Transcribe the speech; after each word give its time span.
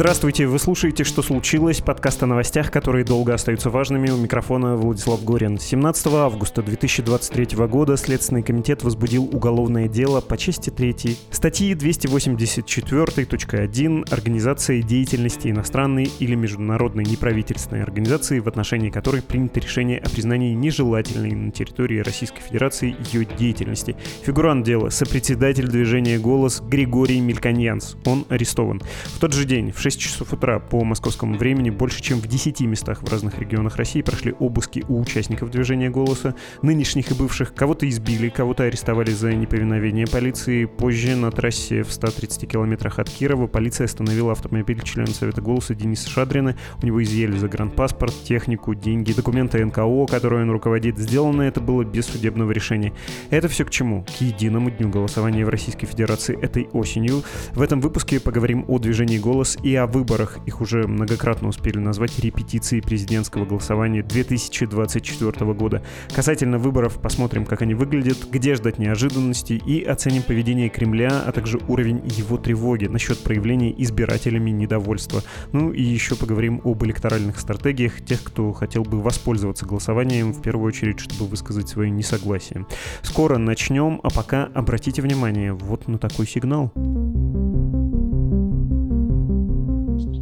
Здравствуйте, 0.00 0.46
вы 0.46 0.60
слушаете 0.60 1.02
«Что 1.02 1.22
случилось?» 1.22 1.80
подкаст 1.80 2.22
о 2.22 2.26
новостях, 2.26 2.70
которые 2.70 3.04
долго 3.04 3.34
остаются 3.34 3.68
важными. 3.68 4.10
У 4.10 4.16
микрофона 4.16 4.76
Владислав 4.76 5.24
Горин. 5.24 5.58
17 5.58 6.06
августа 6.06 6.62
2023 6.62 7.66
года 7.66 7.96
Следственный 7.96 8.44
комитет 8.44 8.84
возбудил 8.84 9.24
уголовное 9.24 9.88
дело 9.88 10.20
по 10.20 10.38
части 10.38 10.70
3 10.70 11.16
статьи 11.32 11.74
284.1 11.74 14.12
«Организация 14.12 14.82
деятельности 14.82 15.48
иностранной 15.48 16.08
или 16.20 16.36
международной 16.36 17.04
неправительственной 17.04 17.82
организации, 17.82 18.38
в 18.38 18.46
отношении 18.46 18.90
которой 18.90 19.20
принято 19.20 19.58
решение 19.58 19.98
о 19.98 20.08
признании 20.08 20.54
нежелательной 20.54 21.32
на 21.32 21.50
территории 21.50 21.98
Российской 21.98 22.42
Федерации 22.42 22.94
ее 23.10 23.26
деятельности». 23.36 23.96
Фигурант 24.24 24.64
дела– 24.64 24.90
сопредседатель 24.92 25.66
движения 25.66 26.20
«Голос» 26.20 26.60
Григорий 26.60 27.18
Мельканьянс. 27.18 27.96
Он 28.04 28.26
арестован. 28.28 28.80
В 29.06 29.18
тот 29.18 29.32
же 29.32 29.44
день, 29.44 29.72
в 29.72 29.87
6 29.88 30.00
часов 30.00 30.34
утра 30.34 30.58
по 30.58 30.84
московскому 30.84 31.38
времени 31.38 31.70
больше 31.70 32.02
чем 32.02 32.18
в 32.18 32.26
10 32.26 32.60
местах 32.60 33.02
в 33.02 33.10
разных 33.10 33.38
регионах 33.38 33.76
России 33.76 34.02
прошли 34.02 34.34
обыски 34.38 34.84
у 34.86 35.00
участников 35.00 35.50
движения 35.50 35.88
«Голоса», 35.88 36.34
нынешних 36.60 37.10
и 37.10 37.14
бывших. 37.14 37.54
Кого-то 37.54 37.88
избили, 37.88 38.28
кого-то 38.28 38.64
арестовали 38.64 39.12
за 39.12 39.32
неповиновение 39.32 40.06
полиции. 40.06 40.66
Позже 40.66 41.16
на 41.16 41.30
трассе 41.30 41.84
в 41.84 41.90
130 41.90 42.46
километрах 42.50 42.98
от 42.98 43.08
Кирова 43.08 43.46
полиция 43.46 43.86
остановила 43.86 44.32
автомобиль 44.32 44.82
члена 44.82 45.06
Совета 45.06 45.40
«Голоса» 45.40 45.74
Дениса 45.74 46.10
Шадрина. 46.10 46.54
У 46.82 46.86
него 46.86 47.02
изъяли 47.02 47.38
загранпаспорт, 47.38 48.14
технику, 48.24 48.74
деньги, 48.74 49.14
документы 49.14 49.64
НКО, 49.64 50.04
которые 50.04 50.42
он 50.42 50.50
руководит. 50.50 50.98
Сделано 50.98 51.40
это 51.40 51.62
было 51.62 51.82
без 51.82 52.04
судебного 52.04 52.52
решения. 52.52 52.92
Это 53.30 53.48
все 53.48 53.64
к 53.64 53.70
чему? 53.70 54.04
К 54.04 54.20
единому 54.20 54.70
дню 54.70 54.90
голосования 54.90 55.46
в 55.46 55.48
Российской 55.48 55.86
Федерации 55.86 56.38
этой 56.38 56.68
осенью. 56.74 57.22
В 57.54 57.62
этом 57.62 57.80
выпуске 57.80 58.20
поговорим 58.20 58.66
о 58.68 58.78
движении 58.78 59.16
«Голос» 59.16 59.56
и 59.62 59.77
о 59.78 59.86
выборах. 59.86 60.38
Их 60.46 60.60
уже 60.60 60.86
многократно 60.86 61.48
успели 61.48 61.78
назвать 61.78 62.18
репетицией 62.18 62.82
президентского 62.82 63.44
голосования 63.44 64.02
2024 64.02 65.52
года. 65.54 65.82
Касательно 66.14 66.58
выборов 66.58 67.00
посмотрим, 67.00 67.44
как 67.44 67.62
они 67.62 67.74
выглядят, 67.74 68.18
где 68.30 68.54
ждать 68.54 68.78
неожиданностей 68.78 69.56
и 69.56 69.82
оценим 69.82 70.22
поведение 70.22 70.68
Кремля, 70.68 71.22
а 71.26 71.32
также 71.32 71.60
уровень 71.68 72.02
его 72.04 72.36
тревоги 72.36 72.86
насчет 72.86 73.22
проявления 73.22 73.74
избирателями 73.82 74.50
недовольства. 74.50 75.22
Ну 75.52 75.72
и 75.72 75.82
еще 75.82 76.16
поговорим 76.16 76.60
об 76.64 76.84
электоральных 76.84 77.40
стратегиях 77.40 78.04
тех, 78.04 78.22
кто 78.22 78.52
хотел 78.52 78.82
бы 78.82 79.00
воспользоваться 79.00 79.66
голосованием, 79.66 80.32
в 80.32 80.42
первую 80.42 80.68
очередь, 80.68 81.00
чтобы 81.00 81.26
высказать 81.26 81.68
свое 81.68 81.90
несогласие. 81.90 82.66
Скоро 83.02 83.38
начнем, 83.38 84.00
а 84.02 84.10
пока 84.10 84.44
обратите 84.54 85.02
внимание 85.02 85.52
вот 85.52 85.88
на 85.88 85.98
такой 85.98 86.26
сигнал. 86.26 86.72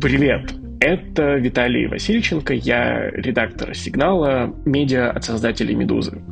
Привет! 0.07 0.55
Это 0.79 1.35
Виталий 1.35 1.89
Васильченко, 1.89 2.55
я 2.55 3.11
редактор 3.11 3.75
«Сигнала», 3.75 4.55
медиа 4.65 5.11
от 5.11 5.25
создателей 5.25 5.75
«Медузы». 5.75 6.23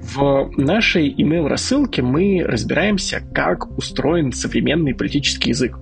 В 0.00 0.50
нашей 0.56 1.14
email-рассылке 1.14 2.00
мы 2.00 2.42
разбираемся, 2.42 3.20
как 3.34 3.76
устроен 3.76 4.32
современный 4.32 4.94
политический 4.94 5.50
язык. 5.50 5.78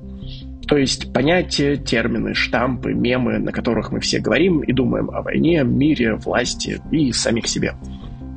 То 0.67 0.77
есть 0.77 1.13
понятия, 1.13 1.77
термины, 1.77 2.35
штампы, 2.35 2.93
мемы, 2.93 3.39
на 3.39 3.53
которых 3.53 3.93
мы 3.93 4.01
все 4.01 4.19
говорим 4.19 4.59
и 4.63 4.73
думаем 4.73 5.09
о 5.11 5.23
войне, 5.23 5.63
мире, 5.63 6.17
власти 6.17 6.81
и 6.91 7.13
самих 7.13 7.47
себе. 7.47 7.75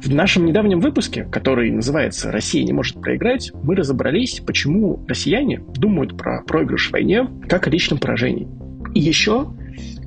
В 0.03 0.13
нашем 0.13 0.45
недавнем 0.45 0.79
выпуске, 0.79 1.23
который 1.23 1.71
называется 1.71 2.31
«Россия 2.31 2.63
не 2.63 2.71
может 2.71 3.01
проиграть», 3.01 3.51
мы 3.63 3.75
разобрались, 3.75 4.41
почему 4.45 5.03
россияне 5.07 5.59
думают 5.73 6.15
про 6.15 6.43
проигрыш 6.43 6.89
в 6.89 6.91
войне 6.91 7.27
как 7.49 7.65
о 7.65 7.71
личном 7.71 7.97
поражении– 7.97 8.47
и 8.93 8.99
еще, 8.99 9.53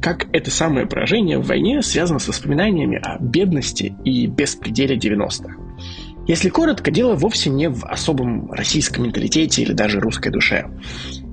как 0.00 0.26
это 0.32 0.50
самое 0.50 0.86
поражение 0.86 1.38
в 1.38 1.46
войне 1.46 1.82
связано 1.82 2.18
с 2.18 2.28
воспоминаниями 2.28 3.00
о 3.02 3.18
бедности 3.18 3.94
и 4.04 4.26
беспределе 4.26 4.96
90-х. 4.96 5.56
Если 6.26 6.48
коротко, 6.48 6.90
дело 6.90 7.14
вовсе 7.14 7.50
не 7.50 7.68
в 7.68 7.84
особом 7.84 8.50
российском 8.50 9.04
менталитете 9.04 9.62
или 9.62 9.72
даже 9.72 10.00
русской 10.00 10.30
душе. 10.30 10.66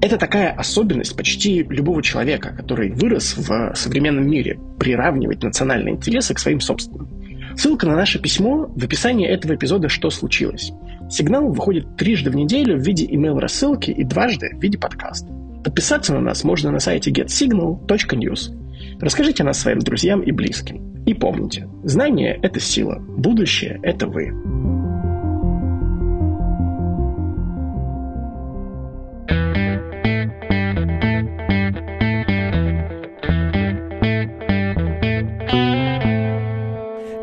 Это 0.01 0.17
такая 0.17 0.51
особенность 0.51 1.15
почти 1.15 1.63
любого 1.63 2.03
человека, 2.03 2.53
который 2.55 2.91
вырос 2.91 3.37
в 3.37 3.73
современном 3.75 4.29
мире, 4.29 4.59
приравнивать 4.79 5.43
национальные 5.43 5.95
интересы 5.95 6.33
к 6.33 6.39
своим 6.39 6.59
собственным. 6.59 7.07
Ссылка 7.55 7.87
на 7.87 7.95
наше 7.95 8.19
письмо 8.19 8.69
в 8.75 8.83
описании 8.83 9.27
этого 9.27 9.55
эпизода 9.55 9.87
«Что 9.87 10.09
случилось?». 10.09 10.71
Сигнал 11.09 11.51
выходит 11.51 11.95
трижды 11.97 12.29
в 12.29 12.35
неделю 12.35 12.77
в 12.77 12.81
виде 12.81 13.05
email-рассылки 13.05 13.91
и 13.91 14.03
дважды 14.03 14.49
в 14.55 14.61
виде 14.61 14.77
подкаста. 14.77 15.40
Подписаться 15.63 16.13
на 16.13 16.21
нас 16.21 16.43
можно 16.43 16.71
на 16.71 16.79
сайте 16.79 17.11
getsignal.news. 17.11 18.99
Расскажите 18.99 19.43
о 19.43 19.45
нас 19.45 19.59
своим 19.59 19.79
друзьям 19.79 20.21
и 20.21 20.31
близким. 20.31 21.03
И 21.05 21.13
помните, 21.13 21.69
знание– 21.83 22.39
это 22.41 22.59
сила, 22.59 22.97
будущее– 22.99 23.79
это 23.83 24.07
вы. 24.07 24.31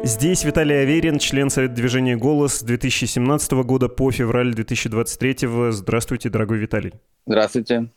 Здесь 0.05 0.43
Виталий 0.43 0.81
Аверин, 0.82 1.19
член 1.19 1.50
Совета 1.50 1.75
движения 1.75 2.16
«Голос» 2.16 2.59
с 2.59 2.62
2017 2.62 3.53
года 3.65 3.88
по 3.88 4.10
февраль 4.10 4.53
2023. 4.53 5.70
Здравствуйте, 5.70 6.28
дорогой 6.28 6.59
Виталий. 6.59 6.94
Здравствуйте. 7.26 7.91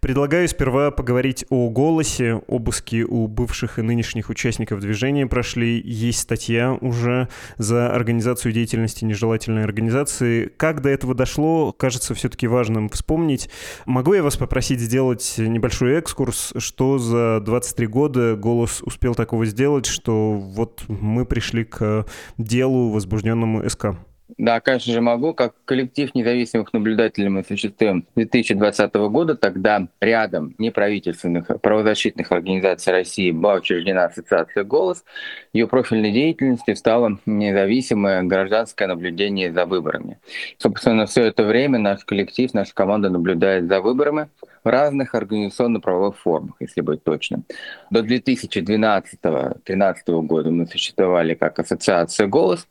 Предлагаю 0.00 0.48
сперва 0.48 0.90
поговорить 0.90 1.44
о 1.50 1.68
голосе. 1.70 2.40
Обыски 2.46 3.02
у 3.02 3.26
бывших 3.26 3.78
и 3.78 3.82
нынешних 3.82 4.30
участников 4.30 4.80
движения 4.80 5.26
прошли. 5.26 5.80
Есть 5.84 6.20
статья 6.20 6.72
уже 6.80 7.28
за 7.56 7.92
организацию 7.92 8.52
деятельности 8.52 9.04
нежелательной 9.04 9.64
организации. 9.64 10.50
Как 10.56 10.82
до 10.82 10.88
этого 10.88 11.14
дошло, 11.14 11.72
кажется 11.72 12.14
все-таки 12.14 12.46
важным 12.46 12.88
вспомнить. 12.88 13.50
Могу 13.86 14.14
я 14.14 14.22
вас 14.22 14.36
попросить 14.36 14.80
сделать 14.80 15.34
небольшой 15.38 15.94
экскурс, 15.94 16.52
что 16.56 16.98
за 16.98 17.40
23 17.40 17.86
года 17.86 18.36
«Голос» 18.36 18.82
успел 18.82 19.14
такого 19.14 19.46
сделать, 19.46 19.86
что 19.86 20.32
вот 20.32 20.84
мы 20.88 21.24
пришли 21.24 21.64
к 21.64 22.06
делу, 22.36 22.90
возбужденному 22.90 23.68
СК? 23.68 23.96
Да, 24.36 24.60
конечно 24.60 24.92
же 24.92 25.00
могу. 25.00 25.32
Как 25.32 25.54
коллектив 25.64 26.14
независимых 26.14 26.72
наблюдателей 26.74 27.28
мы 27.28 27.44
существуем 27.44 28.06
2020 28.14 28.94
года. 28.94 29.34
Тогда 29.36 29.88
рядом 30.00 30.54
неправительственных 30.58 31.46
правозащитных 31.62 32.30
организаций 32.30 32.92
России 32.92 33.30
была 33.30 33.54
учреждена 33.54 34.04
ассоциация 34.04 34.64
«Голос». 34.64 35.04
Ее 35.52 35.66
профильной 35.66 36.12
деятельностью 36.12 36.76
стало 36.76 37.18
независимое 37.26 38.22
гражданское 38.22 38.86
наблюдение 38.86 39.52
за 39.52 39.66
выборами. 39.66 40.18
Собственно, 40.58 41.06
все 41.06 41.24
это 41.24 41.42
время 41.44 41.78
наш 41.78 42.04
коллектив, 42.04 42.54
наша 42.54 42.74
команда 42.74 43.10
наблюдает 43.10 43.66
за 43.68 43.80
выборами 43.80 44.28
в 44.64 44.68
разных 44.68 45.14
организационно-правовых 45.14 46.18
формах, 46.18 46.56
если 46.60 46.82
быть 46.82 47.04
точным. 47.04 47.44
До 47.90 48.00
2012-2013 48.00 50.22
года 50.22 50.50
мы 50.50 50.66
существовали 50.66 51.34
как 51.34 51.58
ассоциация 51.58 52.26
«Голос», 52.26 52.66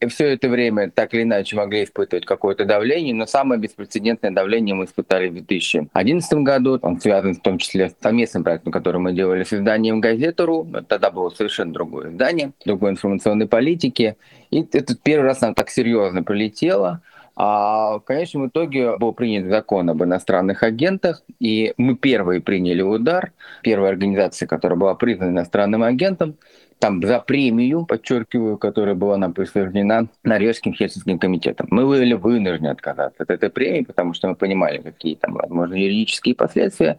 и 0.00 0.06
все 0.06 0.32
это 0.32 0.48
время 0.48 0.90
так 0.90 1.12
или 1.12 1.24
иначе 1.24 1.56
могли 1.56 1.84
испытывать 1.84 2.24
какое-то 2.24 2.64
давление, 2.64 3.14
но 3.14 3.26
самое 3.26 3.60
беспрецедентное 3.60 4.30
давление 4.30 4.74
мы 4.74 4.86
испытали 4.86 5.28
в 5.28 5.34
2011 5.34 6.32
году. 6.38 6.78
Он 6.80 6.98
связан 6.98 7.34
в 7.34 7.40
том 7.40 7.58
числе 7.58 7.90
с 7.90 7.96
совместным 8.00 8.42
проектом, 8.42 8.72
который 8.72 8.98
мы 8.98 9.12
делали 9.12 9.44
с 9.44 9.52
изданием 9.52 10.00
«Газета.ру». 10.00 10.66
Тогда 10.88 11.10
было 11.10 11.28
совершенно 11.30 11.74
другое 11.74 12.08
издание, 12.20 12.52
другой 12.64 12.90
информационной 12.90 13.46
политики. 13.46 14.16
И 14.50 14.60
этот 14.72 15.00
первый 15.02 15.24
раз 15.24 15.40
нам 15.40 15.54
так 15.54 15.70
серьезно 15.70 16.22
прилетело. 16.22 17.00
А 17.36 17.98
в 17.98 18.00
конечном 18.00 18.48
итоге 18.48 18.98
был 18.98 19.14
принят 19.14 19.48
закон 19.48 19.88
об 19.88 20.02
иностранных 20.04 20.62
агентах, 20.62 21.22
и 21.38 21.72
мы 21.78 21.96
первые 21.96 22.42
приняли 22.42 22.82
удар. 22.82 23.32
Первая 23.62 23.92
организация, 23.92 24.46
которая 24.46 24.78
была 24.78 24.94
признана 24.94 25.30
иностранным 25.30 25.82
агентом, 25.82 26.36
там 26.80 27.02
за 27.06 27.20
премию, 27.20 27.84
подчеркиваю, 27.84 28.56
которая 28.56 28.94
была 28.94 29.18
нам 29.18 29.34
присуждена 29.34 30.06
Норвежским 30.24 30.72
Хельсинским 30.72 31.18
комитетом. 31.18 31.68
Мы 31.70 31.86
были 31.86 32.14
вынуждены 32.14 32.68
отказаться 32.68 33.22
от 33.22 33.30
этой 33.30 33.50
премии, 33.50 33.82
потому 33.82 34.14
что 34.14 34.28
мы 34.28 34.34
понимали, 34.34 34.78
какие 34.78 35.14
там, 35.14 35.34
возможно, 35.34 35.74
юридические 35.74 36.34
последствия. 36.34 36.98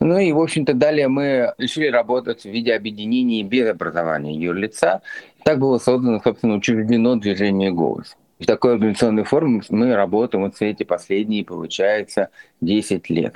Ну 0.00 0.18
и, 0.18 0.32
в 0.32 0.40
общем-то, 0.40 0.74
далее 0.74 1.06
мы 1.06 1.54
решили 1.56 1.86
работать 1.86 2.42
в 2.42 2.50
виде 2.50 2.74
объединений 2.74 3.44
без 3.44 3.70
образования 3.70 4.34
юрлица. 4.34 5.02
Так 5.44 5.60
было 5.60 5.78
создано, 5.78 6.20
собственно, 6.22 6.56
учреждено 6.56 7.14
движение 7.14 7.70
«Голос». 7.70 8.16
В 8.40 8.46
такой 8.46 8.72
организационной 8.72 9.22
форме 9.22 9.62
мы 9.70 9.94
работаем 9.94 10.42
вот 10.42 10.56
в 10.56 10.62
эти 10.62 10.82
последние, 10.82 11.44
получается, 11.44 12.30
10 12.62 13.10
лет. 13.10 13.34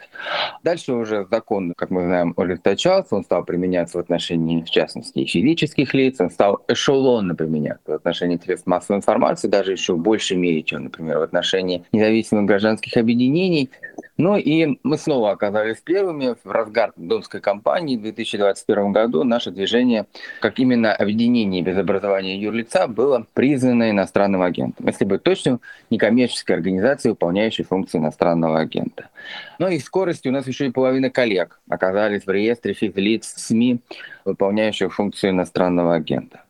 Дальше 0.62 0.92
уже 0.92 1.26
закон, 1.30 1.74
как 1.76 1.90
мы 1.90 2.04
знаем, 2.04 2.32
ужесточался, 2.36 3.16
он 3.16 3.24
стал 3.24 3.44
применяться 3.44 3.98
в 3.98 4.00
отношении, 4.00 4.62
в 4.62 4.70
частности, 4.70 5.24
физических 5.24 5.92
лиц, 5.92 6.20
он 6.20 6.30
стал 6.30 6.64
эшелонно 6.68 7.34
применяться 7.34 7.92
в 7.92 7.94
отношении 7.94 8.40
средств 8.42 8.66
массовой 8.66 8.98
информации, 8.98 9.48
даже 9.48 9.72
еще 9.72 9.94
в 9.94 9.98
большей 9.98 10.36
мере, 10.36 10.62
чем, 10.62 10.84
например, 10.84 11.18
в 11.18 11.22
отношении 11.22 11.84
независимых 11.92 12.46
гражданских 12.46 12.96
объединений. 12.96 13.70
Ну 14.16 14.36
и 14.36 14.78
мы 14.82 14.96
снова 14.96 15.30
оказались 15.30 15.78
первыми 15.78 16.36
в 16.42 16.50
разгар 16.50 16.92
Домской 16.96 17.40
кампании 17.40 17.98
в 17.98 18.02
2021 18.02 18.92
году. 18.92 19.24
Наше 19.24 19.50
движение, 19.50 20.06
как 20.40 20.58
именно 20.58 20.94
объединение 20.94 21.62
без 21.62 21.76
образования 21.76 22.38
юрлица, 22.38 22.86
было 22.86 23.26
признано 23.34 23.90
иностранным 23.90 24.40
агентом. 24.40 24.86
Если 24.86 25.04
быть 25.04 25.22
точным, 25.22 25.60
некоммерческой 25.90 26.56
организацией, 26.56 27.10
выполняющей 27.10 27.64
функции 27.64 27.98
иностранного 27.98 28.58
агента. 28.58 29.10
Ну 29.58 29.68
и 29.68 29.78
скорости 29.78 30.28
у 30.28 30.32
нас 30.32 30.46
еще 30.46 30.66
и 30.66 30.70
половина 30.70 31.10
коллег 31.10 31.60
оказались 31.68 32.26
в 32.26 32.30
реестре 32.30 32.74
физлиц 32.74 33.34
СМИ, 33.36 33.80
выполняющих 34.24 34.94
функцию 34.94 35.30
иностранного 35.30 35.94
агента. 35.94 36.42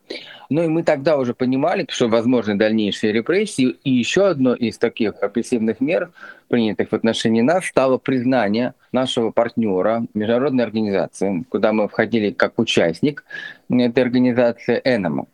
Ну 0.49 0.63
и 0.63 0.69
мы 0.69 0.83
тогда 0.83 1.17
уже 1.17 1.35
понимали, 1.35 1.87
что 1.89 2.09
возможны 2.09 2.55
дальнейшие 2.55 3.13
репрессии. 3.13 3.77
И 3.83 3.91
еще 3.91 4.29
одно 4.29 4.55
из 4.55 4.79
таких 4.79 5.15
репрессивных 5.21 5.81
мер, 5.81 6.11
принятых 6.49 6.91
в 6.91 6.95
отношении 6.95 7.43
нас, 7.43 7.65
стало 7.65 7.99
признание 7.99 8.75
нашего 8.93 9.31
партнера, 9.31 10.07
международной 10.15 10.65
организации, 10.65 11.45
куда 11.49 11.73
мы 11.73 11.89
входили 11.89 12.31
как 12.31 12.59
участник, 12.59 13.25
этой 13.69 14.03
организации 14.03 14.81
«Энема». 14.85 15.27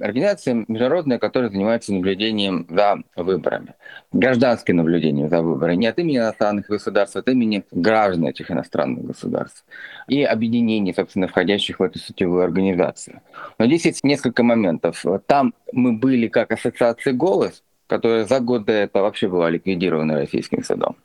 Организация 0.00 0.64
международная, 0.68 1.18
которая 1.18 1.50
занимается 1.50 1.92
наблюдением 1.92 2.66
за 2.68 2.98
выборами. 3.16 3.74
Гражданским 4.12 4.76
наблюдением 4.76 5.28
за 5.28 5.42
выборами. 5.42 5.76
Не 5.76 5.86
от 5.86 5.98
имени 5.98 6.18
иностранных 6.18 6.66
государств, 6.66 7.16
а 7.16 7.20
от 7.20 7.28
имени 7.28 7.64
граждан 7.70 8.26
этих 8.26 8.50
иностранных 8.50 9.04
государств. 9.04 9.64
И 10.08 10.22
объединений, 10.22 10.92
собственно, 10.94 11.28
входящих 11.28 11.80
в 11.80 11.82
эту 11.82 11.98
сетевую 11.98 12.44
организацию. 12.44 13.20
Но 13.58 13.66
здесь 13.66 13.84
есть 13.84 14.04
несколько 14.04 14.42
моментов. 14.42 15.04
Там 15.26 15.54
мы 15.72 15.92
были 15.92 16.28
как 16.28 16.52
ассоциация 16.52 17.12
«Голос», 17.12 17.62
которая 17.86 18.24
за 18.24 18.40
год 18.40 18.64
до 18.64 18.72
этого 18.72 19.04
вообще 19.04 19.28
была 19.28 19.50
ликвидирована 19.50 20.14
российским 20.14 20.62
судом. 20.62 20.96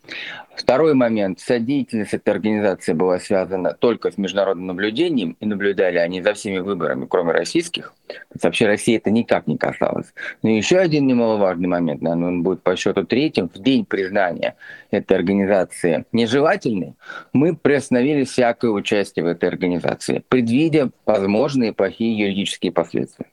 Второй 0.56 0.94
момент. 0.94 1.40
Вся 1.40 1.58
деятельность 1.60 2.14
этой 2.14 2.32
организации 2.32 2.92
была 2.92 3.18
связана 3.20 3.74
только 3.74 4.12
с 4.12 4.18
международным 4.18 4.68
наблюдением, 4.68 5.38
и 5.40 5.46
наблюдали 5.46 5.98
они 5.98 6.22
за 6.22 6.34
всеми 6.34 6.60
выборами, 6.60 7.06
кроме 7.10 7.32
российских. 7.32 7.94
То 8.08 8.40
вообще 8.44 8.68
России 8.68 8.98
это 8.98 9.10
никак 9.10 9.48
не 9.48 9.58
касалось. 9.58 10.14
Но 10.44 10.50
еще 10.50 10.78
один 10.78 11.08
немаловажный 11.08 11.70
момент, 11.70 12.02
наверное, 12.02 12.28
он 12.28 12.44
будет 12.44 12.62
по 12.62 12.76
счету 12.76 13.06
третьим. 13.06 13.50
В 13.50 13.58
день 13.60 13.86
признания 13.86 14.56
этой 14.92 15.16
организации 15.16 16.04
нежелательной, 16.12 16.96
мы 17.32 17.56
приостановили 17.56 18.26
всякое 18.26 18.72
участие 18.72 19.24
в 19.24 19.28
этой 19.28 19.48
организации, 19.48 20.24
предвидя 20.28 20.90
возможные 21.06 21.72
плохие 21.72 22.18
юридические 22.18 22.74
последствия. 22.74 23.28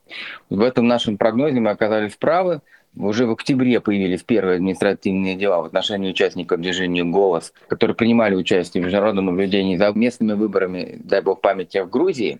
В 0.48 0.60
этом 0.60 0.86
нашем 0.86 1.16
прогнозе 1.18 1.58
мы 1.58 1.70
оказались 1.70 2.14
правы. 2.16 2.60
Уже 2.96 3.26
в 3.26 3.32
октябре 3.32 3.78
появились 3.80 4.22
первые 4.22 4.56
административные 4.56 5.36
дела 5.36 5.60
в 5.60 5.66
отношении 5.66 6.10
участников 6.10 6.60
движения 6.60 7.04
«Голос», 7.04 7.52
которые 7.68 7.94
принимали 7.94 8.34
участие 8.34 8.82
в 8.82 8.86
международном 8.86 9.26
наблюдении 9.26 9.76
за 9.76 9.92
местными 9.92 10.32
выборами, 10.32 10.98
дай 11.04 11.20
бог 11.20 11.42
памяти, 11.42 11.82
в 11.82 11.90
Грузии. 11.90 12.38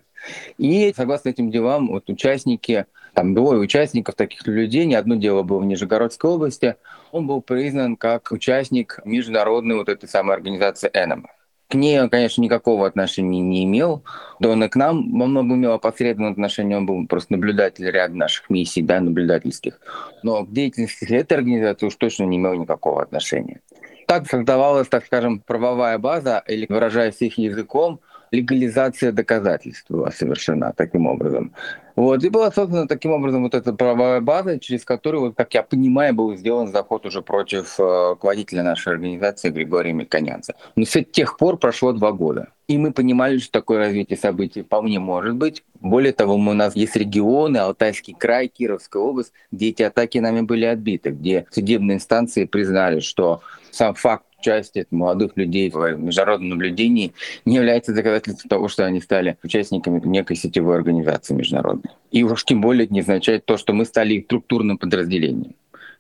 И 0.57 0.95
согласно 0.97 1.29
этим 1.29 1.51
делам, 1.51 1.89
вот 1.89 2.09
участники, 2.09 2.87
там 3.13 3.35
двое 3.35 3.61
участников 3.61 4.15
таких 4.15 4.47
людей, 4.47 4.97
одно 4.97 5.17
дело 5.17 5.43
было 5.43 5.59
в 5.59 5.67
Нижегородской 5.67 6.31
области, 6.31 6.77
он 7.13 7.27
был 7.27 7.43
признан 7.43 7.97
как 7.97 8.33
участник 8.33 9.01
международной 9.05 9.77
вот 9.77 9.91
этой 9.91 10.09
самой 10.09 10.37
организации 10.37 10.91
«Энема». 10.95 11.29
К 11.69 11.75
ней 11.75 12.01
он, 12.01 12.09
конечно, 12.11 12.41
никакого 12.43 12.87
отношения 12.87 13.41
не 13.41 13.65
имел. 13.65 14.05
Да 14.39 14.51
он 14.51 14.63
и 14.63 14.69
к 14.69 14.77
нам 14.77 15.19
во 15.19 15.27
многом 15.27 15.57
имел 15.57 15.73
опосредованное 15.73 16.33
отношение. 16.33 16.79
Он 16.79 16.87
был 16.87 17.07
просто 17.07 17.33
наблюдатель 17.33 17.91
ряда 17.91 18.15
наших 18.15 18.49
миссий, 18.51 18.83
да, 18.83 19.01
наблюдательских. 19.01 19.81
Но 20.23 20.45
к 20.45 20.53
деятельности 20.53 21.05
этой 21.13 21.39
организации 21.39 21.87
уж 21.87 21.97
точно 21.97 22.25
не 22.25 22.37
имел 22.37 22.55
никакого 22.55 23.03
отношения. 23.03 23.61
Так 24.07 24.29
создавалась, 24.29 24.87
так 24.87 25.05
скажем, 25.05 25.41
правовая 25.41 25.99
база, 25.99 26.43
или 26.47 26.67
выражаясь 26.69 27.21
их 27.21 27.39
языком, 27.39 28.01
легализация 28.37 29.13
доказательств 29.13 29.91
была 29.91 30.11
совершена 30.11 30.73
таким 30.77 31.07
образом. 31.07 31.53
Вот, 31.97 32.23
и 32.23 32.29
была 32.29 32.53
создана 32.53 32.87
таким 32.87 33.13
образом 33.13 33.43
вот 33.43 33.55
эта 33.55 33.73
правовая 33.73 34.21
база, 34.21 34.59
через 34.59 34.85
которую, 34.85 35.23
вот, 35.23 35.35
как 35.35 35.55
я 35.55 35.63
понимаю, 35.63 36.15
был 36.15 36.37
сделан 36.37 36.69
заход 36.69 37.07
уже 37.07 37.23
против 37.23 37.81
э, 37.81 38.17
нашей 38.53 38.93
организации 38.93 39.49
Григория 39.49 39.95
Мельконянца. 39.95 40.55
Но 40.77 40.85
с 40.85 41.03
тех 41.05 41.39
пор 41.39 41.57
прошло 41.57 41.93
два 41.93 42.13
года. 42.13 42.49
И 42.69 42.77
мы 42.77 42.93
понимали, 42.93 43.39
что 43.39 43.53
такое 43.53 43.79
развитие 43.79 44.19
событий 44.19 44.63
вполне 44.63 44.99
может 44.99 45.37
быть. 45.37 45.63
Более 45.81 46.13
того, 46.13 46.35
у 46.35 46.53
нас 46.53 46.77
есть 46.77 46.97
регионы, 46.97 47.59
Алтайский 47.59 48.13
край, 48.13 48.49
Кировская 48.49 49.03
область, 49.03 49.33
где 49.51 49.71
эти 49.71 49.83
атаки 49.83 50.19
нами 50.19 50.43
были 50.43 50.67
отбиты, 50.67 51.11
где 51.11 51.47
судебные 51.51 51.97
инстанции 51.97 52.45
признали, 52.45 53.01
что 53.01 53.41
сам 53.71 53.95
факт 53.95 54.26
участие 54.39 54.87
молодых 54.91 55.37
людей 55.37 55.71
в 55.71 55.97
международном 55.97 56.51
наблюдении 56.51 57.13
не 57.45 57.57
является 57.57 57.93
доказательством 57.93 58.49
того, 58.49 58.69
что 58.69 58.85
они 58.85 59.01
стали 59.01 59.37
участниками 59.43 60.01
некой 60.05 60.37
сетевой 60.37 60.77
организации 60.77 61.35
международной. 61.35 61.91
И 62.11 62.23
уж 62.23 62.45
тем 62.45 62.61
более 62.61 62.85
это 62.85 62.95
не 62.95 63.01
означает 63.01 63.45
то, 63.45 63.57
что 63.57 63.73
мы 63.73 63.85
стали 63.85 64.15
их 64.15 64.25
структурным 64.25 64.79
подразделением. 64.79 65.55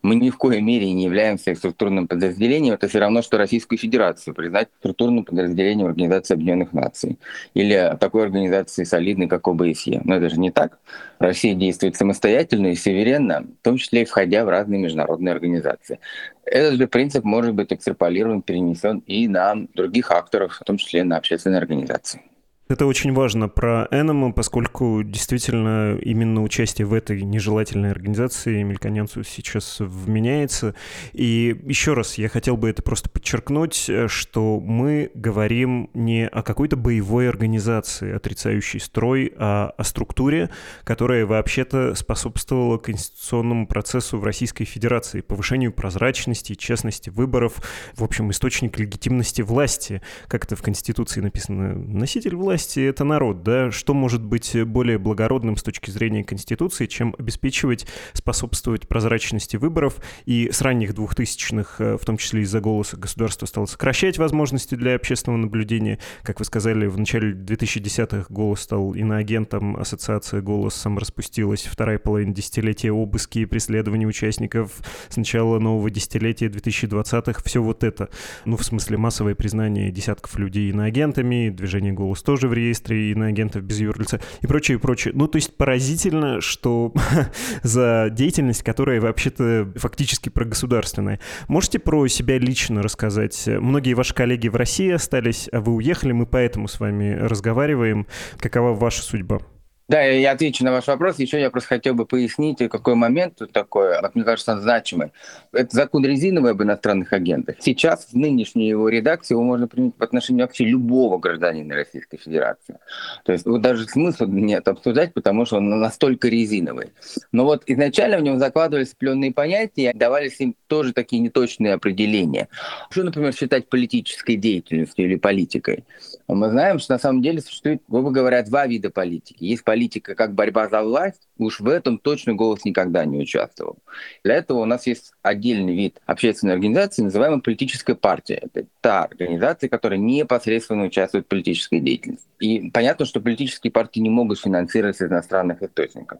Мы 0.06 0.14
ни 0.14 0.30
в 0.30 0.38
коей 0.38 0.60
мере 0.60 0.92
не 0.92 1.02
являемся 1.02 1.52
структурным 1.56 2.06
подразделением. 2.06 2.74
Это 2.74 2.86
все 2.86 3.00
равно, 3.00 3.22
что 3.22 3.38
Российскую 3.38 3.76
Федерацию 3.76 4.34
признать 4.34 4.68
структурным 4.78 5.24
подразделением 5.24 5.88
Организации 5.88 6.34
Объединенных 6.34 6.72
Наций. 6.72 7.18
Или 7.54 7.96
такой 7.98 8.22
организации 8.22 8.84
солидной, 8.84 9.26
как 9.26 9.48
ОБСЕ. 9.48 10.02
Но 10.04 10.14
это 10.14 10.28
же 10.28 10.38
не 10.38 10.52
так. 10.52 10.78
Россия 11.18 11.56
действует 11.56 11.96
самостоятельно 11.96 12.68
и 12.68 12.76
суверенно, 12.76 13.48
в 13.60 13.64
том 13.64 13.78
числе 13.78 14.02
и 14.02 14.04
входя 14.04 14.44
в 14.44 14.48
разные 14.48 14.80
международные 14.80 15.32
организации. 15.32 15.98
Этот 16.44 16.74
же 16.74 16.86
принцип 16.86 17.24
может 17.24 17.54
быть 17.54 17.72
экстраполирован, 17.72 18.42
перенесен 18.42 19.02
и 19.08 19.26
на 19.26 19.56
других 19.74 20.12
акторов, 20.12 20.52
в 20.60 20.64
том 20.64 20.76
числе 20.76 21.02
на 21.02 21.16
общественные 21.16 21.58
организации. 21.58 22.22
Это 22.68 22.86
очень 22.86 23.12
важно 23.12 23.48
про 23.48 23.86
Эному, 23.92 24.32
поскольку 24.32 25.04
действительно 25.04 25.96
именно 25.98 26.42
участие 26.42 26.84
в 26.84 26.94
этой 26.94 27.22
нежелательной 27.22 27.92
организации 27.92 28.64
Мельконянцу 28.64 29.22
сейчас 29.22 29.76
вменяется. 29.78 30.74
И 31.12 31.56
еще 31.64 31.92
раз 31.94 32.18
я 32.18 32.28
хотел 32.28 32.56
бы 32.56 32.68
это 32.68 32.82
просто 32.82 33.08
подчеркнуть, 33.08 33.88
что 34.08 34.58
мы 34.58 35.12
говорим 35.14 35.90
не 35.94 36.26
о 36.26 36.42
какой-то 36.42 36.76
боевой 36.76 37.28
организации, 37.28 38.12
отрицающей 38.12 38.80
строй, 38.80 39.32
а 39.36 39.72
о 39.76 39.84
структуре, 39.84 40.50
которая 40.82 41.24
вообще-то 41.24 41.94
способствовала 41.94 42.78
конституционному 42.78 43.68
процессу 43.68 44.18
в 44.18 44.24
Российской 44.24 44.64
Федерации, 44.64 45.20
повышению 45.20 45.72
прозрачности, 45.72 46.56
честности 46.56 47.10
выборов, 47.10 47.62
в 47.94 48.02
общем, 48.02 48.32
источник 48.32 48.76
легитимности 48.76 49.42
власти, 49.42 50.02
как 50.26 50.46
это 50.46 50.56
в 50.56 50.62
Конституции 50.62 51.20
написано, 51.20 51.76
носитель 51.76 52.34
власти 52.34 52.55
власти— 52.56 52.80
это 52.88 53.04
народ, 53.04 53.42
да? 53.42 53.70
Что 53.70 53.92
может 53.92 54.22
быть 54.22 54.56
более 54.64 54.96
благородным 54.96 55.58
с 55.58 55.62
точки 55.62 55.90
зрения 55.90 56.24
Конституции, 56.24 56.86
чем 56.86 57.14
обеспечивать, 57.18 57.86
способствовать 58.14 58.88
прозрачности 58.88 59.58
выборов? 59.58 59.96
И 60.24 60.48
с 60.50 60.62
ранних 60.62 60.94
двухтысячных, 60.94 61.82
э, 61.82 61.98
в 61.98 62.04
том 62.06 62.16
числе 62.16 62.40
из-за 62.40 62.62
голоса, 62.62 62.96
государство 62.96 63.44
стало 63.44 63.66
сокращать 63.66 64.16
возможности 64.16 64.74
для 64.74 64.94
общественного 64.94 65.38
наблюдения. 65.38 65.98
Как 66.22 66.38
вы 66.38 66.46
сказали, 66.46 66.86
в 66.86 66.98
начале 66.98 67.34
2010-х 67.34 68.24
голос 68.30 68.60
стал 68.60 68.94
иноагентом, 68.94 69.76
ассоциация 69.76 70.40
«Голос» 70.40 70.74
самораспустилась. 70.76 71.68
Вторая 71.70 71.98
половина 71.98 72.34
десятилетия 72.34 72.90
обыски 72.90 73.40
и 73.40 73.44
преследования 73.44 74.06
участников 74.06 74.72
с 75.10 75.18
начала 75.18 75.58
нового 75.58 75.90
десятилетия 75.90 76.46
2020-х. 76.46 77.42
Все 77.44 77.62
вот 77.62 77.84
это. 77.84 78.08
Ну, 78.46 78.56
в 78.56 78.64
смысле, 78.64 78.96
массовое 78.96 79.34
признание 79.34 79.90
десятков 79.90 80.38
людей 80.38 80.70
иноагентами, 80.70 81.50
движение 81.50 81.92
«Голос» 81.92 82.22
тоже 82.22 82.45
тоже 82.46 82.48
в 82.48 82.52
реестре 82.54 83.12
иноагентов 83.12 83.62
без 83.62 83.80
юрлица 83.80 84.20
и 84.40 84.46
прочее, 84.46 84.76
и 84.76 84.80
прочее. 84.80 85.12
Ну, 85.14 85.26
то 85.26 85.36
есть 85.36 85.56
поразительно, 85.56 86.40
что 86.40 86.92
за 87.62 88.08
деятельность, 88.10 88.62
которая 88.62 89.00
вообще-то 89.00 89.72
фактически 89.76 90.28
прогосударственная. 90.28 91.20
Можете 91.48 91.78
про 91.78 92.06
себя 92.08 92.38
лично 92.38 92.82
рассказать? 92.82 93.46
Многие 93.46 93.94
ваши 93.94 94.14
коллеги 94.14 94.48
в 94.48 94.56
России 94.56 94.90
остались, 94.90 95.48
а 95.52 95.60
вы 95.60 95.74
уехали, 95.74 96.12
мы 96.12 96.26
поэтому 96.26 96.68
с 96.68 96.80
вами 96.80 97.14
разговариваем. 97.14 98.06
Какова 98.38 98.74
ваша 98.74 99.02
судьба? 99.02 99.40
Да, 99.88 100.02
я 100.02 100.32
отвечу 100.32 100.64
на 100.64 100.72
ваш 100.72 100.88
вопрос. 100.88 101.20
Еще 101.20 101.40
я 101.40 101.48
просто 101.48 101.68
хотел 101.68 101.94
бы 101.94 102.06
пояснить, 102.06 102.58
какой 102.58 102.96
момент 102.96 103.36
тут 103.36 103.52
такой, 103.52 103.94
мне 104.14 104.24
кажется, 104.24 104.52
он 104.52 104.60
значимый. 104.60 105.12
Это 105.52 105.76
закон 105.76 106.04
резиновый 106.04 106.50
об 106.50 106.62
иностранных 106.62 107.12
агентах. 107.12 107.56
Сейчас 107.60 108.08
в 108.10 108.16
нынешней 108.16 108.68
его 108.68 108.88
редакции 108.88 109.34
его 109.34 109.44
можно 109.44 109.68
принять 109.68 109.94
в 109.96 110.02
отношении 110.02 110.42
вообще 110.42 110.64
любого 110.64 111.18
гражданина 111.18 111.76
Российской 111.76 112.16
Федерации. 112.16 112.78
То 113.24 113.30
есть 113.30 113.46
вот 113.46 113.62
даже 113.62 113.86
смысла 113.86 114.26
нет 114.26 114.66
обсуждать, 114.66 115.14
потому 115.14 115.46
что 115.46 115.58
он 115.58 115.68
настолько 115.68 116.26
резиновый. 116.26 116.88
Но 117.30 117.44
вот 117.44 117.62
изначально 117.66 118.18
в 118.18 118.22
нем 118.22 118.40
закладывались 118.40 118.92
определенные 118.92 119.32
понятия, 119.32 119.92
давались 119.94 120.40
им 120.40 120.56
тоже 120.66 120.94
такие 120.94 121.22
неточные 121.22 121.74
определения. 121.74 122.48
Что, 122.90 123.04
например, 123.04 123.32
считать 123.32 123.68
политической 123.68 124.34
деятельностью 124.34 125.04
или 125.04 125.14
политикой? 125.14 125.84
Мы 126.26 126.50
знаем, 126.50 126.80
что 126.80 126.94
на 126.94 126.98
самом 126.98 127.22
деле 127.22 127.40
существует, 127.40 127.82
грубо 127.86 128.10
говоря, 128.10 128.42
два 128.42 128.66
вида 128.66 128.90
политики. 128.90 129.44
Есть 129.44 129.62
политика 129.62 129.75
как 130.00 130.34
борьба 130.34 130.68
за 130.68 130.82
власть, 130.82 131.28
уж 131.38 131.60
в 131.60 131.68
этом 131.68 131.98
точно 131.98 132.34
голос 132.34 132.64
никогда 132.64 133.04
не 133.04 133.18
участвовал. 133.18 133.78
Для 134.24 134.34
этого 134.34 134.58
у 134.58 134.64
нас 134.64 134.86
есть 134.86 135.12
отдельный 135.22 135.74
вид 135.74 136.00
общественной 136.06 136.54
организации, 136.54 137.02
называемая 137.02 137.40
политическая 137.40 137.94
партия. 137.94 138.40
Это 138.42 138.66
та 138.80 139.04
организация, 139.04 139.68
которая 139.68 139.98
непосредственно 139.98 140.84
участвует 140.84 141.26
в 141.26 141.28
политической 141.28 141.80
деятельности. 141.80 142.26
И 142.38 142.70
понятно, 142.70 143.06
что 143.06 143.20
политические 143.20 143.70
партии 143.70 144.00
не 144.00 144.10
могут 144.10 144.40
финансироваться 144.40 145.06
из 145.06 145.10
иностранных 145.10 145.62
источников. 145.62 146.18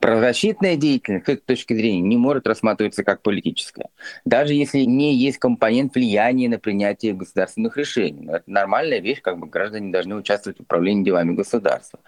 Правозащитная 0.00 0.76
деятельность, 0.76 1.26
с 1.26 1.28
этой 1.28 1.42
точки 1.42 1.74
зрения, 1.74 2.00
не 2.00 2.16
может 2.16 2.46
рассматриваться 2.46 3.04
как 3.04 3.22
политическая. 3.22 3.88
Даже 4.24 4.54
если 4.54 4.80
не 4.80 5.14
есть 5.14 5.38
компонент 5.38 5.94
влияния 5.94 6.48
на 6.48 6.58
принятие 6.58 7.14
государственных 7.14 7.76
решений. 7.76 8.22
Но 8.22 8.36
это 8.36 8.50
нормальная 8.50 9.00
вещь, 9.00 9.20
как 9.22 9.38
бы 9.38 9.46
граждане 9.46 9.92
должны 9.92 10.16
участвовать 10.16 10.58
в 10.58 10.62
управлении 10.62 11.04
делами 11.04 11.34
государства. 11.34 12.00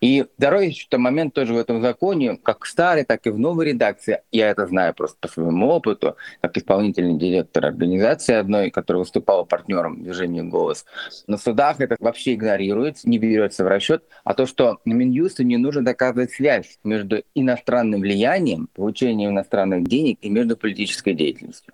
И 0.00 0.24
второй 0.36 0.68
еще 0.68 0.86
момент 0.96 1.34
тоже 1.34 1.54
в 1.54 1.58
этом 1.58 1.80
законе, 1.82 2.38
как 2.42 2.64
в 2.64 2.68
старой, 2.68 3.04
так 3.04 3.26
и 3.26 3.30
в 3.30 3.38
новой 3.38 3.66
редакции, 3.66 4.22
я 4.30 4.50
это 4.50 4.66
знаю 4.66 4.94
просто 4.94 5.16
по 5.20 5.28
своему 5.28 5.68
опыту, 5.68 6.16
как 6.40 6.56
исполнительный 6.56 7.18
директор 7.18 7.66
организации 7.66 8.34
одной, 8.34 8.70
которая 8.70 9.00
выступала 9.00 9.44
партнером 9.44 10.02
движения 10.02 10.42
«Голос». 10.42 10.84
На 11.26 11.36
судах 11.36 11.80
это 11.80 11.96
вообще 12.00 12.34
игнорируется, 12.34 13.08
не 13.08 13.18
берется 13.18 13.64
в 13.64 13.68
расчет, 13.68 14.04
а 14.24 14.34
то, 14.34 14.46
что 14.46 14.78
Минюсту 14.84 15.42
не 15.42 15.56
нужно 15.56 15.84
доказывать 15.84 16.32
связь 16.32 16.78
между 16.84 17.22
иностранным 17.34 18.00
влиянием, 18.00 18.68
получением 18.74 19.30
иностранных 19.30 19.84
денег 19.84 20.18
и 20.22 20.28
между 20.28 20.56
политической 20.56 21.14
деятельностью. 21.14 21.72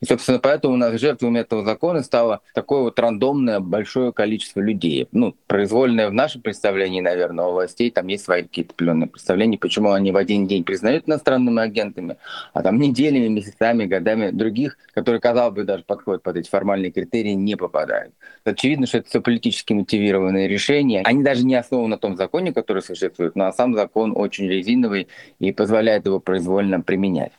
И, 0.00 0.06
собственно, 0.06 0.38
поэтому 0.38 0.74
у 0.74 0.76
нас 0.76 0.98
жертвами 1.00 1.40
этого 1.40 1.64
закона 1.64 2.02
стало 2.02 2.40
такое 2.54 2.82
вот 2.82 2.98
рандомное 2.98 3.60
большое 3.60 4.12
количество 4.12 4.60
людей. 4.60 5.08
Ну, 5.12 5.34
произвольное 5.46 6.08
в 6.08 6.12
нашем 6.12 6.42
представлении, 6.42 7.00
наверное, 7.00 7.46
у 7.46 7.52
властей 7.52 7.90
там 7.90 8.06
есть 8.08 8.24
свои 8.24 8.42
какие-то 8.42 8.72
определенные 8.72 9.08
представления, 9.08 9.58
почему 9.58 9.92
они 9.92 10.12
в 10.12 10.16
один 10.16 10.46
день 10.46 10.64
признают 10.64 11.08
иностранными 11.08 11.62
агентами, 11.62 12.16
а 12.52 12.62
там 12.62 12.78
неделями, 12.78 13.28
месяцами, 13.28 13.84
годами 13.84 14.30
других, 14.30 14.78
которые, 14.94 15.20
казалось 15.20 15.54
бы, 15.54 15.64
даже 15.64 15.84
подходят 15.84 16.22
под 16.22 16.36
эти 16.36 16.48
формальные 16.48 16.90
критерии, 16.90 17.32
не 17.32 17.56
попадают. 17.56 18.14
Очевидно, 18.44 18.86
что 18.86 18.98
это 18.98 19.08
все 19.08 19.20
политически 19.20 19.72
мотивированные 19.72 20.48
решения. 20.48 21.02
Они 21.04 21.22
даже 21.22 21.44
не 21.44 21.54
основаны 21.54 21.88
на 21.88 21.98
том 21.98 22.16
законе, 22.16 22.52
который 22.52 22.82
существует, 22.82 23.36
но 23.36 23.52
сам 23.52 23.74
закон 23.74 24.12
очень 24.14 24.48
резиновый 24.48 25.08
и 25.38 25.52
позволяет 25.52 26.06
его 26.06 26.20
произвольно 26.20 26.80
применять. 26.80 27.32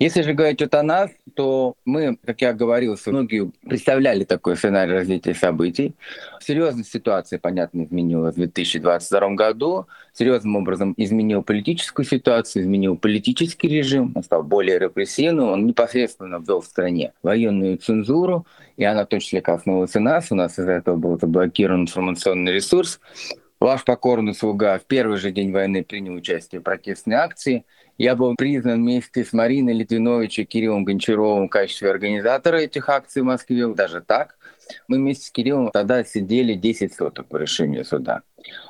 Если 0.00 0.22
же 0.22 0.32
говорить 0.32 0.62
о 0.62 0.82
нас, 0.82 1.10
то 1.34 1.74
мы, 1.84 2.16
как 2.24 2.40
я 2.40 2.54
говорил, 2.54 2.96
многие 3.04 3.52
представляли 3.68 4.24
такой 4.24 4.56
сценарий 4.56 4.94
развития 4.94 5.34
событий. 5.34 5.94
Серьезность 6.40 6.90
ситуации, 6.90 7.36
понятно, 7.36 7.84
изменилась 7.84 8.32
в 8.32 8.38
2022 8.38 9.34
году. 9.34 9.86
Серьезным 10.14 10.56
образом 10.56 10.94
изменил 10.96 11.42
политическую 11.42 12.06
ситуацию, 12.06 12.62
изменил 12.62 12.96
политический 12.96 13.68
режим, 13.68 14.12
он 14.14 14.22
стал 14.22 14.42
более 14.42 14.78
репрессивным, 14.78 15.50
он 15.50 15.66
непосредственно 15.66 16.38
ввел 16.38 16.62
в 16.62 16.66
стране 16.66 17.12
военную 17.22 17.76
цензуру, 17.76 18.46
и 18.78 18.84
она 18.84 19.04
числе 19.20 19.42
коснулась 19.42 19.96
и 19.96 19.98
нас. 19.98 20.32
У 20.32 20.34
нас 20.34 20.58
из-за 20.58 20.72
этого 20.72 20.96
был 20.96 21.20
заблокирован 21.20 21.82
информационный 21.82 22.54
ресурс. 22.54 23.00
Ваш 23.60 23.84
покорный 23.84 24.32
слуга 24.32 24.78
в 24.78 24.86
первый 24.86 25.18
же 25.18 25.30
день 25.30 25.52
войны 25.52 25.84
принял 25.84 26.14
участие 26.14 26.62
в 26.62 26.64
протестной 26.64 27.16
акции– 27.16 27.66
я 28.00 28.16
был 28.16 28.34
признан 28.34 28.80
вместе 28.80 29.26
с 29.26 29.34
Мариной 29.34 29.74
Литвинович 29.74 30.38
и 30.38 30.44
Кириллом 30.46 30.84
Гончаровым 30.84 31.48
в 31.48 31.50
качестве 31.50 31.90
организатора 31.90 32.56
этих 32.56 32.88
акций 32.88 33.20
в 33.20 33.26
Москве. 33.26 33.66
Даже 33.74 34.00
так. 34.00 34.38
Мы 34.88 34.96
вместе 34.96 35.26
с 35.26 35.30
Кириллом 35.30 35.70
тогда 35.70 36.02
сидели 36.02 36.54
10 36.54 36.94
суток 36.94 37.26
по 37.26 37.36
решению 37.36 37.84
суда. 37.84 38.22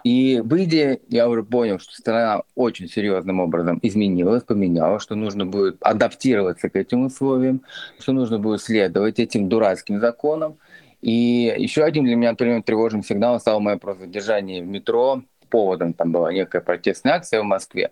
И 0.03 0.43
выйдя, 0.45 0.99
я 1.09 1.29
уже 1.29 1.45
понял, 1.45 1.79
что 1.79 1.93
страна 1.93 2.43
очень 2.57 2.89
серьезным 2.89 3.39
образом 3.39 3.79
изменилась, 3.83 4.43
поменялась, 4.43 5.05
что 5.05 5.15
нужно 5.15 5.47
будет 5.47 5.77
адаптироваться 5.81 6.69
к 6.69 6.75
этим 6.75 7.05
условиям, 7.05 7.63
что 8.01 8.11
нужно 8.11 8.41
будет 8.41 8.61
следовать 8.61 9.21
этим 9.21 9.49
дурацким 9.49 10.01
законам. 10.01 10.59
И 11.03 11.55
еще 11.57 11.85
один 11.85 12.05
для 12.05 12.17
меня, 12.17 12.31
например, 12.31 12.65
тревожным 12.65 13.05
сигналом 13.05 13.39
стало 13.39 13.61
мое 13.61 13.77
просто 13.77 14.07
задержание 14.07 14.61
в 14.61 14.67
метро. 14.67 15.23
Поводом 15.51 15.95
там 15.95 16.13
была 16.13 16.33
некая 16.33 16.61
протестная 16.61 17.15
акция 17.15 17.41
в 17.41 17.45
Москве 17.45 17.91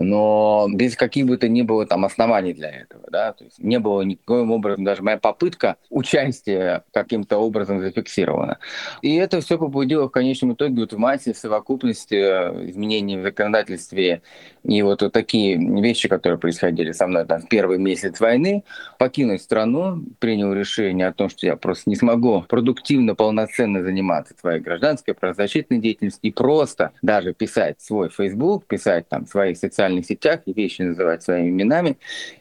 но 0.00 0.66
без 0.72 0.96
каких 0.96 1.26
бы 1.26 1.36
то 1.36 1.46
ни 1.46 1.60
было 1.60 1.86
там 1.86 2.04
оснований 2.06 2.54
для 2.54 2.70
этого, 2.70 3.04
да, 3.10 3.34
то 3.34 3.44
есть 3.44 3.58
не 3.58 3.78
было 3.78 4.00
никаким 4.00 4.50
образом, 4.50 4.82
даже 4.82 5.02
моя 5.02 5.18
попытка 5.18 5.76
участия 5.90 6.84
каким-то 6.92 7.36
образом 7.38 7.80
зафиксирована. 7.80 8.58
И 9.02 9.14
это 9.14 9.40
все 9.42 9.58
побудило 9.58 10.08
в 10.08 10.10
конечном 10.10 10.54
итоге 10.54 10.80
вот 10.80 10.94
в 10.94 10.98
массе, 10.98 11.34
в 11.34 11.38
совокупности 11.38 12.14
э, 12.14 12.70
изменений 12.70 13.18
в 13.18 13.22
законодательстве 13.22 14.22
и 14.64 14.82
вот, 14.82 15.02
вот 15.02 15.12
такие 15.12 15.56
вещи, 15.56 16.08
которые 16.08 16.38
происходили 16.38 16.92
со 16.92 17.06
мной 17.06 17.26
там 17.26 17.40
в 17.40 17.48
первый 17.48 17.78
месяц 17.78 18.20
войны, 18.20 18.64
покинуть 18.98 19.42
страну, 19.42 20.02
принял 20.18 20.52
решение 20.52 21.08
о 21.08 21.12
том, 21.12 21.28
что 21.28 21.46
я 21.46 21.56
просто 21.56 21.90
не 21.90 21.96
смогу 21.96 22.44
продуктивно, 22.48 23.14
полноценно 23.14 23.82
заниматься 23.82 24.34
своей 24.38 24.60
гражданской 24.60 25.14
правозащитной 25.14 25.78
деятельностью 25.78 26.20
и 26.22 26.32
просто 26.32 26.92
даже 27.02 27.32
писать 27.34 27.80
свой 27.80 28.08
Facebook, 28.10 28.66
писать 28.66 29.08
там 29.08 29.26
свои 29.26 29.54
социальные 29.54 29.80
социальных 29.80 30.06
сетях 30.06 30.40
и 30.46 30.52
вещи 30.52 30.82
называть 30.82 31.22
своими 31.22 31.48
именами. 31.48 31.96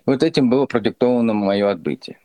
Вот 0.05 0.23
этим 0.23 0.49
было 0.49 0.65
продиктовано 0.65 1.33
мое 1.33 1.69
отбытие. 1.69 2.17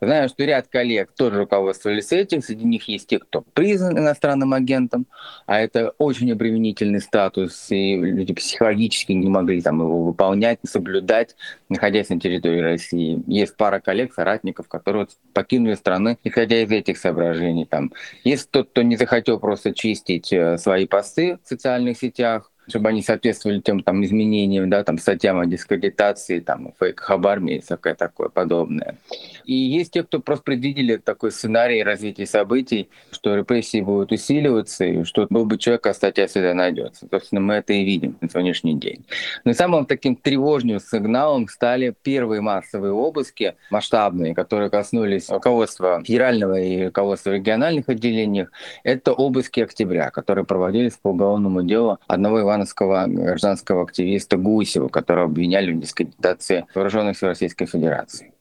Знаю, 0.00 0.28
что 0.28 0.44
ряд 0.44 0.68
коллег 0.68 1.12
тоже 1.16 1.38
руководствовались 1.38 2.12
этим. 2.12 2.42
Среди 2.42 2.64
них 2.64 2.88
есть 2.88 3.08
те, 3.08 3.18
кто 3.18 3.42
признан 3.42 3.98
иностранным 3.98 4.52
агентом, 4.52 5.06
а 5.46 5.60
это 5.60 5.92
очень 5.98 6.30
обременительный 6.32 7.00
статус, 7.00 7.70
и 7.70 7.96
люди 7.96 8.34
психологически 8.34 9.12
не 9.12 9.28
могли 9.28 9.60
там 9.60 9.80
его 9.80 10.04
выполнять, 10.04 10.58
соблюдать, 10.64 11.36
находясь 11.68 12.08
на 12.08 12.20
территории 12.20 12.60
России. 12.60 13.22
Есть 13.26 13.56
пара 13.56 13.80
коллег, 13.80 14.14
соратников, 14.14 14.68
которые 14.68 15.08
покинули 15.32 15.74
страны, 15.74 16.18
исходя 16.24 16.62
из 16.62 16.70
этих 16.70 16.98
соображений. 16.98 17.64
Там. 17.64 17.92
Есть 18.24 18.50
тот, 18.50 18.70
кто 18.70 18.82
не 18.82 18.96
захотел 18.96 19.38
просто 19.38 19.72
чистить 19.72 20.32
э, 20.32 20.58
свои 20.58 20.86
посты 20.86 21.38
в 21.44 21.48
социальных 21.48 21.98
сетях, 21.98 22.50
чтобы 22.68 22.88
они 22.88 23.02
соответствовали 23.02 23.60
тем 23.60 23.82
там, 23.82 24.04
изменениям, 24.04 24.68
да, 24.70 24.84
там, 24.84 24.98
статьям 24.98 25.38
о 25.38 25.46
дискредитации, 25.46 26.40
там, 26.40 26.72
фейках 26.78 27.10
об 27.10 27.26
армии 27.26 27.56
и 27.56 27.60
всякое 27.60 27.94
такое 27.94 28.28
подобное. 28.28 28.96
И 29.44 29.54
есть 29.54 29.92
те, 29.92 30.02
кто 30.02 30.20
просто 30.20 30.44
предвидели 30.44 30.96
такой 30.96 31.32
сценарий 31.32 31.82
развития 31.82 32.26
событий, 32.26 32.88
что 33.10 33.34
репрессии 33.34 33.80
будут 33.80 34.12
усиливаться, 34.12 34.84
и 34.84 35.04
что 35.04 35.26
был 35.30 35.46
бы 35.46 35.58
человек, 35.58 35.86
а 35.86 35.94
статья 35.94 36.26
всегда 36.26 36.54
найдется. 36.54 37.06
Собственно, 37.10 37.40
мы 37.40 37.54
это 37.54 37.72
и 37.72 37.84
видим 37.84 38.16
на 38.20 38.28
сегодняшний 38.28 38.74
день. 38.74 39.04
Но 39.44 39.52
самым 39.52 39.86
таким 39.86 40.16
тревожным 40.16 40.80
сигналом 40.80 41.48
стали 41.48 41.94
первые 42.02 42.40
массовые 42.40 42.92
обыски, 42.92 43.54
масштабные, 43.70 44.34
которые 44.34 44.70
коснулись 44.70 45.30
руководства 45.30 46.02
федерального 46.04 46.60
и 46.60 46.86
руководства 46.86 47.30
региональных 47.30 47.88
отделений. 47.88 48.46
Это 48.84 49.12
обыски 49.12 49.60
октября, 49.60 50.10
которые 50.10 50.44
проводились 50.44 50.98
по 51.00 51.08
уголовному 51.08 51.62
делу 51.62 51.98
одного 52.06 52.40
Ивана 52.40 52.57
ивановского 52.58 53.06
гражданского 53.06 53.82
активиста 53.82 54.36
Гусева, 54.36 54.88
которого 54.88 55.26
обвиняли 55.26 55.72
в 55.72 55.80
дискредитации 55.80 56.66
вооруженных 56.74 57.16
сил 57.16 57.28
Российской 57.28 57.66
Федерации. 57.66 58.32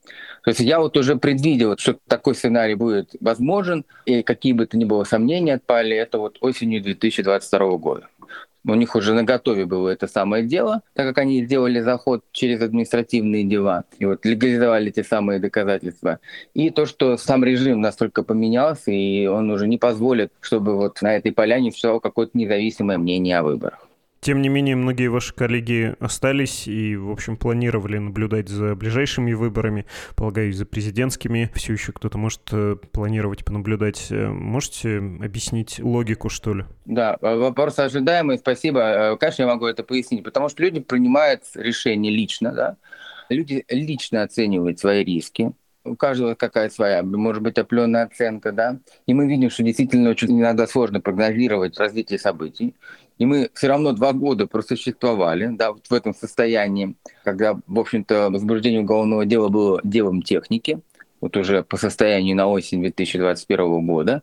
То 0.44 0.50
есть 0.52 0.62
я 0.62 0.80
вот 0.80 0.96
уже 0.96 1.18
предвидел, 1.18 1.78
что 1.78 1.98
такой 2.08 2.34
сценарий 2.34 2.76
будет 2.76 3.12
возможен, 3.20 3.86
и 4.06 4.24
какие 4.24 4.54
бы 4.54 4.66
то 4.66 4.78
ни 4.78 4.86
было 4.86 5.04
сомнения 5.04 5.56
отпали, 5.56 5.96
это 5.96 6.20
вот 6.20 6.38
осенью 6.42 6.82
2022 6.82 7.78
года. 7.78 8.08
У 8.66 8.74
них 8.74 8.96
уже 8.96 9.14
на 9.14 9.24
готове 9.24 9.66
было 9.66 9.90
это 9.90 10.08
самое 10.08 10.44
дело, 10.44 10.82
так 10.94 11.08
как 11.08 11.20
они 11.20 11.44
сделали 11.46 11.80
заход 11.80 12.24
через 12.34 12.62
административные 12.62 13.46
дела 13.46 13.86
и 13.98 14.06
вот 14.06 14.26
легализовали 14.26 14.90
те 14.90 15.04
самые 15.04 15.40
доказательства. 15.40 16.20
И 16.54 16.70
то, 16.70 16.86
что 16.86 17.16
сам 17.18 17.46
режим 17.46 17.80
настолько 17.80 18.24
поменялся, 18.24 18.92
и 18.92 19.26
он 19.28 19.50
уже 19.52 19.68
не 19.68 19.78
позволит, 19.78 20.34
чтобы 20.42 20.76
вот 20.76 21.02
на 21.02 21.16
этой 21.16 21.32
поляне 21.32 21.72
все 21.72 22.00
какое-то 22.02 22.38
независимое 22.38 22.98
мнение 22.98 23.38
о 23.40 23.44
выборах. 23.44 23.87
Тем 24.20 24.42
не 24.42 24.50
менее, 24.50 24.76
многие 24.76 25.08
ваши 25.08 25.34
коллеги 25.34 25.96
остались 26.00 26.68
и, 26.68 26.96
в 26.96 27.12
общем, 27.12 27.38
планировали 27.38 27.98
наблюдать 27.98 28.50
за 28.50 28.76
ближайшими 28.76 29.34
выборами, 29.34 29.86
полагаю, 30.16 30.52
за 30.54 30.66
президентскими. 30.66 31.52
Все 31.54 31.74
еще 31.74 31.92
кто-то 31.92 32.18
может 32.18 32.42
э, 32.52 32.78
планировать 32.92 33.46
понаблюдать. 33.46 34.08
Э, 34.10 34.28
можете 34.28 34.98
объяснить 34.98 35.80
логику, 35.80 36.30
что 36.30 36.54
ли? 36.54 36.66
Да, 36.86 37.18
вопрос 37.22 37.80
ожидаемый, 37.80 38.38
спасибо. 38.40 38.80
Э, 38.80 39.18
конечно, 39.18 39.44
я 39.44 39.48
могу 39.48 39.66
это 39.66 39.84
пояснить, 39.84 40.24
потому 40.24 40.50
что 40.50 40.64
люди 40.64 40.80
принимают 40.80 41.44
решение 41.54 42.12
лично, 42.12 42.52
да, 42.52 42.78
люди 43.30 43.66
лично 43.70 44.24
оценивают 44.24 44.80
свои 44.80 45.04
риски, 45.04 45.52
у 45.88 45.96
каждого 45.96 46.36
какая 46.36 46.70
своя, 46.70 47.02
может 47.04 47.42
быть, 47.42 47.58
определенная 47.58 48.04
оценка, 48.04 48.52
да. 48.52 48.80
И 49.06 49.14
мы 49.14 49.28
видим, 49.28 49.50
что 49.50 49.64
действительно 49.64 50.10
очень 50.10 50.40
иногда 50.40 50.68
сложно 50.68 51.00
прогнозировать 51.00 51.78
развитие 51.80 52.20
событий. 52.20 52.76
И 53.18 53.26
мы 53.26 53.50
все 53.54 53.68
равно 53.68 53.94
два 53.94 54.14
года 54.14 54.48
просуществовали, 54.48 55.48
да, 55.48 55.72
вот 55.72 55.88
в 55.88 55.94
этом 55.94 56.14
состоянии, 56.14 56.96
когда, 57.24 57.60
в 57.66 57.80
общем-то, 57.80 58.30
возбуждение 58.30 58.82
уголовного 58.82 59.26
дела 59.26 59.50
было 59.50 59.82
делом 59.84 60.22
техники, 60.22 60.82
вот 61.20 61.36
уже 61.36 61.64
по 61.64 61.78
состоянию 61.78 62.36
на 62.36 62.48
осень 62.48 62.82
2021 62.82 63.86
года. 63.88 64.22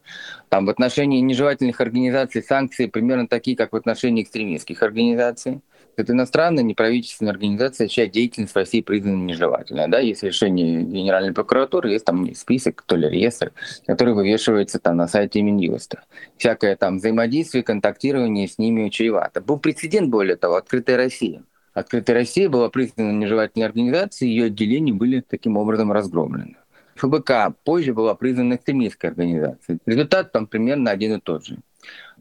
Там 0.48 0.66
в 0.66 0.70
отношении 0.70 1.20
нежелательных 1.20 1.80
организаций 1.80 2.42
санкции 2.42 2.86
примерно 2.86 3.26
такие, 3.26 3.56
как 3.56 3.72
в 3.72 3.76
отношении 3.76 4.22
экстремистских 4.22 4.82
организаций. 4.82 5.60
Это 5.96 6.12
иностранная 6.12 6.64
неправительственная 6.64 7.32
организация, 7.32 7.88
чья 7.88 8.06
деятельность 8.06 8.52
в 8.52 8.56
России 8.56 8.80
признана 8.80 9.24
нежелательной. 9.24 9.88
Да? 9.88 10.00
Есть 10.00 10.22
решение 10.22 10.82
Генеральной 10.82 11.32
прокуратуры, 11.32 11.90
есть 11.90 12.04
там 12.04 12.34
список, 12.34 12.82
то 12.82 12.96
ли 12.96 13.08
реестр, 13.08 13.52
который 13.86 14.14
вывешивается 14.14 14.78
там 14.78 14.96
на 14.96 15.06
сайте 15.06 15.42
Минюста. 15.42 16.04
Всякое 16.36 16.76
там 16.76 16.98
взаимодействие, 16.98 17.62
контактирование 17.62 18.48
с 18.48 18.58
ними 18.58 18.88
чревато. 18.88 19.40
Был 19.40 19.58
прецедент, 19.58 20.10
более 20.10 20.36
того, 20.36 20.56
«Открытая 20.56 20.96
Россия». 20.96 21.42
«Открытая 21.72 22.16
Россия» 22.16 22.48
была 22.48 22.68
признана 22.70 23.12
нежелательной 23.12 23.66
организацией, 23.66 24.30
ее 24.30 24.44
отделения 24.46 24.92
были 24.92 25.20
таким 25.20 25.56
образом 25.56 25.92
разгромлены. 25.92 26.56
ФБК 26.96 27.54
позже 27.64 27.92
была 27.92 28.14
признана 28.14 28.54
экстремистской 28.54 29.10
организацией. 29.10 29.78
Результат 29.84 30.30
там 30.30 30.46
примерно 30.46 30.92
один 30.92 31.14
и 31.14 31.20
тот 31.20 31.44
же 31.44 31.58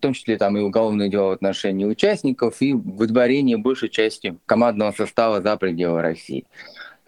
том 0.04 0.14
числе 0.14 0.38
там 0.38 0.58
и 0.58 0.62
уголовные 0.62 1.10
дела 1.10 1.30
в 1.30 1.32
отношении 1.32 1.86
участников, 1.86 2.62
и 2.62 2.74
выдворение 2.74 3.58
большей 3.58 3.90
части 3.90 4.38
командного 4.46 4.92
состава 4.92 5.42
за 5.42 5.56
пределы 5.56 6.02
России. 6.02 6.46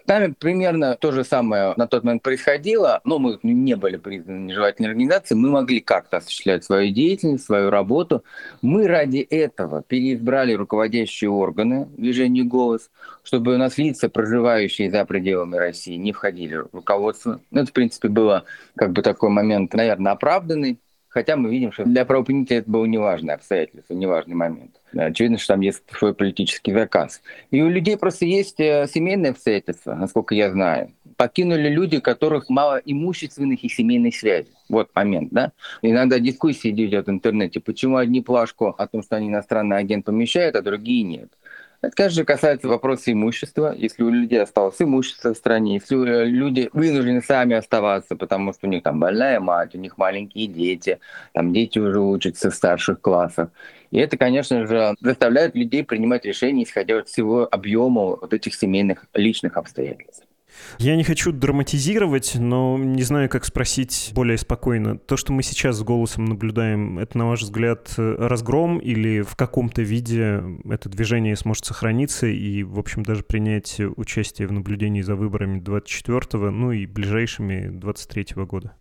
С 0.02 0.08
нами 0.08 0.34
примерно 0.38 0.94
то 0.94 1.10
же 1.10 1.24
самое 1.24 1.74
на 1.76 1.88
тот 1.88 2.04
момент 2.04 2.22
происходило, 2.22 3.00
но 3.04 3.18
мы 3.18 3.38
не 3.42 3.74
были 3.74 3.96
признаны 3.96 4.46
нежелательной 4.46 4.90
организацией, 4.90 5.38
мы 5.38 5.50
могли 5.50 5.80
как-то 5.80 6.18
осуществлять 6.18 6.64
свою 6.64 6.92
деятельность, 6.92 7.44
свою 7.44 7.70
работу. 7.70 8.22
Мы 8.62 8.86
ради 8.86 9.18
этого 9.18 9.82
переизбрали 9.82 10.52
руководящие 10.52 11.28
органы 11.28 11.88
движения 11.96 12.44
«Голос», 12.44 12.88
чтобы 13.24 13.56
у 13.56 13.58
нас 13.58 13.78
лица, 13.78 14.08
проживающие 14.08 14.90
за 14.90 15.04
пределами 15.04 15.56
России, 15.56 15.96
не 15.96 16.12
входили 16.12 16.54
в 16.54 16.68
руководство. 16.72 17.40
Это, 17.50 17.66
в 17.66 17.72
принципе, 17.72 18.08
было 18.08 18.44
как 18.76 18.92
бы 18.92 19.02
такой 19.02 19.30
момент, 19.30 19.74
наверное, 19.74 20.12
оправданный. 20.12 20.78
Хотя 21.16 21.34
мы 21.36 21.48
видим, 21.48 21.72
что 21.72 21.84
для 21.84 22.04
правоприменителя 22.04 22.58
это 22.58 22.70
было 22.70 22.84
неважное 22.84 23.36
обстоятельство, 23.36 23.94
неважный 23.94 24.34
момент. 24.34 24.72
Очевидно, 24.94 25.38
что 25.38 25.54
там 25.54 25.62
есть 25.62 25.82
свой 25.90 26.12
политический 26.12 26.74
заказ. 26.74 27.22
И 27.50 27.62
у 27.62 27.70
людей 27.70 27.96
просто 27.96 28.26
есть 28.26 28.60
э, 28.60 28.86
семейные 28.86 29.30
обстоятельства, 29.30 29.94
насколько 29.94 30.34
я 30.34 30.50
знаю. 30.50 30.92
Покинули 31.16 31.70
люди, 31.70 32.00
которых 32.00 32.50
мало 32.50 32.82
имущественных 32.84 33.64
и 33.64 33.70
семейных 33.70 34.14
связей. 34.14 34.52
Вот 34.68 34.90
момент, 34.94 35.30
да? 35.32 35.52
Иногда 35.80 36.18
дискуссии 36.18 36.70
идет 36.70 37.06
в 37.06 37.10
интернете, 37.10 37.60
почему 37.60 37.96
одни 37.96 38.20
плашку 38.20 38.74
о 38.76 38.86
том, 38.86 39.02
что 39.02 39.16
они 39.16 39.28
иностранный 39.28 39.78
агент 39.78 40.04
помещают, 40.04 40.54
а 40.54 40.60
другие 40.60 41.02
нет. 41.02 41.30
Это, 41.86 41.94
конечно, 41.94 42.24
касается 42.24 42.66
вопроса 42.66 43.12
имущества. 43.12 43.72
Если 43.76 44.02
у 44.02 44.10
людей 44.10 44.42
осталось 44.42 44.74
имущество 44.80 45.32
в 45.32 45.36
стране, 45.36 45.74
если 45.74 45.96
э, 46.04 46.24
люди 46.24 46.68
вынуждены 46.72 47.22
сами 47.22 47.54
оставаться, 47.54 48.16
потому 48.16 48.52
что 48.52 48.66
у 48.66 48.70
них 48.70 48.82
там 48.82 48.98
больная 48.98 49.38
мать, 49.38 49.76
у 49.76 49.78
них 49.78 49.96
маленькие 49.96 50.48
дети, 50.48 50.98
там 51.32 51.52
дети 51.52 51.78
уже 51.78 52.00
учатся 52.00 52.50
в 52.50 52.54
старших 52.56 53.00
классах. 53.00 53.50
И 53.92 53.98
это, 53.98 54.16
конечно 54.16 54.66
же, 54.66 54.96
заставляет 55.00 55.54
людей 55.54 55.84
принимать 55.84 56.24
решения, 56.24 56.64
исходя 56.64 56.98
из 56.98 57.06
всего 57.06 57.46
объема 57.48 58.16
вот 58.16 58.34
этих 58.34 58.56
семейных 58.56 59.06
личных 59.14 59.56
обстоятельств. 59.56 60.25
Я 60.78 60.96
не 60.96 61.04
хочу 61.04 61.32
драматизировать, 61.32 62.34
но 62.36 62.76
не 62.78 63.02
знаю, 63.02 63.28
как 63.28 63.44
спросить 63.44 64.10
более 64.14 64.38
спокойно. 64.38 64.98
То, 64.98 65.16
что 65.16 65.32
мы 65.32 65.42
сейчас 65.42 65.76
с 65.76 65.82
голосом 65.82 66.24
наблюдаем, 66.24 66.98
это, 66.98 67.18
на 67.18 67.28
ваш 67.28 67.42
взгляд, 67.42 67.94
разгром 67.96 68.78
или 68.78 69.22
в 69.22 69.36
каком-то 69.36 69.82
виде 69.82 70.42
это 70.68 70.88
движение 70.88 71.36
сможет 71.36 71.66
сохраниться 71.66 72.26
и, 72.26 72.62
в 72.62 72.78
общем, 72.78 73.02
даже 73.02 73.22
принять 73.22 73.80
участие 73.96 74.48
в 74.48 74.52
наблюдении 74.52 75.02
за 75.02 75.14
выборами 75.16 75.60
24-го, 75.60 76.50
ну 76.50 76.72
и 76.72 76.86
ближайшими 76.86 77.70
23-го 77.72 78.46
года? 78.46 78.72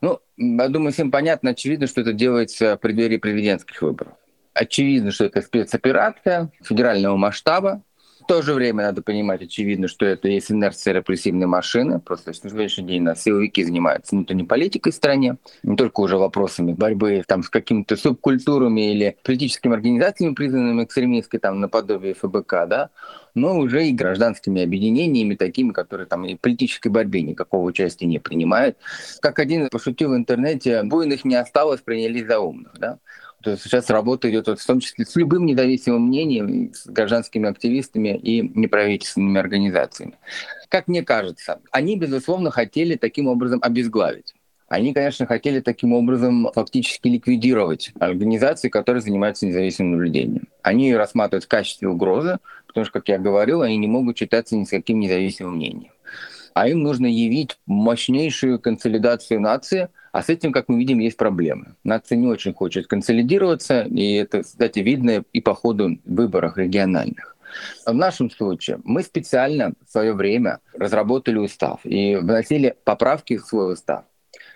Ну, 0.00 0.20
я 0.36 0.68
думаю, 0.68 0.92
всем 0.92 1.10
понятно, 1.10 1.50
очевидно, 1.50 1.86
что 1.86 2.02
это 2.02 2.12
делается 2.12 2.76
в 2.76 2.80
преддверии 2.80 3.16
президентских 3.16 3.82
выборов. 3.82 4.12
Очевидно, 4.54 5.10
что 5.10 5.24
это 5.24 5.40
спецоперация 5.40 6.50
федерального 6.62 7.16
масштаба, 7.16 7.82
то 8.28 8.42
же 8.42 8.52
время 8.52 8.84
надо 8.84 9.00
понимать, 9.00 9.40
очевидно, 9.40 9.88
что 9.88 10.04
это 10.04 10.28
есть 10.28 10.52
инерция 10.52 10.92
репрессивной 10.92 11.46
машины. 11.46 11.98
Просто 11.98 12.30
на 12.30 12.50
сегодняшний 12.50 12.84
день 12.84 13.02
нас 13.02 13.22
силовики 13.22 13.64
занимаются 13.64 14.14
внутренней 14.14 14.44
политикой 14.44 14.92
в 14.92 14.94
стране, 14.94 15.38
не 15.62 15.76
только 15.76 16.00
уже 16.00 16.18
вопросами 16.18 16.74
борьбы 16.74 17.24
там, 17.26 17.42
с 17.42 17.48
какими-то 17.48 17.96
субкультурами 17.96 18.92
или 18.92 19.16
политическими 19.24 19.74
организациями, 19.74 20.34
признанными 20.34 20.84
экстремистской, 20.84 21.40
там, 21.40 21.58
наподобие 21.60 22.12
ФБК, 22.12 22.66
да, 22.68 22.90
но 23.34 23.58
уже 23.58 23.86
и 23.86 23.92
гражданскими 23.92 24.62
объединениями, 24.62 25.34
такими, 25.34 25.72
которые 25.72 26.06
там 26.06 26.26
и 26.26 26.34
политической 26.34 26.88
борьбе 26.88 27.22
никакого 27.22 27.64
участия 27.64 28.06
не 28.06 28.18
принимают. 28.18 28.76
Как 29.20 29.38
один 29.38 29.68
пошутил 29.70 30.10
в 30.10 30.16
интернете, 30.16 30.82
буйных 30.82 31.24
не 31.24 31.34
осталось, 31.34 31.80
принялись 31.80 32.26
за 32.26 32.40
умных. 32.40 32.72
Да? 32.78 32.98
То 33.42 33.52
есть 33.52 33.62
сейчас 33.62 33.88
работа 33.88 34.28
идет 34.30 34.48
вот 34.48 34.60
в 34.60 34.66
том 34.66 34.80
числе 34.80 35.04
с 35.04 35.14
любым 35.14 35.46
независимым 35.46 36.06
мнением, 36.08 36.72
с 36.74 36.86
гражданскими 36.86 37.48
активистами 37.48 38.16
и 38.16 38.42
неправительственными 38.42 39.38
организациями. 39.38 40.14
Как 40.68 40.88
мне 40.88 41.02
кажется, 41.02 41.60
они, 41.70 41.96
безусловно, 41.96 42.50
хотели 42.50 42.96
таким 42.96 43.28
образом 43.28 43.60
обезглавить. 43.62 44.34
Они, 44.68 44.92
конечно, 44.92 45.24
хотели 45.24 45.60
таким 45.60 45.92
образом 45.94 46.50
фактически 46.52 47.08
ликвидировать 47.08 47.92
организации, 48.00 48.68
которые 48.68 49.00
занимаются 49.00 49.46
независимым 49.46 49.92
наблюдением. 49.92 50.48
Они 50.62 50.88
ее 50.88 50.98
рассматривают 50.98 51.44
в 51.44 51.48
качестве 51.48 51.88
угрозы, 51.88 52.38
потому 52.66 52.84
что, 52.84 52.92
как 52.94 53.08
я 53.08 53.18
говорил, 53.18 53.62
они 53.62 53.78
не 53.78 53.86
могут 53.86 54.16
читаться 54.16 54.56
ни 54.56 54.64
с 54.64 54.70
каким 54.70 55.00
независимым 55.00 55.54
мнением. 55.54 55.92
А 56.52 56.68
им 56.68 56.82
нужно 56.82 57.06
явить 57.06 57.56
мощнейшую 57.66 58.58
консолидацию 58.58 59.40
нации– 59.40 59.88
а 60.12 60.22
с 60.22 60.28
этим, 60.28 60.52
как 60.52 60.68
мы 60.68 60.78
видим, 60.78 60.98
есть 60.98 61.16
проблемы. 61.16 61.74
Нация 61.84 62.16
не 62.16 62.26
очень 62.26 62.54
хочет 62.54 62.86
консолидироваться, 62.86 63.82
и 63.82 64.14
это, 64.14 64.42
кстати, 64.42 64.80
видно 64.80 65.24
и 65.32 65.40
по 65.40 65.54
ходу 65.54 65.98
выборов 66.04 66.56
региональных. 66.56 67.36
В 67.86 67.94
нашем 67.94 68.30
случае 68.30 68.80
мы 68.84 69.02
специально 69.02 69.72
в 69.86 69.90
свое 69.90 70.12
время 70.12 70.60
разработали 70.74 71.38
устав 71.38 71.80
и 71.84 72.16
вносили 72.16 72.76
поправки 72.84 73.38
в 73.38 73.46
свой 73.46 73.72
устав, 73.72 74.04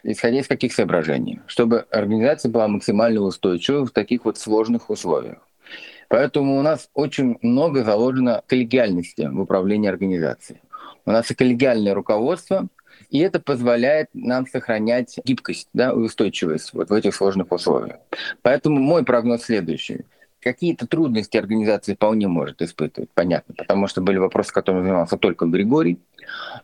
исходя 0.03 0.41
из 0.41 0.47
каких 0.47 0.73
соображений, 0.73 1.41
чтобы 1.47 1.87
организация 1.91 2.51
была 2.51 2.69
максимально 2.69 3.21
устойчивой 3.21 3.87
в 3.87 3.91
таких 3.91 4.25
вот 4.25 4.38
сложных 4.38 4.91
условиях. 4.91 5.38
Поэтому 6.09 6.59
у 6.59 6.62
нас 6.62 6.91
очень 6.93 7.38
много 7.41 7.85
заложено 7.85 8.43
коллегиальности 8.47 9.31
в 9.33 9.41
управлении 9.41 9.88
организацией. 9.88 10.61
У 11.07 11.11
нас 11.11 11.31
и 11.31 11.35
коллегиальное 11.35 11.95
руководство, 11.95 12.69
и 13.11 13.19
это 13.19 13.41
позволяет 13.41 14.09
нам 14.15 14.47
сохранять 14.47 15.19
гибкость 15.25 15.69
да, 15.73 15.93
устойчивость 15.93 16.73
вот 16.73 16.91
в 16.91 16.93
этих 16.93 17.15
сложных 17.15 17.53
условиях. 17.53 17.97
Поэтому 18.43 18.81
мой 18.81 19.05
прогноз 19.05 19.43
следующий. 19.43 20.07
Какие-то 20.41 20.88
трудности 20.88 21.37
организации 21.37 21.95
вполне 21.95 22.27
может 22.27 22.62
испытывать, 22.62 23.11
понятно, 23.15 23.55
потому 23.57 23.87
что 23.87 24.01
были 24.01 24.19
вопросы, 24.19 24.53
которыми 24.53 24.83
занимался 24.83 25.17
только 25.17 25.47
Григорий. 25.47 26.01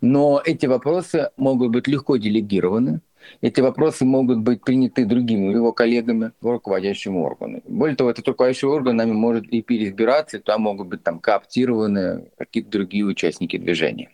Но 0.01 0.43
эти 0.45 0.67
вопросы 0.67 1.31
могут 1.37 1.71
быть 1.71 1.87
легко 1.87 2.17
делегированы, 2.17 3.01
эти 3.41 3.61
вопросы 3.61 4.05
могут 4.05 4.39
быть 4.39 4.63
приняты 4.63 5.05
другими 5.05 5.53
его 5.53 5.73
коллегами 5.73 6.33
в 6.41 6.51
руководящем. 6.51 7.19
Более 7.67 7.97
того, 7.97 8.11
этот 8.11 8.27
руководящий 8.29 8.69
орган 8.69 8.97
нами 8.97 9.13
может 9.13 9.47
и 9.47 9.63
переизбираться, 9.63 10.39
и 10.39 10.41
там 10.41 10.63
могут 10.63 10.89
быть 10.89 11.03
там 11.03 11.19
кооптированы 11.21 12.31
какие-то 12.37 12.71
другие 12.71 13.05
участники 13.05 13.57
движения. 13.57 14.11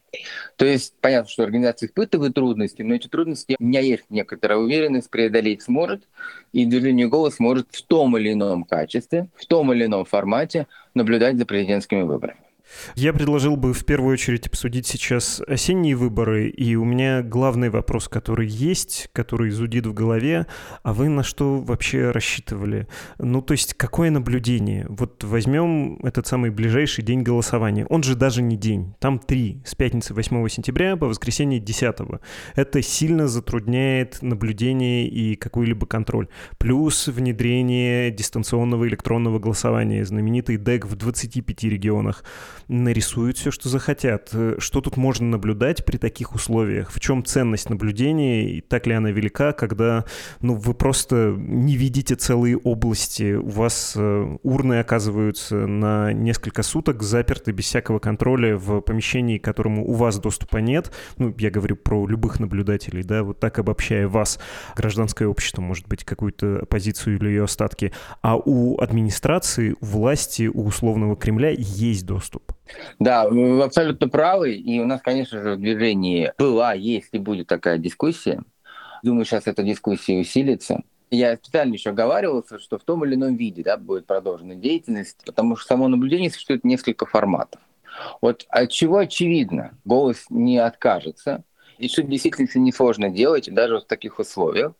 То 0.56 0.64
есть 0.64 0.94
понятно, 1.00 1.30
что 1.30 1.42
организация 1.42 1.88
испытывает 1.88 2.34
трудности, 2.34 2.82
но 2.82 2.94
эти 2.94 3.08
трудности 3.08 3.56
у 3.58 3.64
меня 3.64 3.80
есть 3.80 4.04
некоторая 4.10 4.58
уверенность, 4.58 5.10
преодолеть 5.10 5.62
сможет, 5.62 6.04
и 6.52 6.64
движение 6.66 7.08
«Голос» 7.08 7.38
может 7.38 7.68
в 7.70 7.82
том 7.82 8.16
или 8.16 8.32
ином 8.32 8.64
качестве, 8.64 9.28
в 9.34 9.46
том 9.46 9.72
или 9.72 9.86
ином 9.86 10.04
формате 10.04 10.66
наблюдать 10.94 11.36
за 11.36 11.46
президентскими 11.46 12.02
выборами. 12.02 12.38
Я 12.94 13.12
предложил 13.12 13.56
бы 13.56 13.72
в 13.72 13.84
первую 13.84 14.14
очередь 14.14 14.46
обсудить 14.46 14.86
сейчас 14.86 15.40
осенние 15.46 15.96
выборы, 15.96 16.48
и 16.48 16.76
у 16.76 16.84
меня 16.84 17.22
главный 17.22 17.70
вопрос, 17.70 18.08
который 18.08 18.46
есть, 18.46 19.08
который 19.12 19.50
зудит 19.50 19.86
в 19.86 19.94
голове, 19.94 20.46
а 20.82 20.92
вы 20.92 21.08
на 21.08 21.22
что 21.22 21.60
вообще 21.60 22.10
рассчитывали? 22.10 22.86
Ну, 23.18 23.42
то 23.42 23.52
есть, 23.52 23.74
какое 23.74 24.10
наблюдение? 24.10 24.86
Вот 24.88 25.24
возьмем 25.24 25.96
этот 26.02 26.26
самый 26.26 26.50
ближайший 26.50 27.02
день 27.04 27.22
голосования. 27.22 27.86
Он 27.86 28.02
же 28.02 28.14
даже 28.14 28.42
не 28.42 28.56
день, 28.56 28.94
там 28.98 29.18
три, 29.18 29.62
с 29.64 29.74
пятницы 29.74 30.14
8 30.14 30.48
сентября 30.48 30.96
по 30.96 31.06
воскресенье 31.06 31.60
10. 31.60 31.96
Это 32.54 32.82
сильно 32.82 33.28
затрудняет 33.28 34.18
наблюдение 34.22 35.08
и 35.08 35.36
какой-либо 35.36 35.86
контроль. 35.86 36.28
Плюс 36.58 37.08
внедрение 37.08 38.10
дистанционного 38.10 38.86
электронного 38.88 39.38
голосования, 39.38 40.04
знаменитый 40.04 40.56
ДЭК 40.56 40.86
в 40.86 40.96
25 40.96 41.64
регионах 41.64 42.24
нарисуют 42.68 43.38
все, 43.38 43.50
что 43.50 43.68
захотят. 43.68 44.30
Э, 44.32 44.56
что 44.58 44.80
тут 44.80 44.96
можно 44.96 45.26
наблюдать 45.26 45.84
при 45.84 45.96
таких 45.96 46.34
условиях? 46.34 46.90
В 46.90 47.00
чем 47.00 47.24
ценность 47.24 47.70
наблюдения? 47.70 48.50
И 48.50 48.60
так 48.60 48.86
ли 48.86 48.94
она 48.94 49.10
велика, 49.10 49.52
когда 49.52 50.04
ну, 50.40 50.54
вы 50.54 50.74
просто 50.74 51.34
не 51.36 51.76
видите 51.76 52.14
целые 52.14 52.56
области, 52.56 53.34
у 53.34 53.48
вас 53.48 53.94
э, 53.96 54.36
урны 54.42 54.80
оказываются 54.80 55.66
на 55.66 56.12
несколько 56.12 56.62
суток 56.62 57.02
заперты 57.02 57.52
без 57.52 57.66
всякого 57.66 57.98
контроля 57.98 58.56
в 58.56 58.80
помещении, 58.80 59.38
к 59.38 59.44
которому 59.44 59.86
у 59.86 59.92
вас 59.92 60.18
доступа 60.18 60.58
нет. 60.58 60.92
Ну, 61.18 61.34
я 61.38 61.50
говорю 61.50 61.76
про 61.76 62.06
любых 62.06 62.40
наблюдателей, 62.40 63.02
да, 63.02 63.22
вот 63.22 63.40
так 63.40 63.58
обобщая 63.58 64.08
вас, 64.08 64.38
гражданское 64.76 65.26
общество, 65.26 65.62
может 65.62 65.86
быть, 65.88 66.04
какую-то 66.04 66.60
оппозицию 66.62 67.16
или 67.16 67.28
ее 67.28 67.44
остатки, 67.44 67.92
а 68.22 68.36
у 68.36 68.78
администрации, 68.80 69.76
у 69.80 69.84
власти, 69.84 70.50
у 70.52 70.64
условного 70.64 71.16
Кремля 71.16 71.50
есть 71.50 72.06
доступ. 72.06 72.53
Да, 72.98 73.28
вы 73.28 73.62
абсолютно 73.62 74.08
правы. 74.08 74.54
И 74.54 74.80
у 74.80 74.86
нас, 74.86 75.00
конечно 75.02 75.42
же, 75.42 75.54
в 75.54 75.60
движении 75.60 76.32
была, 76.38 76.72
есть 76.74 77.10
и 77.12 77.18
будет 77.18 77.46
такая 77.46 77.78
дискуссия. 77.78 78.42
Думаю, 79.02 79.24
сейчас 79.24 79.46
эта 79.46 79.62
дискуссия 79.62 80.18
усилится. 80.18 80.82
Я 81.10 81.36
специально 81.36 81.74
еще 81.74 81.90
оговаривался, 81.90 82.58
что 82.58 82.78
в 82.78 82.84
том 82.84 83.04
или 83.04 83.14
ином 83.14 83.36
виде 83.36 83.62
да, 83.62 83.76
будет 83.76 84.06
продолжена 84.06 84.54
деятельность, 84.54 85.18
потому 85.24 85.56
что 85.56 85.68
само 85.68 85.88
наблюдение 85.88 86.30
существует 86.30 86.64
несколько 86.64 87.06
форматов. 87.06 87.60
Вот 88.20 88.46
от 88.48 88.70
чего 88.70 88.98
очевидно, 88.98 89.78
голос 89.84 90.24
не 90.30 90.58
откажется, 90.58 91.44
и 91.78 91.88
что 91.88 92.02
действительно 92.02 92.48
несложно 92.60 93.10
делать, 93.10 93.52
даже 93.52 93.78
в 93.78 93.84
таких 93.84 94.18
условиях, 94.18 94.72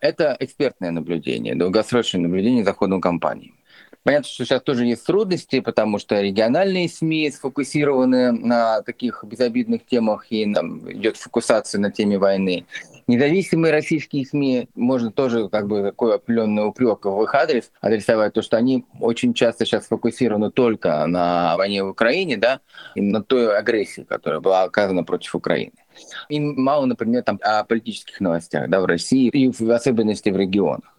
это 0.00 0.36
экспертное 0.40 0.90
наблюдение, 0.90 1.54
долгосрочное 1.54 2.20
наблюдение 2.20 2.64
за 2.64 2.74
ходом 2.74 3.00
кампании. 3.00 3.54
Понятно, 4.04 4.28
что 4.28 4.44
сейчас 4.44 4.60
тоже 4.60 4.84
есть 4.84 5.06
трудности, 5.06 5.60
потому 5.60 5.98
что 5.98 6.20
региональные 6.20 6.90
СМИ 6.90 7.30
сфокусированы 7.30 8.32
на 8.32 8.82
таких 8.82 9.24
безобидных 9.24 9.86
темах, 9.86 10.26
и 10.28 10.52
там 10.52 10.92
идет 10.92 11.16
фокусация 11.16 11.80
на 11.80 11.90
теме 11.90 12.18
войны. 12.18 12.66
Независимые 13.06 13.72
российские 13.72 14.26
СМИ, 14.26 14.68
можно 14.74 15.10
тоже 15.10 15.48
как 15.48 15.68
бы 15.68 15.82
такой 15.82 16.16
определенный 16.16 16.66
упрек 16.66 17.06
в 17.06 17.22
их 17.22 17.34
адрес 17.34 17.70
адресовать, 17.80 18.34
то, 18.34 18.42
что 18.42 18.58
они 18.58 18.84
очень 19.00 19.32
часто 19.32 19.64
сейчас 19.64 19.86
сфокусированы 19.86 20.50
только 20.50 21.06
на 21.06 21.56
войне 21.56 21.82
в 21.82 21.88
Украине, 21.88 22.36
да, 22.36 22.60
и 22.94 23.00
на 23.00 23.22
той 23.22 23.56
агрессии, 23.56 24.02
которая 24.02 24.40
была 24.40 24.64
оказана 24.64 25.04
против 25.04 25.34
Украины. 25.34 25.72
Им 26.28 26.60
мало, 26.60 26.84
например, 26.84 27.22
там, 27.22 27.40
о 27.42 27.64
политических 27.64 28.20
новостях 28.20 28.68
да, 28.68 28.80
в 28.80 28.84
России 28.84 29.28
и 29.28 29.48
в 29.48 29.70
особенности 29.70 30.28
в 30.28 30.36
регионах. 30.36 30.93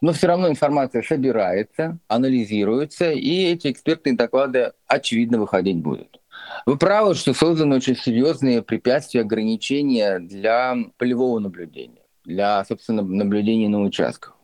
Но 0.00 0.12
все 0.12 0.26
равно 0.26 0.48
информация 0.48 1.02
собирается, 1.02 1.98
анализируется, 2.08 3.10
и 3.12 3.44
эти 3.44 3.70
экспертные 3.70 4.14
доклады, 4.14 4.72
очевидно, 4.86 5.38
выходить 5.38 5.78
будут. 5.78 6.20
Вы 6.66 6.76
правы, 6.76 7.14
что 7.14 7.34
созданы 7.34 7.76
очень 7.76 7.96
серьезные 7.96 8.62
препятствия, 8.62 9.22
ограничения 9.22 10.18
для 10.18 10.76
полевого 10.98 11.38
наблюдения, 11.38 12.02
для, 12.24 12.64
собственно, 12.64 13.02
наблюдения 13.02 13.68
на 13.68 13.82
участках. 13.82 14.34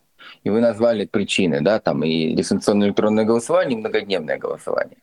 И 0.43 0.49
вы 0.49 0.61
назвали 0.61 1.05
причины, 1.05 1.61
да, 1.61 1.79
там 1.79 2.03
и 2.03 2.33
дистанционное 2.33 2.87
электронное 2.87 3.25
голосование, 3.25 3.77
и 3.77 3.79
многодневное 3.79 4.37
голосование. 4.37 4.97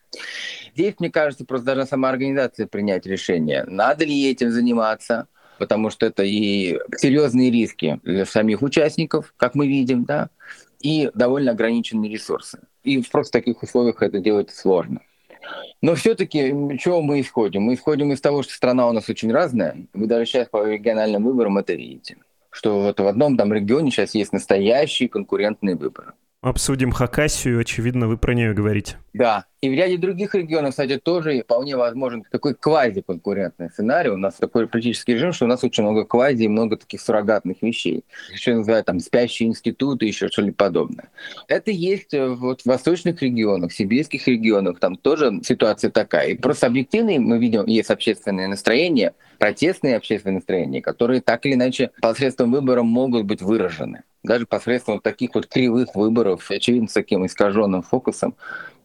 Здесь, 0.75 0.95
мне 0.99 1.11
кажется, 1.11 1.45
просто 1.45 1.67
должна 1.67 1.85
сама 1.85 2.09
организация 2.09 2.65
принять 2.65 3.05
решение, 3.05 3.63
надо 3.67 4.05
ли 4.05 4.29
этим 4.29 4.51
заниматься– 4.51 5.27
потому 5.61 5.91
что 5.91 6.07
это 6.07 6.23
и 6.23 6.79
серьезные 6.97 7.51
риски 7.51 7.99
для 8.01 8.25
самих 8.25 8.63
участников, 8.63 9.31
как 9.37 9.53
мы 9.53 9.67
видим, 9.67 10.05
да, 10.05 10.31
и 10.79 11.11
довольно 11.13 11.51
ограниченные 11.51 12.11
ресурсы. 12.11 12.61
И 12.81 12.99
в 12.99 13.11
просто 13.11 13.33
таких 13.33 13.61
условиях 13.61 14.01
это 14.01 14.17
делать 14.17 14.49
сложно. 14.49 15.01
Но 15.83 15.93
все-таки 15.93 16.49
чего 16.79 17.03
мы 17.03 17.21
исходим? 17.21 17.61
Мы 17.61 17.75
исходим 17.75 18.11
из 18.11 18.19
того, 18.21 18.41
что 18.41 18.53
страна 18.53 18.89
у 18.89 18.91
нас 18.91 19.07
очень 19.07 19.31
разная. 19.31 19.85
Вы 19.93 20.07
даже 20.07 20.25
сейчас 20.25 20.47
по 20.47 20.65
региональным 20.65 21.25
выборам 21.25 21.59
это 21.59 21.73
видите. 21.73 22.17
Что 22.49 22.81
вот 22.81 22.99
в 22.99 23.05
одном 23.05 23.37
там 23.37 23.53
регионе 23.53 23.91
сейчас 23.91 24.15
есть 24.15 24.33
настоящие 24.33 25.09
конкурентные 25.09 25.75
выборы. 25.75 26.13
Обсудим 26.41 26.91
Хакасию, 26.91 27.59
очевидно, 27.59 28.07
вы 28.07 28.17
про 28.17 28.33
нее 28.33 28.55
говорите. 28.55 28.97
Да, 29.13 29.45
и 29.61 29.69
в 29.69 29.73
ряде 29.73 29.97
других 29.97 30.33
регионов, 30.33 30.71
кстати, 30.71 30.97
тоже 30.97 31.43
вполне 31.43 31.77
возможен 31.77 32.23
такой 32.31 32.55
квази-конкурентный 32.55 33.69
сценарий. 33.69 34.09
У 34.09 34.17
нас 34.17 34.35
такой 34.35 34.67
политический 34.67 35.13
режим, 35.13 35.33
что 35.33 35.45
у 35.45 35.47
нас 35.47 35.63
очень 35.63 35.83
много 35.83 36.03
квази 36.03 36.43
и 36.43 36.47
много 36.47 36.77
таких 36.77 36.99
суррогатных 36.99 37.61
вещей. 37.61 38.03
Еще 38.33 38.55
называют 38.55 38.87
там 38.87 38.99
спящие 38.99 39.49
институты, 39.49 40.07
еще 40.07 40.29
что-либо 40.29 40.55
подобное. 40.55 41.09
Это 41.47 41.69
есть 41.69 42.13
вот 42.13 42.61
в 42.61 42.65
восточных 42.65 43.21
регионах, 43.21 43.71
сибирских 43.71 44.27
регионах, 44.27 44.79
там 44.79 44.95
тоже 44.95 45.39
ситуация 45.43 45.91
такая. 45.91 46.29
И 46.29 46.35
просто 46.35 46.65
объективно 46.65 47.19
мы 47.19 47.37
видим, 47.37 47.67
есть 47.67 47.91
общественное 47.91 48.47
настроение, 48.47 49.13
протестные 49.37 49.95
общественные 49.95 50.35
настроения, 50.35 50.81
которые 50.81 51.21
так 51.21 51.45
или 51.45 51.53
иначе 51.53 51.91
посредством 52.01 52.51
выборов 52.51 52.85
могут 52.85 53.25
быть 53.25 53.43
выражены 53.43 54.03
даже 54.23 54.45
посредством 54.45 54.99
таких 54.99 55.33
вот 55.33 55.47
кривых 55.47 55.95
выборов, 55.95 56.49
очевидно, 56.51 56.87
с 56.87 56.93
таким 56.93 57.25
искаженным 57.25 57.81
фокусом, 57.81 58.35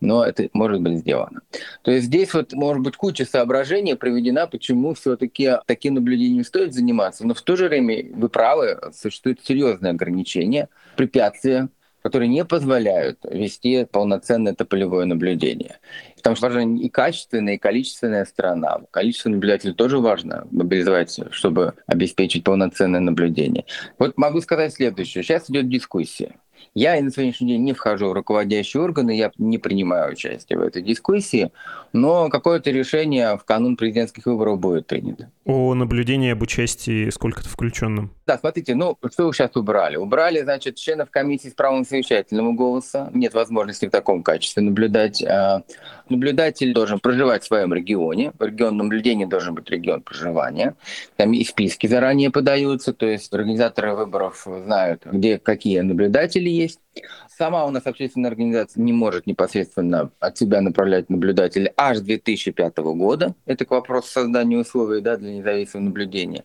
но 0.01 0.25
это 0.25 0.49
может 0.53 0.81
быть 0.81 0.99
сделано. 0.99 1.41
То 1.83 1.91
есть 1.91 2.07
здесь 2.07 2.33
вот 2.35 2.53
может 2.53 2.83
быть 2.83 2.97
куча 2.97 3.25
соображений 3.25 3.95
приведена, 3.95 4.47
почему 4.47 4.95
все-таки 4.95 5.53
таким 5.67 5.95
наблюдением 5.95 6.45
стоит 6.45 6.75
заниматься, 6.75 7.27
но 7.27 7.35
в 7.35 7.43
то 7.43 7.57
же 7.57 7.69
время 7.69 8.07
вы 8.15 8.29
правы, 8.29 8.79
существуют 8.95 9.41
серьезные 9.45 9.91
ограничения, 9.91 10.69
препятствия, 10.97 11.69
которые 12.07 12.29
не 12.29 12.45
позволяют 12.45 13.19
вести 13.25 13.85
полноценное 13.85 14.53
это 14.53 14.65
полевое 14.65 15.07
наблюдение. 15.07 15.81
Потому 16.15 16.37
что 16.37 16.47
важна 16.47 16.79
и 16.81 16.89
качественная, 16.89 17.55
и 17.55 17.59
количественная 17.59 18.25
сторона. 18.25 18.79
Количество 18.93 19.29
наблюдателей 19.29 19.75
тоже 19.75 19.99
важно 19.99 20.47
мобилизовать, 20.53 21.19
чтобы 21.33 21.75
обеспечить 21.89 22.45
полноценное 22.45 23.01
наблюдение. 23.01 23.65
Вот 23.99 24.17
могу 24.17 24.41
сказать 24.41 24.73
следующее. 24.73 25.25
Сейчас 25.25 25.51
идет 25.51 25.69
дискуссия. 25.69 26.37
Я 26.77 27.01
на 27.01 27.11
сегодняшний 27.11 27.53
день 27.53 27.65
не 27.65 27.73
вхожу 27.73 28.11
в 28.11 28.13
руководящие 28.13 28.83
органы, 28.83 29.17
я 29.17 29.33
не 29.39 29.57
принимаю 29.57 30.13
участие 30.13 30.59
в 30.59 30.63
этой 30.63 30.83
дискуссии, 30.83 31.51
но 31.95 32.29
какое-то 32.29 32.71
решение 32.71 33.39
в 33.39 33.45
канун 33.45 33.79
президентских 33.79 34.27
выборов 34.27 34.61
будет 34.61 34.87
принято. 34.87 35.31
О 35.47 35.75
наблюдении 35.75 36.33
об 36.33 36.43
участии 36.43 37.09
сколько-то 37.11 37.49
включенном? 37.49 38.11
Да, 38.27 38.37
смотрите, 38.37 38.75
ну 38.75 38.99
что 39.13 39.29
вы 39.29 39.33
сейчас 39.33 39.55
убрали? 39.55 39.95
Убрали, 39.95 40.43
значит, 40.43 40.75
членов 40.75 41.09
комиссии 41.13 41.47
с 41.47 41.53
правом 41.53 41.85
совещательного 41.85 42.51
голоса. 42.51 43.11
Нет 43.15 43.33
возможности 43.33 43.87
в 43.87 43.93
таком 43.93 44.25
качестве 44.25 44.65
наблюдать. 44.65 45.23
А, 45.23 45.63
наблюдатель 46.09 46.75
должен 46.75 46.99
проживать 46.99 47.45
в 47.45 47.47
своем 47.47 47.73
регионе. 47.73 48.33
Регион 48.41 48.77
наблюдения 48.77 49.29
должен 49.29 49.55
быть 49.55 49.71
регион 49.71 50.03
проживания. 50.03 50.75
Там 51.15 51.33
и 51.33 51.45
списки 51.45 51.87
заранее 51.87 52.31
подаются, 52.33 52.93
то 52.93 53.07
есть 53.07 53.33
организаторы 53.33 53.95
выборов 53.95 54.45
знают, 54.45 55.07
где 55.07 55.39
какие 55.39 55.79
наблюдатели 55.79 56.49
есть. 56.49 56.81
Сама 57.29 57.67
у 57.67 57.71
нас 57.71 57.87
общественная 57.87 58.31
организация 58.31 58.83
не 58.83 58.93
может 58.95 59.27
непосредственно 59.27 60.11
от 60.21 60.39
себя 60.39 60.63
направлять 60.63 61.11
наблюдателей 61.11 61.71
аж 61.77 62.01
2005 62.01 62.79
года. 62.79 63.35
Это 63.45 63.67
к 63.67 63.71
вопросу 63.71 64.09
создания 64.09 64.57
условий 64.57 65.03
да, 65.03 65.19
для 65.19 65.33
независимого 65.37 65.87
наблюдения. 65.87 66.45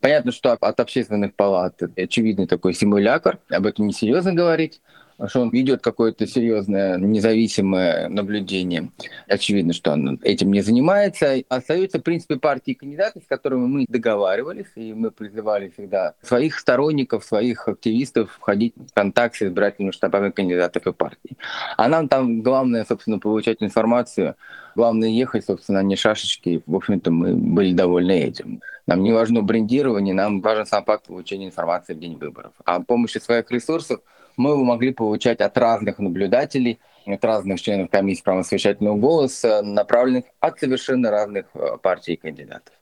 Понятно, 0.00 0.32
что 0.32 0.52
от 0.52 0.80
общественных 0.80 1.34
палат 1.34 1.80
очевидный 1.96 2.46
такой 2.46 2.74
симулятор, 2.74 3.38
об 3.48 3.66
этом 3.66 3.86
не 3.86 3.92
серьезно 3.92 4.34
говорить 4.34 4.80
что 5.28 5.40
он 5.40 5.50
ведет 5.50 5.82
какое-то 5.82 6.26
серьезное 6.26 6.98
независимое 6.98 8.08
наблюдение. 8.08 8.90
Очевидно, 9.28 9.72
что 9.72 9.92
он 9.92 10.20
этим 10.22 10.52
не 10.52 10.60
занимается. 10.60 11.42
Остаются, 11.48 11.98
в 11.98 12.02
принципе, 12.02 12.36
партии 12.36 12.72
кандидаты, 12.72 13.20
с 13.20 13.26
которыми 13.26 13.66
мы 13.66 13.86
договаривались, 13.88 14.72
и 14.74 14.92
мы 14.92 15.10
призывали 15.10 15.68
всегда 15.70 16.14
своих 16.22 16.58
сторонников, 16.58 17.24
своих 17.24 17.68
активистов 17.68 18.32
входить 18.32 18.74
в 18.76 18.92
контакт 18.94 19.36
с 19.36 19.42
избирательными 19.42 19.92
штабами 19.92 20.30
кандидатов 20.30 20.86
и 20.86 20.92
партий. 20.92 21.36
А 21.76 21.88
нам 21.88 22.08
там 22.08 22.42
главное, 22.42 22.84
собственно, 22.84 23.18
получать 23.18 23.62
информацию, 23.62 24.36
главное 24.74 25.08
ехать, 25.08 25.44
собственно, 25.44 25.82
не 25.82 25.96
шашечки. 25.96 26.62
В 26.66 26.76
общем-то, 26.76 27.10
мы 27.10 27.34
были 27.34 27.72
довольны 27.72 28.20
этим. 28.20 28.60
Нам 28.86 29.02
не 29.02 29.12
важно 29.12 29.42
брендирование, 29.42 30.14
нам 30.14 30.40
важен 30.40 30.66
сам 30.66 30.84
факт 30.84 31.06
получения 31.06 31.46
информации 31.46 31.94
в 31.94 31.98
день 31.98 32.16
выборов. 32.16 32.52
А 32.64 32.80
помощи 32.80 33.18
своих 33.18 33.50
ресурсов 33.50 34.00
мы 34.36 34.62
могли 34.64 34.92
получать 34.92 35.40
от 35.40 35.56
разных 35.58 35.98
наблюдателей, 35.98 36.80
от 37.06 37.24
разных 37.24 37.60
членов 37.60 37.90
комиссии 37.90 38.22
правосовещательного 38.22 38.96
голоса, 38.96 39.62
направленных 39.62 40.24
от 40.40 40.58
совершенно 40.58 41.10
разных 41.10 41.46
э, 41.54 41.78
партий 41.82 42.14
и 42.14 42.16
кандидатов. 42.16 42.74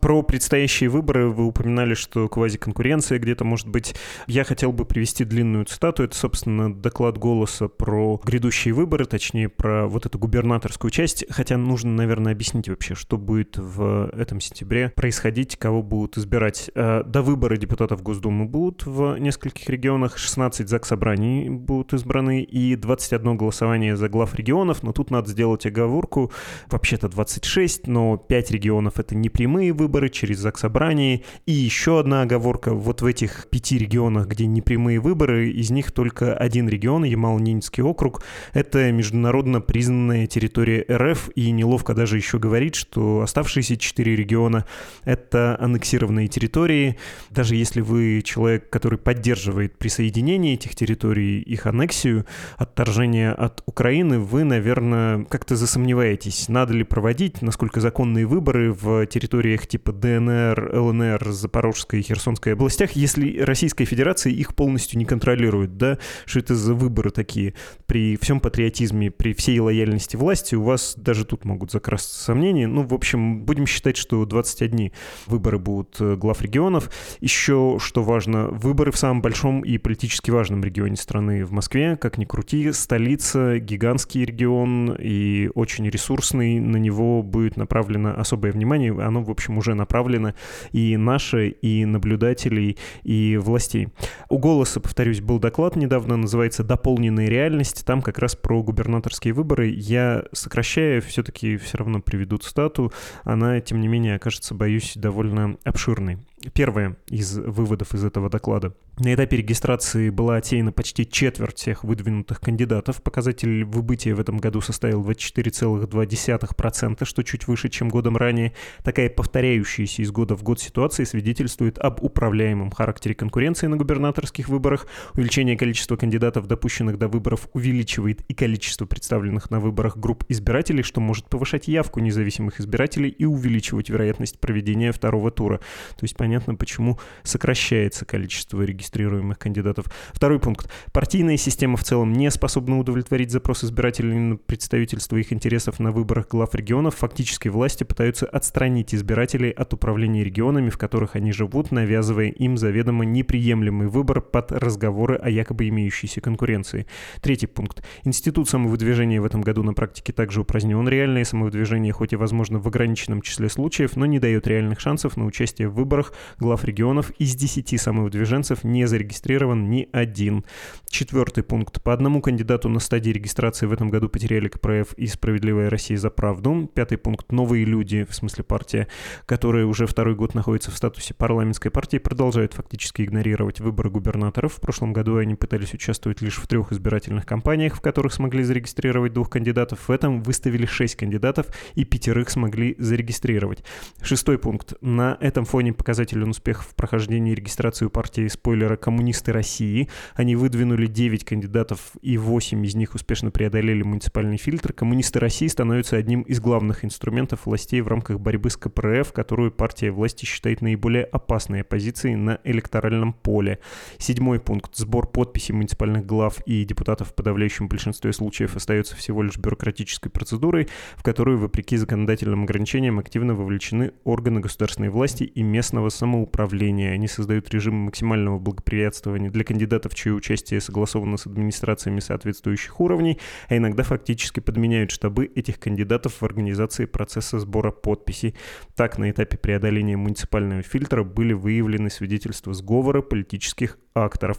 Про 0.00 0.22
предстоящие 0.22 0.90
выборы 0.90 1.28
вы 1.28 1.46
упоминали, 1.46 1.94
что 1.94 2.28
квазиконкуренция 2.28 3.18
где-то 3.18 3.44
может 3.44 3.68
быть. 3.68 3.94
Я 4.26 4.44
хотел 4.44 4.72
бы 4.72 4.84
привести 4.84 5.24
длинную 5.24 5.64
цитату. 5.64 6.02
Это, 6.02 6.16
собственно, 6.16 6.72
доклад 6.72 7.18
«Голоса» 7.18 7.68
про 7.68 8.20
грядущие 8.24 8.74
выборы, 8.74 9.06
точнее, 9.06 9.48
про 9.48 9.86
вот 9.86 10.06
эту 10.06 10.18
губернаторскую 10.18 10.90
часть. 10.90 11.24
Хотя 11.30 11.56
нужно, 11.56 11.92
наверное, 11.92 12.32
объяснить 12.32 12.68
вообще, 12.68 12.94
что 12.94 13.16
будет 13.16 13.56
в 13.56 14.10
этом 14.12 14.40
сентябре 14.40 14.92
происходить, 14.94 15.56
кого 15.56 15.82
будут 15.82 16.18
избирать. 16.18 16.70
Э, 16.74 17.02
до 17.04 17.22
выбора 17.22 17.56
депутатов 17.56 18.02
Госдумы 18.02 18.44
будут 18.44 18.86
в 18.86 19.18
нескольких 19.18 19.68
регионах, 19.68 20.18
16 20.18 20.68
заксобраний 20.68 21.48
будут 21.48 21.92
избраны 21.92 22.42
и 22.42 22.76
21 22.76 23.36
голосование 23.36 23.96
за 23.96 24.08
глав 24.08 24.34
регионов, 24.34 24.82
но 24.82 24.92
тут 24.92 25.10
надо 25.10 25.30
сделать 25.30 25.66
оговорку. 25.66 26.30
Вообще-то 26.68 27.08
26, 27.08 27.86
но 27.86 28.16
5 28.16 28.50
регионов— 28.50 28.94
это 28.98 29.14
не 29.14 29.28
прямые 29.28 29.72
выборы, 29.72 29.85
выборы 29.86 30.08
через 30.08 30.38
заксобрание. 30.40 31.22
И 31.46 31.52
еще 31.52 32.00
одна 32.00 32.22
оговорка. 32.22 32.74
Вот 32.74 33.02
в 33.02 33.06
этих 33.06 33.46
пяти 33.50 33.78
регионах, 33.78 34.26
где 34.26 34.44
непрямые 34.44 34.98
выборы, 34.98 35.48
из 35.50 35.70
них 35.70 35.92
только 35.92 36.34
один 36.34 36.68
регион, 36.68 37.04
Ямал-Ненецкий 37.04 37.84
округ, 37.84 38.24
это 38.52 38.90
международно 38.90 39.60
признанная 39.60 40.26
территория 40.26 40.84
РФ. 40.90 41.30
И 41.36 41.52
неловко 41.52 41.94
даже 41.94 42.16
еще 42.16 42.40
говорить, 42.40 42.74
что 42.74 43.20
оставшиеся 43.20 43.76
четыре 43.76 44.16
региона— 44.16 44.66
это 45.04 45.56
аннексированные 45.60 46.26
территории. 46.26 46.96
Даже 47.30 47.54
если 47.54 47.80
вы 47.80 48.22
человек, 48.24 48.68
который 48.68 48.98
поддерживает 48.98 49.78
присоединение 49.78 50.54
этих 50.54 50.74
территорий, 50.74 51.40
их 51.40 51.66
аннексию, 51.66 52.26
отторжение 52.56 53.30
от 53.30 53.62
Украины, 53.66 54.18
вы, 54.18 54.42
наверное, 54.42 55.24
как-то 55.26 55.54
засомневаетесь, 55.54 56.48
надо 56.48 56.74
ли 56.74 56.82
проводить, 56.82 57.40
насколько 57.40 57.80
законные 57.80 58.26
выборы 58.26 58.72
в 58.72 59.06
территориях 59.06 59.66
типа 59.76 59.92
ДНР, 59.92 60.70
ЛНР, 60.72 61.32
Запорожской 61.32 62.00
и 62.00 62.02
Херсонской 62.02 62.54
областях, 62.54 62.92
если 62.92 63.40
Российская 63.40 63.84
Федерация 63.84 64.32
их 64.32 64.54
полностью 64.54 64.98
не 64.98 65.04
контролирует, 65.04 65.76
да, 65.76 65.98
что 66.24 66.38
это 66.38 66.54
за 66.54 66.72
выборы 66.72 67.10
такие? 67.10 67.52
При 67.84 68.16
всем 68.16 68.40
патриотизме, 68.40 69.10
при 69.10 69.34
всей 69.34 69.60
лояльности 69.60 70.16
власти 70.16 70.54
у 70.54 70.62
вас 70.62 70.94
даже 70.96 71.26
тут 71.26 71.44
могут 71.44 71.72
закрасться 71.72 72.24
сомнения. 72.24 72.66
Ну, 72.66 72.86
в 72.86 72.94
общем, 72.94 73.42
будем 73.42 73.66
считать, 73.66 73.98
что 73.98 74.24
21 74.24 74.92
выборы 75.26 75.58
будут 75.58 75.96
э, 76.00 76.16
глав 76.16 76.40
регионов. 76.40 76.90
Еще, 77.20 77.76
что 77.78 78.02
важно, 78.02 78.48
выборы 78.48 78.92
в 78.92 78.96
самом 78.96 79.20
большом 79.20 79.60
и 79.60 79.76
политически 79.76 80.30
важном 80.30 80.64
регионе 80.64 80.96
страны 80.96 81.44
в 81.44 81.52
Москве, 81.52 81.96
как 81.96 82.16
ни 82.16 82.24
крути, 82.24 82.72
столица, 82.72 83.58
гигантский 83.58 84.24
регион 84.24 84.96
и 84.98 85.50
очень 85.54 85.86
ресурсный, 85.90 86.60
на 86.60 86.78
него 86.78 87.22
будет 87.22 87.58
направлено 87.58 88.18
особое 88.18 88.52
внимание, 88.52 88.92
оно, 88.98 89.22
в 89.22 89.30
общем, 89.30 89.58
уже 89.58 89.65
уже 89.66 89.74
направлены 89.74 90.34
и 90.72 90.96
наши, 90.96 91.48
и 91.48 91.84
наблюдателей, 91.84 92.78
и 93.02 93.36
властей. 93.36 93.88
У 94.28 94.38
«Голоса», 94.38 94.80
повторюсь, 94.80 95.20
был 95.20 95.40
доклад 95.40 95.74
недавно, 95.76 96.16
называется 96.16 96.62
«Дополненная 96.62 97.28
реальность». 97.28 97.84
Там 97.84 98.00
как 98.00 98.18
раз 98.18 98.36
про 98.36 98.62
губернаторские 98.62 99.34
выборы. 99.34 99.68
Я 99.68 100.24
сокращаю, 100.32 101.02
все-таки 101.02 101.56
все 101.56 101.78
равно 101.78 102.00
приведу 102.00 102.38
цитату. 102.38 102.92
Она, 103.24 103.60
тем 103.60 103.80
не 103.80 103.88
менее, 103.88 104.16
окажется, 104.16 104.54
боюсь, 104.54 104.92
довольно 104.94 105.56
обширной. 105.64 106.18
Первое 106.54 106.96
из 107.08 107.36
выводов 107.38 107.94
из 107.94 108.04
этого 108.04 108.30
доклада. 108.30 108.72
На 108.98 109.12
этапе 109.12 109.36
регистрации 109.36 110.08
была 110.08 110.36
отсеяна 110.36 110.72
почти 110.72 111.06
четверть 111.06 111.58
всех 111.58 111.84
выдвинутых 111.84 112.40
кандидатов. 112.40 113.02
Показатель 113.02 113.62
выбытия 113.62 114.14
в 114.14 114.20
этом 114.20 114.38
году 114.38 114.62
составил 114.62 115.04
24,2%, 115.04 117.04
что 117.04 117.22
чуть 117.22 117.46
выше, 117.46 117.68
чем 117.68 117.90
годом 117.90 118.16
ранее. 118.16 118.54
Такая 118.82 119.10
повторяющаяся 119.10 120.00
из 120.00 120.10
года 120.10 120.34
в 120.34 120.42
год 120.42 120.60
ситуация 120.60 121.04
свидетельствует 121.04 121.78
об 121.78 122.02
управляемом 122.02 122.70
характере 122.70 123.14
конкуренции 123.14 123.66
на 123.66 123.76
губернаторских 123.76 124.48
выборах. 124.48 124.86
Увеличение 125.12 125.58
количества 125.58 125.96
кандидатов, 125.96 126.46
допущенных 126.46 126.96
до 126.96 127.08
выборов, 127.08 127.50
увеличивает 127.52 128.22
и 128.28 128.32
количество 128.32 128.86
представленных 128.86 129.50
на 129.50 129.60
выборах 129.60 129.98
групп 129.98 130.24
избирателей, 130.30 130.82
что 130.82 131.02
может 131.02 131.28
повышать 131.28 131.68
явку 131.68 132.00
независимых 132.00 132.60
избирателей 132.60 133.10
и 133.10 133.26
увеличивать 133.26 133.90
вероятность 133.90 134.40
проведения 134.40 134.90
второго 134.90 135.30
тура. 135.30 135.58
То 135.58 136.04
есть 136.04 136.16
понятно, 136.16 136.54
почему 136.54 136.98
сокращается 137.24 138.06
количество 138.06 138.62
регистрируемых 138.86 139.38
кандидатов. 139.38 139.86
Второй 140.12 140.38
пункт. 140.38 140.70
Партийная 140.92 141.36
система 141.36 141.76
в 141.76 141.84
целом 141.84 142.12
не 142.12 142.30
способна 142.30 142.78
удовлетворить 142.78 143.30
запрос 143.30 143.64
избирателей 143.64 144.18
на 144.18 144.36
представительство 144.36 145.16
их 145.16 145.32
интересов 145.32 145.80
на 145.80 145.90
выборах 145.90 146.28
глав 146.28 146.54
регионов. 146.54 146.96
Фактически 146.96 147.48
власти 147.48 147.84
пытаются 147.84 148.26
отстранить 148.26 148.94
избирателей 148.94 149.50
от 149.50 149.74
управления 149.74 150.24
регионами, 150.24 150.70
в 150.70 150.78
которых 150.78 151.16
они 151.16 151.32
живут, 151.32 151.72
навязывая 151.72 152.28
им 152.28 152.56
заведомо 152.56 153.04
неприемлемый 153.04 153.88
выбор 153.88 154.20
под 154.20 154.52
разговоры 154.52 155.16
о 155.16 155.28
якобы 155.30 155.68
имеющейся 155.68 156.20
конкуренции. 156.20 156.86
Третий 157.20 157.46
пункт. 157.46 157.84
Институт 158.04 158.48
самовыдвижения 158.48 159.20
в 159.20 159.24
этом 159.24 159.40
году 159.40 159.62
на 159.62 159.74
практике 159.74 160.12
также 160.12 160.40
упразднен. 160.40 160.88
Реальное 160.88 161.24
самовыдвижение, 161.24 161.92
хоть 161.92 162.12
и 162.12 162.16
возможно 162.16 162.58
в 162.58 162.68
ограниченном 162.68 163.22
числе 163.22 163.48
случаев, 163.48 163.96
но 163.96 164.06
не 164.06 164.18
дает 164.18 164.46
реальных 164.46 164.80
шансов 164.80 165.16
на 165.16 165.24
участие 165.24 165.68
в 165.68 165.74
выборах, 165.74 166.12
глав 166.38 166.64
регионов, 166.64 167.10
из 167.18 167.34
10 167.34 167.80
самовыдвиженцев 167.80 168.64
не 168.64 168.75
зарегистрирован 168.84 169.70
ни 169.70 169.88
один. 169.92 170.44
Четвертый 170.88 171.42
пункт. 171.42 171.82
По 171.82 171.92
одному 171.92 172.20
кандидату 172.20 172.68
на 172.68 172.78
стадии 172.80 173.10
регистрации 173.10 173.66
в 173.66 173.72
этом 173.72 173.90
году 173.90 174.08
потеряли 174.08 174.48
КПРФ 174.48 174.92
и 174.94 175.06
«Справедливая 175.06 175.70
Россия 175.70 175.96
за 175.96 176.10
правду». 176.10 176.70
Пятый 176.74 176.98
пункт. 176.98 177.32
Новые 177.32 177.64
люди, 177.64 178.06
в 178.08 178.14
смысле 178.14 178.44
партия, 178.44 178.88
которые 179.24 179.66
уже 179.66 179.86
второй 179.86 180.14
год 180.14 180.34
находятся 180.34 180.70
в 180.70 180.76
статусе 180.76 181.14
парламентской 181.14 181.70
партии, 181.70 181.98
продолжают 181.98 182.54
фактически 182.54 183.02
игнорировать 183.02 183.60
выборы 183.60 183.90
губернаторов. 183.90 184.54
В 184.54 184.60
прошлом 184.60 184.92
году 184.92 185.16
они 185.16 185.34
пытались 185.34 185.74
участвовать 185.74 186.20
лишь 186.20 186.36
в 186.36 186.46
трех 186.46 186.72
избирательных 186.72 187.26
кампаниях, 187.26 187.76
в 187.76 187.80
которых 187.80 188.12
смогли 188.12 188.42
зарегистрировать 188.42 189.12
двух 189.12 189.30
кандидатов. 189.30 189.88
В 189.88 189.90
этом 189.90 190.22
выставили 190.22 190.66
шесть 190.66 190.96
кандидатов 190.96 191.46
и 191.74 191.84
пятерых 191.84 192.30
смогли 192.30 192.74
зарегистрировать. 192.78 193.64
Шестой 194.02 194.38
пункт. 194.38 194.74
На 194.80 195.16
этом 195.20 195.44
фоне 195.44 195.72
показателен 195.72 196.30
успех 196.30 196.62
в 196.62 196.74
прохождении 196.74 197.34
регистрации 197.34 197.86
у 197.86 197.90
партии 197.90 198.26
спойлера 198.66 198.76
«Коммунисты 198.76 199.32
России». 199.32 199.88
Они 200.14 200.34
выдвинули 200.36 200.86
9 200.86 201.24
кандидатов, 201.24 201.92
и 202.02 202.18
8 202.18 202.64
из 202.64 202.74
них 202.74 202.94
успешно 202.94 203.30
преодолели 203.30 203.82
муниципальный 203.82 204.36
фильтр. 204.36 204.72
«Коммунисты 204.72 205.20
России» 205.20 205.46
становятся 205.46 205.96
одним 205.96 206.22
из 206.22 206.40
главных 206.40 206.84
инструментов 206.84 207.46
властей 207.46 207.80
в 207.80 207.88
рамках 207.88 208.18
борьбы 208.18 208.50
с 208.50 208.56
КПРФ, 208.56 209.12
которую 209.12 209.52
партия 209.52 209.90
власти 209.90 210.24
считает 210.24 210.62
наиболее 210.62 211.04
опасной 211.04 211.60
оппозицией 211.60 212.16
на 212.16 212.40
электоральном 212.44 213.12
поле. 213.12 213.58
Седьмой 213.98 214.40
пункт. 214.40 214.76
Сбор 214.76 215.06
подписей 215.06 215.54
муниципальных 215.54 216.04
глав 216.04 216.40
и 216.46 216.64
депутатов 216.64 217.08
в 217.08 217.14
подавляющем 217.14 217.68
большинстве 217.68 218.12
случаев 218.12 218.56
остается 218.56 218.96
всего 218.96 219.22
лишь 219.22 219.38
бюрократической 219.38 220.10
процедурой, 220.10 220.68
в 220.96 221.02
которую, 221.02 221.38
вопреки 221.38 221.76
законодательным 221.76 222.42
ограничениям, 222.42 222.98
активно 222.98 223.34
вовлечены 223.34 223.92
органы 224.04 224.40
государственной 224.40 224.88
власти 224.88 225.24
и 225.24 225.42
местного 225.42 225.88
самоуправления. 225.88 226.92
Они 226.92 227.06
создают 227.06 227.48
режим 227.50 227.74
максимального 227.76 228.38
благоприятствования 228.56 229.30
для 229.30 229.44
кандидатов, 229.44 229.94
чье 229.94 230.12
участие 230.12 230.60
согласовано 230.60 231.16
с 231.16 231.26
администрациями 231.26 232.00
соответствующих 232.00 232.80
уровней, 232.80 233.18
а 233.48 233.56
иногда 233.56 233.82
фактически 233.82 234.40
подменяют 234.40 234.90
штабы 234.90 235.26
этих 235.26 235.58
кандидатов 235.58 236.20
в 236.20 236.24
организации 236.24 236.86
процесса 236.86 237.38
сбора 237.38 237.70
подписей. 237.70 238.34
Так, 238.74 238.98
на 238.98 239.10
этапе 239.10 239.36
преодоления 239.36 239.96
муниципального 239.96 240.62
фильтра 240.62 241.04
были 241.04 241.32
выявлены 241.32 241.90
свидетельства 241.90 242.54
сговора 242.54 243.02
политических 243.02 243.78
акторов. 244.04 244.38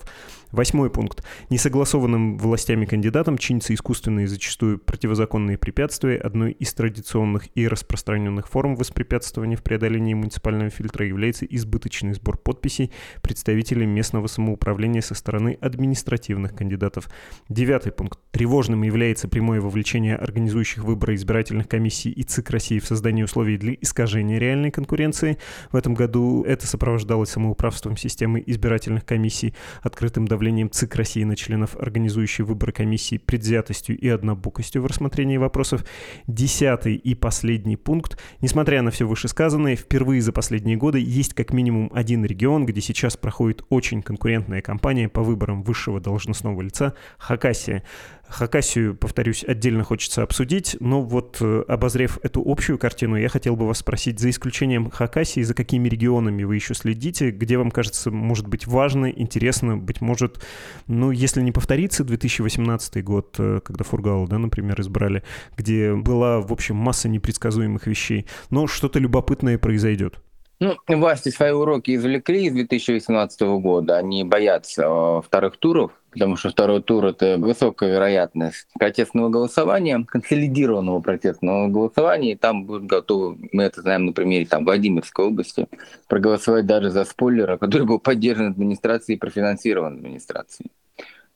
Восьмой 0.52 0.90
пункт. 0.90 1.24
Несогласованным 1.50 2.38
властями 2.38 2.86
кандидатам 2.86 3.38
чинятся 3.38 3.74
искусственные 3.74 4.28
зачастую 4.28 4.80
противозаконные 4.80 5.58
препятствия. 5.58 6.18
Одной 6.18 6.54
из 6.54 6.74
традиционных 6.74 7.50
и 7.56 7.68
распространенных 7.68 8.48
форм 8.48 8.76
воспрепятствования 8.76 9.58
в 9.58 9.64
преодолении 9.64 10.14
муниципального 10.14 10.70
фильтра 10.70 11.06
является 11.06 11.46
избыточный 11.46 12.14
сбор 12.14 12.38
подписей 12.38 12.92
представителей 13.22 13.86
местного 13.86 14.28
самоуправления 14.28 15.02
со 15.02 15.16
стороны 15.16 15.58
административных 15.60 16.56
кандидатов. 16.56 17.10
Девятый 17.50 17.92
пункт. 17.92 18.20
Тревожным 18.32 18.84
является 18.84 19.28
прямое 19.28 19.60
вовлечение 19.60 20.16
организующих 20.16 20.84
выборы 20.86 21.16
избирательных 21.16 21.68
комиссий 21.68 22.12
и 22.12 22.24
ЦИК 22.24 22.52
России 22.52 22.80
в 22.80 22.86
создание 22.86 23.26
условий 23.26 23.58
для 23.58 23.74
искажения 23.74 24.40
реальной 24.40 24.72
конкуренции. 24.72 25.38
В 25.72 25.76
этом 25.76 25.94
году 25.94 26.44
это 26.44 26.68
сопровождалось 26.68 27.32
самоуправством 27.32 27.98
системы 27.98 28.42
избирательных 28.46 29.06
комиссий 29.06 29.47
репрессий, 29.48 29.54
открытым 29.82 30.28
давлением 30.28 30.70
ЦИК 30.70 30.96
России 30.96 31.24
на 31.24 31.36
членов 31.36 31.76
организующей 31.76 32.44
выборы 32.44 32.72
комиссии, 32.72 33.18
предвзятостью 33.18 33.98
и 33.98 34.08
однобокостью 34.08 34.82
в 34.82 34.86
рассмотрении 34.86 35.38
вопросов. 35.38 35.86
Десятый 36.28 36.96
и 36.96 37.16
последний 37.16 37.78
пункт. 37.78 38.20
Несмотря 38.42 38.82
на 38.82 38.92
все 38.92 39.08
вышесказанное, 39.08 39.76
впервые 39.76 40.22
за 40.22 40.32
последние 40.32 40.78
годы 40.78 41.00
есть 41.00 41.34
как 41.34 41.54
минимум 41.54 41.90
один 41.94 42.26
регион, 42.26 42.66
где 42.66 42.82
сейчас 42.82 43.18
проходит 43.18 43.64
очень 43.70 44.02
конкурентная 44.02 44.62
кампания 44.62 45.10
по 45.10 45.24
выборам 45.24 45.64
высшего 45.64 46.00
должностного 46.00 46.62
лица– 46.62 46.94
Хакасия. 47.18 47.84
Хакасию, 48.30 48.96
повторюсь, 48.96 49.44
отдельно 49.44 49.84
хочется 49.84 50.22
обсудить, 50.22 50.76
но 50.80 51.02
вот 51.02 51.38
э, 51.40 51.64
обозрев 51.68 52.20
эту 52.24 52.44
общую 52.46 52.78
картину, 52.78 53.16
я 53.16 53.30
хотел 53.30 53.56
бы 53.56 53.66
вас 53.66 53.80
спросить, 53.80 54.20
за 54.20 54.30
исключением 54.30 54.90
Хакасии, 54.90 55.42
за 55.42 55.54
какими 55.54 55.88
регионами 55.88 56.44
вы 56.44 56.56
еще 56.56 56.74
следите, 56.74 57.32
где 57.32 57.58
вам 57.58 57.72
кажется, 57.72 58.12
может 58.12 58.48
быть, 58.48 58.68
важно, 58.68 59.10
интересно, 59.10 59.78
быть 59.78 60.02
может, 60.02 60.44
ну, 60.88 61.12
если 61.12 61.42
не 61.42 61.52
повторится 61.52 62.04
2018 62.04 63.04
год, 63.04 63.36
э, 63.40 63.62
когда 63.64 63.84
Фургала, 63.84 64.28
да, 64.28 64.38
например, 64.38 64.80
избрали, 64.82 65.24
где 65.56 65.94
была, 65.94 66.42
в 66.42 66.52
общем, 66.52 66.76
масса 66.76 67.08
непредсказуемых 67.08 67.88
вещей, 67.88 68.28
но 68.50 68.68
что-то 68.68 69.00
любопытное 69.00 69.58
произойдет. 69.58 70.20
Ну, 70.60 70.76
власти 70.88 71.30
свои 71.30 71.52
уроки 71.52 71.96
извлекли 71.96 72.46
из 72.46 72.54
2018 72.54 73.42
года. 73.62 73.98
Они 73.98 74.24
боятся 74.24 74.84
э, 74.86 75.22
вторых 75.24 75.58
туров, 75.58 75.92
потому 76.18 76.36
что 76.36 76.50
второй 76.50 76.82
тур— 76.82 77.06
это 77.08 77.38
высокая 77.38 77.92
вероятность 77.92 78.68
протестного 78.74 79.30
голосования, 79.30 80.04
консолидированного 80.08 81.00
протестного 81.00 81.68
голосования, 81.68 82.32
и 82.32 82.36
там 82.36 82.66
будут 82.66 82.86
готовы, 82.86 83.38
мы 83.52 83.64
это 83.64 83.82
знаем 83.82 84.08
на 84.08 84.14
примере 84.14 84.46
там, 84.46 84.66
Владимирской 84.66 85.26
области, 85.26 85.68
проголосовать 86.08 86.66
даже 86.66 86.90
за 86.90 87.06
спойлера, 87.06 87.58
который 87.60 87.86
был 87.86 88.00
поддержан 88.00 88.48
администрацией 88.48 89.18
и 89.18 89.20
профинансирован 89.20 89.98
администрацией. 89.98 90.72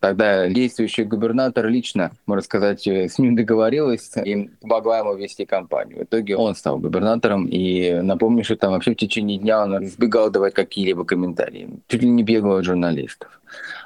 Тогда 0.02 0.50
действующий 0.50 1.04
губернатор 1.04 1.68
лично, 1.68 2.12
можно 2.26 2.42
сказать, 2.42 2.88
э, 2.88 3.08
с 3.08 3.20
ним 3.20 3.36
договорилась 3.36 4.12
и 4.18 4.50
помогла 4.60 4.98
ему 4.98 5.14
вести 5.14 5.46
кампанию. 5.46 6.00
В 6.00 6.04
итоге 6.06 6.36
он 6.36 6.56
стал 6.56 6.80
губернатором, 6.80 7.46
и 7.46 8.02
напомню, 8.02 8.44
что 8.44 8.56
там 8.56 8.72
вообще 8.72 8.94
в 8.94 8.98
течение 8.98 9.38
дня 9.38 9.62
он 9.62 9.86
избегал 9.86 10.32
давать 10.32 10.56
какие-либо 10.56 11.06
комментарии. 11.06 11.70
Чуть 11.88 12.02
ли 12.02 12.10
не 12.10 12.24
бегал 12.24 12.58
от 12.58 12.66
журналистов. 12.66 13.40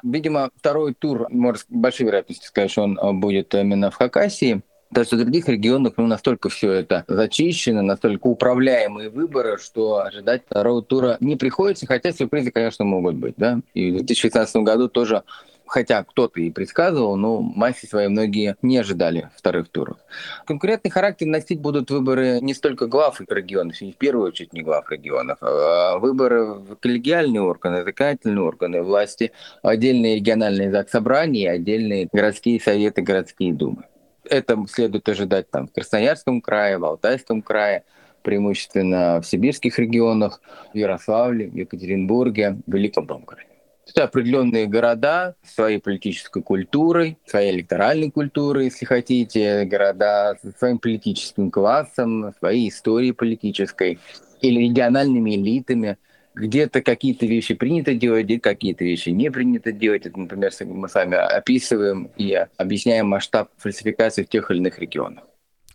Видимо, 0.03 0.51
второй 0.55 0.93
тур, 0.93 1.27
можно 1.31 1.59
с 1.59 1.65
большой 1.67 2.05
вероятностью 2.05 2.47
сказать, 2.47 2.71
что 2.71 2.83
он 2.83 2.97
э, 2.97 3.11
будет 3.11 3.53
именно 3.53 3.91
в 3.91 3.95
Хакасии. 3.95 4.61
Потому 4.87 5.05
что 5.05 5.15
в 5.17 5.19
других 5.19 5.49
регионах 5.49 5.93
ну, 5.97 6.07
настолько 6.07 6.47
все 6.47 6.71
это 6.71 7.03
зачищено, 7.09 7.81
настолько 7.81 8.27
управляемые 8.27 9.09
выборы, 9.09 9.57
что 9.57 9.97
ожидать 9.99 10.43
второго 10.45 10.81
тура 10.81 11.17
не 11.19 11.35
приходится, 11.35 11.85
хотя 11.85 12.13
сюрпризы, 12.13 12.51
конечно, 12.51 12.85
могут 12.85 13.15
быть. 13.15 13.33
Да? 13.35 13.59
И 13.73 13.91
в 13.91 13.97
2016 13.97 14.55
году 14.57 14.87
тоже 14.87 15.23
хотя 15.67 16.03
кто-то 16.03 16.39
и 16.39 16.51
предсказывал, 16.51 17.15
но 17.15 17.41
массе 17.41 17.87
своей 17.87 18.07
многие 18.07 18.55
не 18.61 18.77
ожидали 18.77 19.29
вторых 19.35 19.69
туров. 19.69 19.97
Конкурентный 20.45 20.91
характер 20.91 21.27
носить 21.27 21.59
будут 21.59 21.91
выборы 21.91 22.39
не 22.41 22.53
столько 22.53 22.87
глав 22.87 23.21
регионов, 23.29 23.81
и 23.81 23.91
в 23.91 23.97
первую 23.97 24.27
очередь 24.27 24.53
не 24.53 24.61
глав 24.61 24.89
регионов, 24.91 25.37
а 25.41 25.97
выборы 25.97 26.45
в 26.45 26.75
коллегиальные 26.75 27.41
органы, 27.41 27.83
законодательные 27.83 28.43
органы 28.43 28.81
власти, 28.81 29.31
отдельные 29.63 30.15
региональные 30.15 30.71
заксобрания, 30.71 31.51
отдельные 31.51 32.07
городские 32.11 32.59
советы, 32.59 33.01
городские 33.01 33.53
думы. 33.53 33.83
Это 34.27 34.57
следует 34.67 35.07
ожидать 35.07 35.49
там 35.51 35.67
в 35.67 35.71
Красноярском 35.71 36.41
крае, 36.41 36.77
в 36.77 36.85
Алтайском 36.85 37.41
крае, 37.41 37.83
преимущественно 38.23 39.21
в 39.21 39.27
сибирских 39.27 39.77
регионах, 39.77 40.41
в 40.73 40.77
Ярославле, 40.77 41.47
в 41.47 41.55
Екатеринбурге, 41.55 42.57
в 42.65 42.73
Великом 42.73 43.05
Новгороде. 43.05 43.54
Это 43.87 44.05
определенные 44.05 44.65
города 44.65 45.35
своей 45.43 45.79
политической 45.79 46.41
культурой, 46.41 47.19
своей 47.27 47.51
электоральной 47.55 48.09
культурой, 48.09 48.65
если 48.65 48.85
хотите, 48.85 49.63
города 49.65 50.37
со 50.41 50.51
своим 50.57 50.79
политическим 50.79 51.51
классом, 51.51 52.33
своей 52.39 52.69
историей 52.69 53.11
политической 53.11 53.99
или 54.41 54.61
региональными 54.61 55.35
элитами. 55.35 55.97
Где-то 56.33 56.81
какие-то 56.81 57.25
вещи 57.27 57.53
принято 57.53 57.93
делать, 57.93 58.25
где 58.25 58.39
какие-то 58.39 58.83
вещи 58.83 59.09
не 59.09 59.31
принято 59.31 59.71
делать. 59.71 60.05
Это, 60.05 60.19
например, 60.19 60.51
мы 60.65 60.89
с 60.89 60.93
вами 60.95 61.15
описываем 61.15 62.09
и 62.17 62.33
объясняем 62.57 63.07
масштаб 63.07 63.51
фальсификации 63.57 64.23
в 64.23 64.29
тех 64.29 64.51
или 64.51 64.57
иных 64.57 64.79
регионах. 64.79 65.23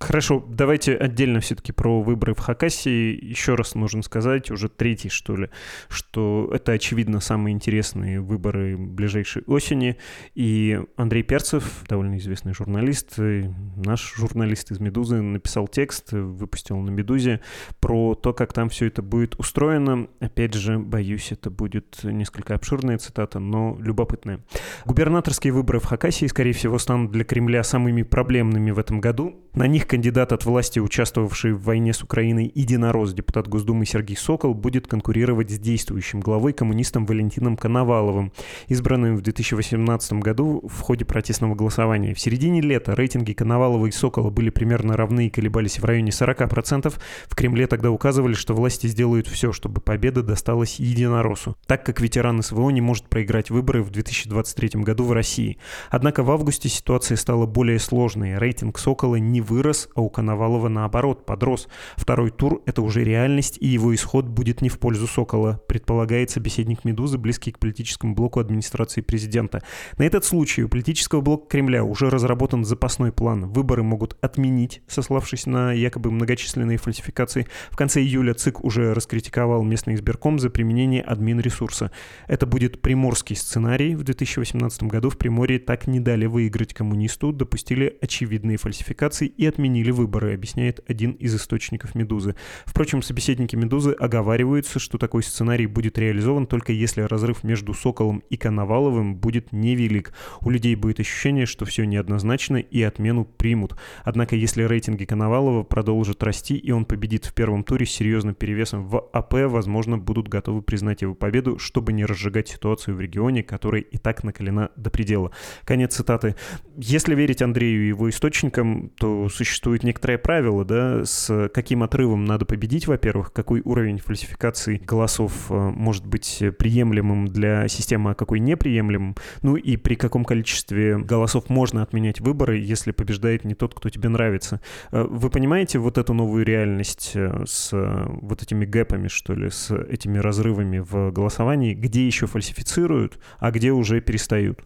Хорошо, 0.00 0.42
давайте 0.48 0.96
отдельно 0.96 1.40
все-таки 1.40 1.72
про 1.72 2.02
выборы 2.02 2.34
в 2.34 2.38
Хакасии. 2.38 3.22
Еще 3.22 3.54
раз 3.54 3.74
нужно 3.74 4.02
сказать, 4.02 4.50
уже 4.50 4.70
третий, 4.70 5.10
что 5.10 5.36
ли, 5.36 5.50
что 5.90 6.50
это, 6.54 6.72
очевидно, 6.72 7.20
самые 7.20 7.52
интересные 7.52 8.18
выборы 8.18 8.78
ближайшей 8.78 9.42
осени. 9.46 9.98
И 10.34 10.80
Андрей 10.96 11.22
Перцев, 11.22 11.84
довольно 11.86 12.16
известный 12.16 12.54
журналист, 12.54 13.18
наш 13.18 14.14
журналист 14.16 14.72
из 14.72 14.80
«Медузы», 14.80 15.20
написал 15.20 15.68
текст, 15.68 16.12
выпустил 16.12 16.78
на 16.78 16.88
«Медузе» 16.88 17.40
про 17.78 18.14
то, 18.14 18.32
как 18.32 18.54
там 18.54 18.70
все 18.70 18.86
это 18.86 19.02
будет 19.02 19.38
устроено. 19.38 20.08
Опять 20.18 20.54
же, 20.54 20.78
боюсь, 20.78 21.30
это 21.30 21.50
будет 21.50 22.00
несколько 22.02 22.54
обширная 22.54 22.96
цитата, 22.96 23.38
но 23.38 23.76
любопытная. 23.78 24.40
Губернаторские 24.86 25.52
выборы 25.52 25.78
в 25.78 25.84
Хакасии, 25.84 26.26
скорее 26.26 26.52
всего, 26.52 26.78
станут 26.78 27.12
для 27.12 27.24
Кремля 27.24 27.62
самыми 27.62 28.02
проблемными 28.02 28.70
в 28.70 28.78
этом 28.78 29.00
году. 29.00 29.36
На 29.52 29.66
них 29.66 29.88
кандидат 29.88 30.30
от 30.30 30.44
власти, 30.44 30.78
участвовавший 30.78 31.52
в 31.52 31.64
войне 31.64 31.92
с 31.92 32.04
Украиной 32.04 32.52
единорос, 32.54 33.12
депутат 33.12 33.48
Госдумы 33.48 33.84
Сергей 33.84 34.16
Сокол, 34.16 34.54
будет 34.54 34.86
конкурировать 34.86 35.50
с 35.50 35.58
действующим 35.58 36.20
главой 36.20 36.52
коммунистом 36.52 37.04
Валентином 37.04 37.56
Коноваловым, 37.56 38.32
избранным 38.68 39.16
в 39.16 39.22
2018 39.22 40.12
году 40.14 40.62
в 40.68 40.80
ходе 40.80 41.04
протестного 41.04 41.56
голосования. 41.56 42.14
В 42.14 42.20
середине 42.20 42.60
лета 42.60 42.94
рейтинги 42.94 43.32
Коновалова 43.32 43.86
и 43.86 43.90
Сокола 43.90 44.30
были 44.30 44.50
примерно 44.50 44.96
равны 44.96 45.26
и 45.26 45.30
колебались 45.30 45.80
в 45.80 45.84
районе 45.84 46.10
40%. 46.10 46.94
В 47.26 47.34
Кремле 47.34 47.66
тогда 47.66 47.90
указывали, 47.90 48.34
что 48.34 48.54
власти 48.54 48.86
сделают 48.86 49.26
все, 49.26 49.50
чтобы 49.50 49.80
победа 49.80 50.22
досталась 50.22 50.78
единоросу, 50.78 51.56
так 51.66 51.84
как 51.84 52.00
ветеран 52.00 52.40
СВО 52.40 52.70
не 52.70 52.80
может 52.80 53.08
проиграть 53.08 53.50
выборы 53.50 53.82
в 53.82 53.90
2023 53.90 54.80
году 54.82 55.02
в 55.02 55.12
России. 55.12 55.58
Однако 55.90 56.22
в 56.22 56.30
августе 56.30 56.68
ситуация 56.68 57.16
стала 57.16 57.46
более 57.46 57.80
сложной. 57.80 58.38
Рейтинг 58.38 58.78
Сокола 58.78 59.16
не 59.16 59.39
вырос, 59.40 59.70
вырос, 59.70 59.88
а 59.94 60.00
у 60.00 60.08
Коновалова 60.08 60.68
наоборот 60.68 61.26
подрос. 61.26 61.68
Второй 61.96 62.30
тур— 62.30 62.62
это 62.66 62.82
уже 62.82 63.04
реальность, 63.04 63.58
и 63.60 63.66
его 63.66 63.94
исход 63.94 64.26
будет 64.26 64.62
не 64.62 64.68
в 64.68 64.78
пользу 64.78 65.06
Сокола, 65.06 65.60
предполагает 65.68 66.30
собеседник 66.30 66.84
«Медузы», 66.84 67.18
близкий 67.18 67.52
к 67.52 67.58
политическому 67.58 68.14
блоку 68.14 68.40
администрации 68.40 69.00
президента. 69.00 69.62
На 69.98 70.04
этот 70.04 70.24
случай 70.24 70.62
у 70.62 70.68
политического 70.68 71.20
блока 71.20 71.48
Кремля 71.48 71.84
уже 71.84 72.10
разработан 72.10 72.64
запасной 72.64 73.12
план. 73.12 73.50
Выборы 73.50 73.82
могут 73.82 74.16
отменить, 74.22 74.82
сославшись 74.88 75.46
на 75.46 75.72
якобы 75.72 76.10
многочисленные 76.10 76.78
фальсификации. 76.78 77.46
В 77.70 77.76
конце 77.76 78.00
июля 78.00 78.34
ЦИК 78.34 78.64
уже 78.64 78.94
раскритиковал 78.94 79.62
местный 79.62 79.94
избирком 79.94 80.38
за 80.38 80.50
применение 80.50 81.02
админ-ресурса. 81.02 81.90
Это 82.26 82.46
будет 82.46 82.80
приморский 82.80 83.36
сценарий. 83.36 83.94
В 83.94 84.02
2018 84.02 84.84
году 84.84 85.10
в 85.10 85.18
Приморье 85.18 85.58
так 85.58 85.86
не 85.86 86.00
дали 86.00 86.26
выиграть 86.26 86.72
коммунисту, 86.72 87.32
допустили 87.32 87.98
очевидные 88.00 88.56
фальсификации 88.56 89.29
и 89.36 89.46
отменили 89.46 89.90
выборы, 89.90 90.34
объясняет 90.34 90.80
один 90.88 91.12
из 91.12 91.34
источников 91.34 91.94
«Медузы». 91.94 92.36
Впрочем, 92.64 93.02
собеседники 93.02 93.56
«Медузы» 93.56 93.92
оговариваются, 93.92 94.78
что 94.78 94.98
такой 94.98 95.22
сценарий 95.22 95.66
будет 95.66 95.98
реализован 95.98 96.46
только 96.46 96.72
если 96.72 97.02
разрыв 97.02 97.44
между 97.44 97.74
Соколом 97.74 98.22
и 98.30 98.36
Коноваловым 98.36 99.16
будет 99.16 99.52
невелик. 99.52 100.12
У 100.40 100.50
людей 100.50 100.74
будет 100.74 101.00
ощущение, 101.00 101.46
что 101.46 101.64
все 101.64 101.84
неоднозначно 101.84 102.56
и 102.56 102.82
отмену 102.82 103.24
примут. 103.24 103.76
Однако, 104.04 104.36
если 104.36 104.64
рейтинги 104.64 105.04
Коновалова 105.04 105.62
продолжат 105.62 106.22
расти 106.22 106.56
и 106.56 106.70
он 106.70 106.84
победит 106.84 107.24
в 107.24 107.34
первом 107.34 107.64
туре 107.64 107.86
с 107.86 107.90
серьезным 107.90 108.34
перевесом 108.34 108.86
в 108.86 109.08
АП, 109.12 109.34
возможно, 109.46 109.98
будут 109.98 110.28
готовы 110.28 110.62
признать 110.62 111.02
его 111.02 111.14
победу, 111.14 111.58
чтобы 111.58 111.92
не 111.92 112.04
разжигать 112.04 112.48
ситуацию 112.48 112.96
в 112.96 113.00
регионе, 113.00 113.42
которая 113.42 113.82
и 113.82 113.98
так 113.98 114.24
накалена 114.24 114.70
до 114.76 114.90
предела. 114.90 115.30
Конец 115.64 115.94
цитаты. 115.94 116.36
Если 116.76 117.14
верить 117.14 117.42
Андрею 117.42 117.84
и 117.84 117.88
его 117.88 118.08
источникам, 118.08 118.90
то 118.98 119.19
существует 119.28 119.82
некоторое 119.82 120.18
правило, 120.18 120.64
да, 120.64 121.04
с 121.04 121.48
каким 121.52 121.82
отрывом 121.82 122.24
надо 122.24 122.44
победить, 122.44 122.86
во-первых, 122.86 123.32
какой 123.32 123.60
уровень 123.64 123.98
фальсификации 123.98 124.78
голосов 124.78 125.50
э, 125.50 125.54
может 125.54 126.06
быть 126.06 126.42
приемлемым 126.58 127.26
для 127.26 127.68
системы, 127.68 128.12
а 128.12 128.14
какой 128.14 128.40
неприемлемым, 128.40 129.16
ну 129.42 129.56
и 129.56 129.76
при 129.76 129.94
каком 129.94 130.24
количестве 130.24 130.98
голосов 130.98 131.48
можно 131.48 131.82
отменять 131.82 132.20
выборы, 132.20 132.58
если 132.58 132.92
побеждает 132.92 133.44
не 133.44 133.54
тот, 133.54 133.74
кто 133.74 133.90
тебе 133.90 134.08
нравится. 134.08 134.60
Э, 134.92 135.02
вы 135.02 135.30
понимаете 135.30 135.78
вот 135.78 135.98
эту 135.98 136.14
новую 136.14 136.44
реальность 136.44 137.12
э, 137.14 137.44
с 137.46 137.70
вот 137.72 138.42
этими 138.42 138.64
гэпами, 138.64 139.08
что 139.08 139.34
ли, 139.34 139.50
с 139.50 139.74
этими 139.74 140.18
разрывами 140.18 140.78
в 140.78 141.10
голосовании, 141.10 141.74
где 141.74 142.06
еще 142.06 142.26
фальсифицируют, 142.26 143.18
а 143.38 143.50
где 143.50 143.70
уже 143.72 144.00
перестают? 144.00 144.60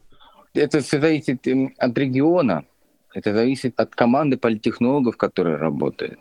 Это 0.55 0.81
зависит 0.81 1.47
от 1.79 1.99
региона. 1.99 2.65
Это 3.15 3.33
зависит 3.33 3.79
от 3.79 3.95
команды 3.95 4.37
политтехнологов, 4.37 5.17
которые 5.17 5.57
работают, 5.57 6.19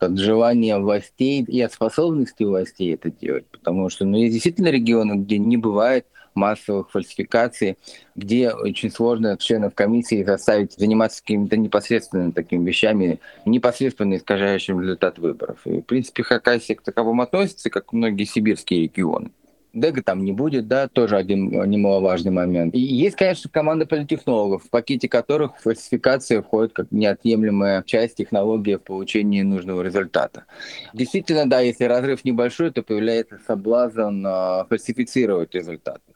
от 0.00 0.18
желания 0.18 0.76
властей 0.78 1.44
и 1.44 1.60
от 1.60 1.72
способности 1.72 2.42
властей 2.42 2.94
это 2.94 3.10
делать. 3.10 3.46
Потому 3.46 3.88
что 3.88 4.04
ну, 4.04 4.18
есть 4.18 4.34
действительно 4.34 4.68
регионы, 4.68 5.14
где 5.14 5.38
не 5.38 5.56
бывает 5.56 6.06
массовых 6.34 6.90
фальсификаций, 6.90 7.78
где 8.16 8.50
очень 8.50 8.90
сложно 8.90 9.38
членов 9.38 9.76
комиссии 9.76 10.24
заставить 10.24 10.72
заниматься 10.72 11.22
какими-то 11.22 11.56
непосредственными 11.56 12.32
такими 12.32 12.66
вещами, 12.68 13.20
непосредственно 13.46 14.16
искажающими 14.16 14.82
результат 14.82 15.18
выборов. 15.18 15.60
И, 15.64 15.80
в 15.80 15.82
принципе, 15.82 16.24
Хакасия 16.24 16.74
к 16.74 16.82
таковому 16.82 17.22
относится, 17.22 17.70
как 17.70 17.92
многие 17.92 18.24
сибирские 18.24 18.82
регионы. 18.82 19.30
Дега 19.74 20.02
там 20.02 20.24
не 20.24 20.32
будет, 20.32 20.68
да, 20.68 20.88
тоже 20.88 21.16
один 21.16 21.48
немаловажный 21.68 22.30
момент. 22.30 22.74
И 22.74 22.78
есть, 22.78 23.16
конечно, 23.16 23.50
команда 23.50 23.86
политтехнологов, 23.86 24.64
в 24.64 24.70
пакете 24.70 25.08
которых 25.08 25.58
фальсификация 25.58 26.42
входит 26.42 26.72
как 26.72 26.92
неотъемлемая 26.92 27.82
часть 27.82 28.16
технологии 28.16 28.76
в 28.76 28.82
получении 28.82 29.42
нужного 29.42 29.82
результата. 29.82 30.44
Действительно, 30.94 31.48
да, 31.48 31.60
если 31.60 31.84
разрыв 31.84 32.24
небольшой, 32.24 32.70
то 32.70 32.82
появляется 32.82 33.40
соблазн 33.46 34.24
э, 34.26 34.64
фальсифицировать 34.68 35.54
результаты. 35.54 36.13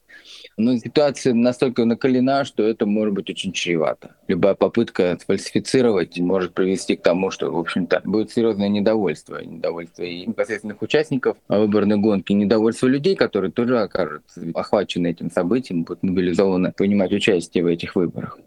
Но 0.58 0.76
ситуация 0.76 1.34
настолько 1.34 1.84
накалена, 1.84 2.44
что 2.44 2.64
это 2.64 2.84
может 2.84 3.14
быть 3.14 3.30
очень 3.30 3.52
чревато. 3.52 4.16
Любая 4.26 4.54
попытка 4.54 5.16
сфальсифицировать 5.20 6.18
может 6.18 6.52
привести 6.52 6.96
к 6.96 7.02
тому, 7.02 7.30
что, 7.30 7.52
в 7.52 7.56
общем-то, 7.56 8.02
будет 8.04 8.32
серьезное 8.32 8.68
недовольство. 8.68 9.38
Недовольство 9.40 10.02
и 10.02 10.26
непосредственных 10.26 10.82
участников 10.82 11.36
выборной 11.48 11.96
гонки, 11.96 12.32
недовольство 12.32 12.88
людей, 12.88 13.14
которые 13.14 13.52
тоже 13.52 13.78
окажутся 13.78 14.42
охвачены 14.52 15.06
этим 15.06 15.30
событием, 15.30 15.84
будут 15.84 16.02
мобилизованы 16.02 16.72
принимать 16.72 17.12
участие 17.12 17.62
в 17.62 17.68
этих 17.68 17.94
выборах. 17.94 18.40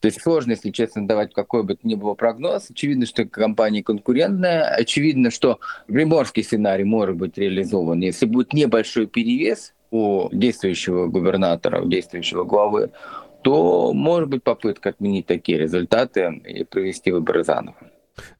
То 0.00 0.06
есть 0.08 0.20
сложно, 0.20 0.52
если 0.52 0.70
честно, 0.70 1.06
давать 1.06 1.32
какой 1.32 1.62
бы 1.62 1.74
то 1.74 1.88
ни 1.88 1.94
было 1.94 2.12
прогноз. 2.12 2.70
Очевидно, 2.70 3.06
что 3.06 3.24
компания 3.24 3.82
конкурентная. 3.82 4.74
Очевидно, 4.74 5.30
что 5.30 5.58
приморский 5.86 6.42
сценарий 6.42 6.84
может 6.84 7.16
быть 7.16 7.38
реализован, 7.38 8.00
если 8.00 8.26
будет 8.26 8.52
небольшой 8.52 9.06
перевес 9.06 9.72
у 9.90 10.28
действующего 10.32 11.06
губернатора, 11.06 11.82
у 11.82 11.88
действующего 11.88 12.44
главы, 12.44 12.90
то 13.42 13.92
может 13.92 14.28
быть 14.28 14.42
попытка 14.42 14.90
отменить 14.90 15.26
такие 15.26 15.58
результаты 15.58 16.42
и 16.46 16.64
провести 16.64 17.10
выборы 17.10 17.44
заново. 17.44 17.76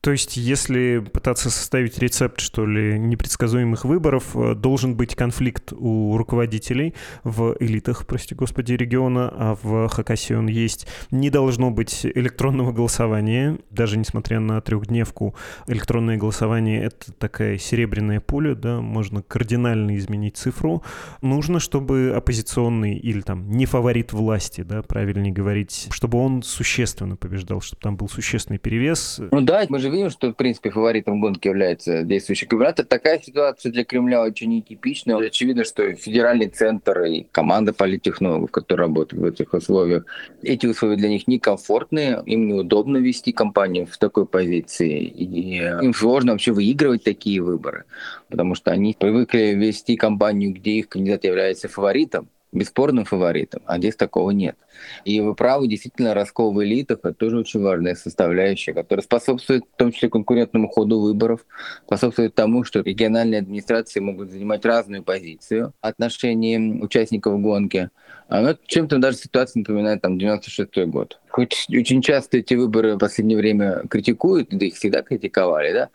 То 0.01 0.13
есть, 0.13 0.37
если 0.37 0.99
пытаться 1.13 1.51
составить 1.51 1.99
рецепт, 1.99 2.41
что 2.41 2.67
ли, 2.67 2.99
непредсказуемых 2.99 3.85
выборов, 3.85 4.35
э, 4.35 4.55
должен 4.55 4.97
быть 4.97 5.15
конфликт 5.15 5.73
у 5.73 6.17
руководителей 6.17 6.95
в 7.25 7.57
элитах, 7.61 8.07
прости 8.07 8.35
господи, 8.35 8.73
региона, 8.73 9.33
а 9.33 9.59
в 9.63 9.89
Хакасии 9.89 10.35
он 10.35 10.47
есть. 10.47 10.87
Не 11.11 11.31
должно 11.31 11.71
быть 11.71 12.05
электронного 12.05 12.73
голосования, 12.73 13.59
даже 13.71 13.99
несмотря 13.99 14.41
на 14.41 14.61
трехдневку. 14.61 15.35
Электронное 15.67 16.17
голосование— 16.17 16.83
это 16.85 17.13
такая 17.13 17.59
серебряная 17.59 18.21
пуля, 18.21 18.55
да, 18.55 18.81
можно 18.81 19.23
кардинально 19.23 19.97
изменить 19.99 20.37
цифру. 20.37 20.83
Нужно, 21.23 21.61
чтобы 21.61 22.13
оппозиционный 22.17 22.97
или 22.97 23.21
там 23.21 23.51
не 23.51 23.67
фаворит 23.67 24.13
власти, 24.13 24.63
да, 24.63 24.83
правильнее 24.83 25.33
говорить, 25.33 25.89
чтобы 25.91 26.19
он 26.19 26.43
существенно 26.43 27.17
побеждал, 27.17 27.61
чтобы 27.61 27.81
там 27.81 27.97
был 27.97 28.09
существенный 28.09 28.59
перевес. 28.59 29.21
Ну 29.31 29.41
да, 29.41 29.67
мы 29.71 29.79
же 29.79 29.89
видим, 29.89 30.11
что, 30.11 30.33
в 30.33 30.35
принципе, 30.35 30.71
фаворитом 30.71 31.21
гонки 31.21 31.47
является 31.47 32.03
действующий 32.03 32.47
губернатор. 32.47 32.85
Такая 32.85 33.21
ситуация 33.21 33.71
для 33.71 33.85
Кремля 33.85 34.21
очень 34.21 34.51
нетипичная. 34.51 35.17
Очевидно, 35.17 35.63
что 35.63 35.95
федеральный 35.95 36.49
центр 36.49 37.03
и 37.03 37.29
команда 37.31 37.73
политтехнологов, 37.73 38.51
которые 38.51 38.87
работают 38.87 39.23
в 39.23 39.27
этих 39.27 39.55
условиях, 39.55 40.07
эти 40.43 40.67
условия 40.67 40.97
для 40.97 41.09
них 41.09 41.29
некомфортные, 41.29 42.21
им 42.27 42.49
неудобно 42.49 42.97
вести 42.97 43.31
кампанию 43.31 43.87
в 43.87 43.97
такой 43.97 44.27
позиции, 44.27 45.05
и 45.05 45.59
им 45.59 45.95
сложно 45.95 46.33
вообще 46.33 46.51
выигрывать 46.51 47.05
такие 47.05 47.41
выборы, 47.41 47.85
потому 48.29 48.57
что 48.57 48.73
они 48.73 48.97
привыкли 48.99 49.55
вести 49.55 49.95
кампанию, 49.95 50.53
где 50.53 50.73
их 50.73 50.89
кандидат 50.89 51.23
является 51.23 51.69
фаворитом, 51.69 52.29
бесспорным 52.53 53.05
фаворитом, 53.05 53.63
а 53.67 53.79
здесь 53.79 53.97
такого 53.97 54.31
нет. 54.31 54.57
И 55.05 55.21
вы 55.21 55.35
правы, 55.35 55.69
действительно, 55.69 56.15
раскол 56.15 56.53
в 56.53 56.63
элитах– 56.65 56.99
это 57.03 57.15
тоже 57.15 57.39
очень 57.39 57.61
важная 57.61 57.95
составляющая, 57.95 58.73
которая 58.73 59.03
способствует 59.03 59.65
в 59.73 59.77
том 59.77 59.93
числе 59.93 60.09
конкурентному 60.09 60.69
ходу 60.69 61.01
выборов, 61.01 61.47
способствует 61.87 62.35
тому, 62.35 62.65
что 62.65 62.81
региональные 62.81 63.41
администрации 63.41 64.01
могут 64.01 64.31
занимать 64.31 64.65
разную 64.65 65.03
позицию 65.03 65.73
в 65.81 65.87
отношении 65.87 66.81
участников 66.81 67.41
гонки. 67.41 67.91
Ну, 68.29 68.57
чем-то 68.67 68.99
даже 68.99 69.19
ситуация 69.19 69.61
напоминает 69.61 70.03
там 70.03 70.19
96 70.19 70.87
год. 70.87 71.19
Хоть 71.31 71.67
очень 71.69 72.01
часто 72.01 72.39
эти 72.39 72.55
выборы 72.55 72.95
в 72.95 72.99
последнее 72.99 73.37
время 73.37 73.83
критикуют, 73.89 74.49
да 74.51 74.67
их 74.67 74.75
всегда 74.75 75.03
критиковали, 75.03 75.73
да, 75.73 75.89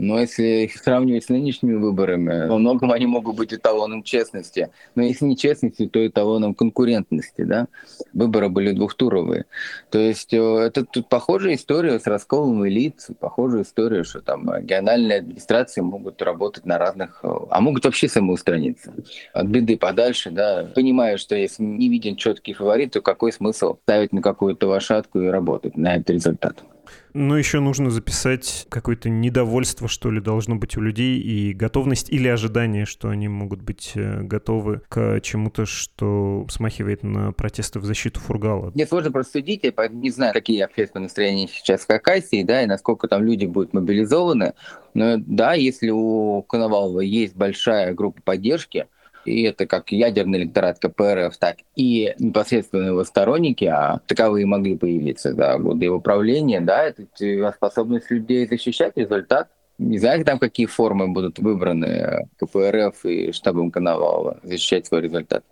но 0.00 0.18
если 0.18 0.64
их 0.64 0.76
сравнивать 0.76 1.24
с 1.24 1.28
нынешними 1.28 1.74
выборами, 1.74 2.48
во 2.48 2.56
многом 2.56 2.90
они 2.90 3.04
могут 3.04 3.36
быть 3.36 3.52
эталоном 3.52 4.02
честности. 4.02 4.70
Но 4.94 5.02
если 5.02 5.26
не 5.26 5.36
честности, 5.36 5.86
то 5.86 6.04
эталоном 6.04 6.54
конкурентности. 6.54 7.42
Да? 7.42 7.68
Выборы 8.14 8.48
были 8.48 8.72
двухтуровые. 8.72 9.44
То 9.90 9.98
есть 9.98 10.32
э, 10.32 10.38
это 10.38 10.86
тут 10.86 11.10
похожая 11.10 11.54
история 11.54 12.00
с 12.00 12.06
расколом 12.06 12.66
элит, 12.66 13.08
похожая 13.20 13.62
история, 13.62 14.02
что 14.02 14.22
там 14.22 14.50
региональные 14.50 15.18
администрации 15.18 15.82
могут 15.82 16.22
работать 16.22 16.64
на 16.64 16.78
разных, 16.78 17.20
э, 17.22 17.28
а 17.50 17.60
могут 17.60 17.84
вообще 17.84 18.08
самоустраниться. 18.08 18.94
От 19.34 19.48
беды 19.48 19.76
подальше, 19.76 20.30
да, 20.30 20.66
понимая, 20.74 21.18
что 21.18 21.34
если 21.34 21.62
не 21.62 21.90
виден 21.90 22.16
четкий 22.16 22.54
фаворит, 22.54 22.92
то 22.92 23.02
какой 23.02 23.32
смысл 23.32 23.76
ставить 23.82 24.14
на 24.14 24.22
какую-то 24.22 24.66
лошадку 24.66 25.20
и 25.20 25.26
работать 25.26 25.76
на 25.76 25.96
этот 25.96 26.08
результат? 26.08 26.64
Но 27.12 27.36
еще 27.36 27.60
нужно 27.60 27.90
записать 27.90 28.66
какое-то 28.68 29.08
недовольство, 29.08 29.88
что 29.88 30.10
ли, 30.10 30.20
должно 30.20 30.56
быть 30.56 30.76
у 30.76 30.80
людей, 30.80 31.18
и 31.18 31.52
готовность 31.52 32.10
или 32.10 32.28
ожидание, 32.28 32.86
что 32.86 33.08
они 33.08 33.28
могут 33.28 33.62
быть 33.62 33.92
э, 33.94 34.22
готовы 34.22 34.82
к 34.88 35.20
чему-то, 35.20 35.66
что 35.66 36.46
смахивает 36.48 37.02
на 37.02 37.32
протесты 37.32 37.80
в 37.80 37.84
защиту 37.84 38.20
Фургала. 38.20 38.70
Мне 38.74 38.86
сложно 38.86 39.10
просто 39.10 39.38
судить, 39.40 39.64
я 39.64 39.88
не 39.88 40.10
знаю, 40.10 40.32
какие 40.32 40.60
общественные 40.60 41.04
настроения 41.04 41.48
сейчас 41.48 41.80
в 41.82 41.86
Хакасии, 41.88 42.44
да, 42.44 42.62
и 42.62 42.66
насколько 42.66 43.08
там 43.08 43.24
люди 43.24 43.46
будут 43.46 43.72
мобилизованы. 43.72 44.54
Но 44.94 45.16
да, 45.18 45.54
если 45.54 45.90
у 45.90 46.42
Коновалова 46.42 47.00
есть 47.00 47.34
большая 47.34 47.92
группа 47.94 48.22
поддержки, 48.22 48.86
и 49.30 49.42
это 49.42 49.66
как 49.66 49.92
ядерный 49.92 50.40
электорат 50.40 50.78
КПРФ, 50.78 51.36
так 51.38 51.56
и 51.76 52.14
непосредственно 52.18 52.88
его 52.88 53.04
сторонники, 53.04 53.64
а 53.64 54.00
таковые 54.06 54.46
могли 54.46 54.76
появиться 54.76 55.32
за 55.34 55.58
годы 55.58 55.86
его 55.86 56.00
правления, 56.00 56.60
да, 56.60 56.84
это 56.84 57.06
способность 57.54 58.10
людей 58.10 58.46
защищать 58.46 58.96
результат 58.96 59.48
не 59.80 59.98
знаю, 59.98 60.24
там 60.24 60.38
какие 60.38 60.66
формы 60.66 61.08
будут 61.08 61.38
выбраны 61.38 62.28
КПРФ 62.38 63.04
и 63.06 63.32
штабом 63.32 63.70
Коновалова 63.70 64.38
защищать 64.42 64.86
свой 64.86 65.00
результат. 65.00 65.42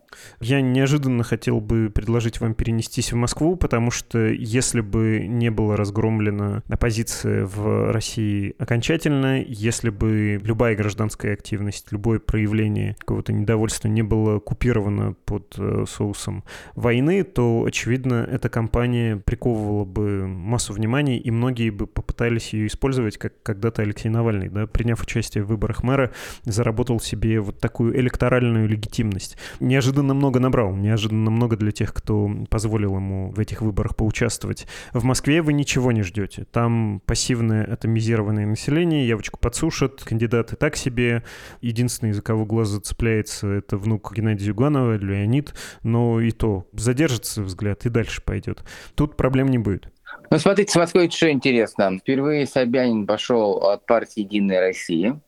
Я 0.41 0.61
неожиданно 0.61 1.22
хотел 1.22 1.61
бы 1.61 1.91
предложить 1.91 2.41
вам 2.41 2.55
перенестись 2.55 3.12
в 3.12 3.16
Москву, 3.16 3.57
потому 3.57 3.91
что 3.91 4.18
если 4.18 4.81
бы 4.81 5.26
не 5.26 5.51
была 5.51 5.76
разгромлена 5.76 6.62
оппозиция 6.68 7.45
в 7.45 7.93
России 7.93 8.55
окончательно, 8.59 9.43
если 9.43 9.91
бы 9.91 10.41
любая 10.43 10.76
гражданская 10.76 11.35
активность, 11.35 11.93
любое 11.93 12.18
проявление 12.18 12.97
какого-то 12.99 13.33
недовольства 13.33 13.89
не 13.89 14.03
было 14.03 14.39
купировано 14.39 15.14
под 15.24 15.55
э, 15.59 15.85
соусом 15.89 16.45
войны, 16.74 17.24
то, 17.24 17.64
очевидно, 17.64 18.26
эта 18.31 18.49
кампания 18.49 19.16
приковывала 19.16 19.85
бы 19.85 20.26
массу 20.26 20.72
внимания, 20.72 21.18
и 21.18 21.31
многие 21.31 21.70
бы 21.70 21.87
попытались 21.87 22.53
ее 22.53 22.66
использовать, 22.66 23.18
как 23.18 23.43
когда-то 23.43 23.83
Алексей 23.83 24.09
Навальный, 24.19 24.49
да, 24.49 24.66
приняв 24.66 25.01
участие 25.01 25.45
в 25.45 25.47
выборах 25.47 25.85
мэра, 25.85 26.11
заработал 26.43 26.99
себе 26.99 27.39
вот 27.41 27.61
такую 27.61 27.97
электоральную 27.97 28.69
легитимность. 28.69 29.37
Неожиданно 29.61 30.12
много 30.12 30.41
набрал, 30.41 30.75
неожиданно 30.75 31.31
много 31.31 31.57
для 31.57 31.71
тех, 31.71 31.95
кто 31.95 32.29
позволил 32.51 32.97
ему 32.97 33.31
в 33.31 33.39
этих 33.39 33.62
выборах 33.62 33.95
поучаствовать. 33.95 34.66
В 34.93 35.05
Москве 35.05 35.41
вы 35.41 35.53
ничего 35.53 35.93
не 35.93 36.03
ждете. 36.03 36.47
Там 36.51 37.01
пассивное 37.07 37.64
атомизированное 37.64 38.45
население, 38.45 39.07
явочку 39.07 39.39
подсушат, 39.39 40.03
кандидаты 40.03 40.57
так 40.57 40.77
себе. 40.77 41.23
Единственный, 41.61 42.11
за 42.11 42.21
кого 42.21 42.45
глаз 42.45 42.69
зацепляется, 42.69 43.47
это 43.47 43.77
внук 43.77 44.12
Геннадия 44.16 44.47
Зюганова, 44.47 44.97
Леонид, 44.97 45.55
но 45.85 46.21
и 46.21 46.33
то 46.33 46.66
задержится 46.73 47.45
взгляд 47.45 47.87
и 47.87 47.89
дальше 47.89 48.21
пойдет. 48.21 48.64
Тут 48.97 49.16
проблем 49.16 49.47
не 49.47 49.59
будет. 49.59 49.93
Ну, 50.31 50.39
смотрите, 50.39 50.79
Москвой 50.79 51.09
что 51.11 51.31
интересно. 51.31 51.99
Впервые 51.99 52.47
Собянин 52.47 53.07
пошел 53.07 53.57
от 53.62 53.87
партии 53.87 54.20
«Единая 54.20 54.61
Россия». 54.61 55.18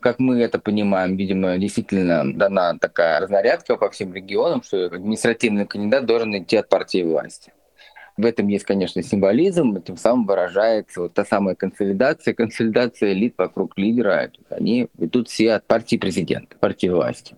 Как 0.00 0.18
мы 0.18 0.40
это 0.40 0.58
понимаем, 0.58 1.16
видимо, 1.16 1.58
действительно 1.58 2.24
дана 2.34 2.76
такая 2.76 3.20
разнарядка 3.20 3.76
по 3.76 3.88
всем 3.90 4.12
регионам, 4.12 4.64
что 4.64 4.86
административный 4.86 5.64
кандидат 5.64 6.06
должен 6.06 6.36
идти 6.36 6.56
от 6.56 6.68
партии 6.68 7.04
власти. 7.04 7.52
В 8.16 8.26
этом 8.26 8.48
есть, 8.48 8.64
конечно, 8.64 9.00
символизм, 9.00 9.80
тем 9.80 9.96
самым 9.96 10.26
выражается 10.26 11.02
вот 11.02 11.14
та 11.14 11.24
самая 11.24 11.54
консолидация, 11.54 12.34
консолидация 12.34 13.12
элит 13.12 13.34
вокруг 13.38 13.78
лидера. 13.78 14.32
Они 14.50 14.88
идут 14.98 15.28
все 15.28 15.52
от 15.52 15.68
партии 15.68 15.96
президента, 15.96 16.56
партии 16.58 16.88
власти. 16.88 17.36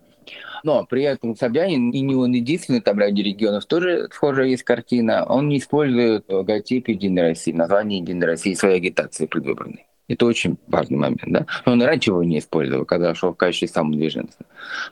Но 0.63 0.85
при 0.85 1.03
этом 1.03 1.35
Собянин, 1.35 1.91
и 1.91 2.01
не 2.01 2.15
он 2.15 2.31
единственный, 2.31 2.81
там 2.81 2.99
ряде 2.99 3.23
регионов 3.23 3.65
тоже 3.65 4.09
схожая 4.11 4.47
есть 4.47 4.63
картина, 4.63 5.25
он 5.27 5.49
не 5.49 5.57
использует 5.57 6.25
логотип 6.29 6.87
Единой 6.87 7.23
России, 7.23 7.51
название 7.51 7.99
Единой 7.99 8.27
России 8.27 8.53
своей 8.53 8.77
агитации 8.77 9.25
предвыборной. 9.25 9.85
Это 10.07 10.25
очень 10.25 10.57
важный 10.67 10.97
момент, 10.97 11.21
да. 11.27 11.45
Но 11.65 11.73
он 11.73 11.81
раньше 11.81 12.09
его 12.09 12.23
не 12.23 12.39
использовал, 12.39 12.85
когда 12.85 13.15
шел 13.15 13.33
в 13.33 13.37
качестве 13.37 13.69
самодвиженца. 13.69 14.39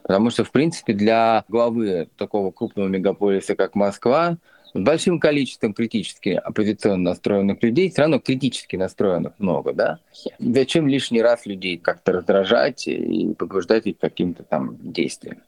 Потому 0.02 0.30
что, 0.30 0.46
в 0.46 0.52
принципе, 0.52 0.94
для 0.94 1.44
главы 1.50 2.08
такого 2.18 2.52
крупного 2.52 2.88
мегаполиса, 2.88 3.56
как 3.56 3.76
Москва, 3.76 4.38
с 4.74 4.80
большим 4.80 5.20
количеством 5.20 5.74
критически 5.74 6.30
оппозиционно 6.30 7.12
настроенных 7.12 7.62
людей, 7.64 7.90
все 7.90 8.02
равно 8.02 8.20
критически 8.20 8.76
настроенных 8.76 9.34
много, 9.40 9.74
да? 9.74 10.00
Зачем 10.40 10.88
лишний 10.88 11.22
раз 11.22 11.46
людей 11.46 11.78
как-то 11.78 12.14
раздражать 12.14 12.88
и 12.88 13.34
побуждать 13.34 13.88
их 13.88 13.98
каким-то 13.98 14.44
там 14.44 14.78
действиям? 14.80 15.40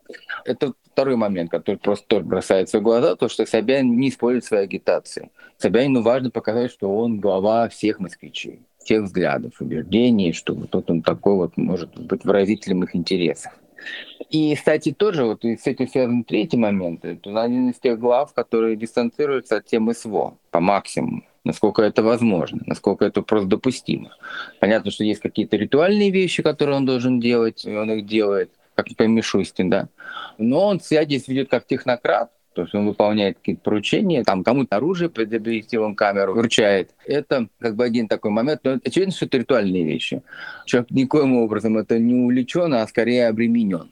Это 0.45 0.73
второй 0.91 1.15
момент, 1.15 1.51
который 1.51 1.77
просто 1.77 2.05
тоже 2.07 2.25
бросается 2.25 2.79
в 2.79 2.83
глаза, 2.83 3.15
то, 3.15 3.29
что 3.29 3.45
Собянин 3.45 3.97
не 3.97 4.09
использует 4.09 4.45
свои 4.45 4.63
агитации. 4.63 5.29
Собянину 5.57 6.01
важно 6.01 6.31
показать, 6.31 6.71
что 6.71 6.93
он 6.95 7.19
глава 7.19 7.69
всех 7.69 7.99
москвичей, 7.99 8.61
всех 8.83 9.03
взглядов, 9.03 9.53
убеждений, 9.59 10.33
что 10.33 10.53
вот 10.53 10.89
он 10.89 11.01
такой 11.01 11.35
вот 11.35 11.57
может 11.57 11.95
быть 11.97 12.25
выразителем 12.25 12.83
их 12.83 12.95
интересов. 12.95 13.53
И, 14.29 14.55
кстати, 14.55 14.91
тоже 14.91 15.25
вот 15.25 15.43
с 15.43 15.67
этим 15.67 15.87
связан 15.87 16.23
третий 16.23 16.57
момент. 16.57 17.03
Это 17.03 17.41
один 17.41 17.69
из 17.69 17.79
тех 17.79 17.99
глав, 17.99 18.33
которые 18.33 18.75
дистанцируются 18.75 19.57
от 19.57 19.65
темы 19.65 19.93
СВО 19.93 20.37
по 20.51 20.59
максимуму 20.59 21.23
насколько 21.43 21.81
это 21.81 22.03
возможно, 22.03 22.61
насколько 22.65 23.05
это 23.05 23.21
просто 23.21 23.49
допустимо. 23.49 24.15
Понятно, 24.59 24.91
что 24.91 25.03
есть 25.03 25.21
какие-то 25.21 25.57
ритуальные 25.57 26.11
вещи, 26.11 26.43
которые 26.43 26.77
он 26.77 26.85
должен 26.85 27.19
делать, 27.19 27.65
и 27.65 27.75
он 27.75 27.91
их 27.91 28.05
делает, 28.05 28.51
как, 28.75 28.89
например, 28.89 29.17
Мишустин, 29.17 29.69
да. 29.69 29.89
Но 30.37 30.67
он 30.67 30.79
себя 30.79 31.03
здесь 31.03 31.27
ведет 31.27 31.49
как 31.49 31.65
технократ, 31.65 32.31
то 32.53 32.63
есть 32.63 32.75
он 32.75 32.87
выполняет 32.87 33.37
какие-то 33.37 33.61
поручения, 33.61 34.23
там 34.23 34.43
кому-то 34.43 34.75
оружие 34.75 35.09
приобрести, 35.09 35.77
он 35.77 35.95
камеру 35.95 36.33
вручает. 36.33 36.91
Это 37.05 37.47
как 37.59 37.75
бы 37.75 37.85
один 37.85 38.07
такой 38.09 38.31
момент. 38.31 38.61
Но 38.63 38.77
очевидно, 38.83 39.13
что 39.13 39.25
это 39.25 39.37
ритуальные 39.37 39.85
вещи. 39.85 40.21
Человек 40.65 40.91
никоим 40.91 41.37
образом 41.37 41.77
это 41.77 41.97
не 41.97 42.13
увлечен, 42.13 42.73
а 42.73 42.85
скорее 42.87 43.27
обременен. 43.27 43.91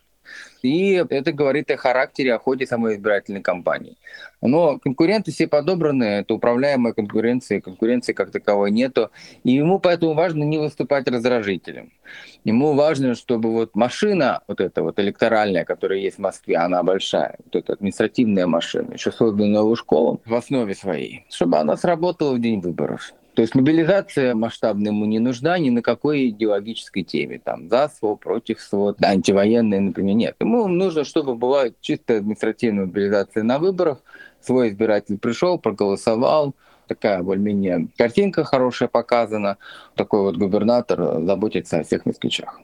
И 0.62 0.94
это 1.10 1.32
говорит 1.32 1.72
о 1.72 1.78
характере, 1.78 2.34
о 2.34 2.40
ходе 2.40 2.66
самой 2.66 2.96
избирательной 2.96 3.42
кампании. 3.42 3.98
Но 4.42 4.80
конкуренты 4.80 5.32
все 5.32 5.48
подобраны, 5.48 6.04
это 6.04 6.34
управляемая 6.34 6.94
конкуренция, 6.94 7.62
конкуренции 7.62 8.14
как 8.14 8.32
таковой 8.32 8.72
нету. 8.72 9.12
И 9.44 9.52
ему 9.52 9.80
поэтому 9.80 10.14
важно 10.14 10.44
не 10.44 10.58
выступать 10.58 11.08
раздражителем. 11.08 11.92
Ему 12.44 12.74
важно, 12.74 13.16
чтобы 13.16 13.52
вот 13.52 13.76
машина, 13.76 14.42
вот 14.48 14.62
эта 14.62 14.82
вот 14.82 15.00
электоральная, 15.00 15.66
которая 15.66 16.00
есть 16.00 16.18
в 16.18 16.22
Москве, 16.22 16.56
она 16.58 16.84
большая, 16.84 17.36
вот 17.46 17.56
эта 17.56 17.74
административная 17.74 18.48
машина, 18.48 18.94
еще 18.94 19.12
созданная 19.12 19.62
Лужковым 19.62 20.20
в 20.26 20.34
основе 20.34 20.74
своей, 20.74 21.26
чтобы 21.30 21.58
она 21.58 21.76
сработала 21.78 22.34
в 22.34 22.40
день 22.40 22.62
выборов. 22.62 23.14
То 23.40 23.44
есть 23.44 23.56
мобилизация 23.56 24.36
масштабная 24.36 24.92
ему 24.92 25.06
не 25.06 25.20
нужна 25.20 25.58
ни 25.60 25.70
на 25.70 25.82
какой 25.82 26.28
идеологической 26.28 27.04
теме. 27.04 27.40
Там 27.42 27.70
за 27.70 27.88
СВО, 27.88 28.16
против 28.16 28.60
СВО, 28.60 28.98
антивоенные, 29.02 29.80
например, 29.80 30.16
нет. 30.16 30.36
Ему 30.42 30.68
нужно, 30.68 31.06
чтобы 31.06 31.36
была 31.36 31.68
чистая 31.80 32.18
административная 32.18 32.86
мобилизация 32.86 33.44
на 33.44 33.58
выборах. 33.58 34.00
Свой 34.42 34.68
избиратель 34.68 35.18
пришел, 35.18 35.58
проголосовал, 35.58 36.54
такая 36.88 37.24
более-менее 37.24 37.88
картинка 37.98 38.44
хорошая 38.44 38.90
показана. 38.90 39.56
Такой 39.96 40.20
вот 40.20 40.36
губернатор 40.36 41.24
заботится 41.24 41.80
о 41.80 41.84
всех 41.86 42.06
москвичах. 42.06 42.60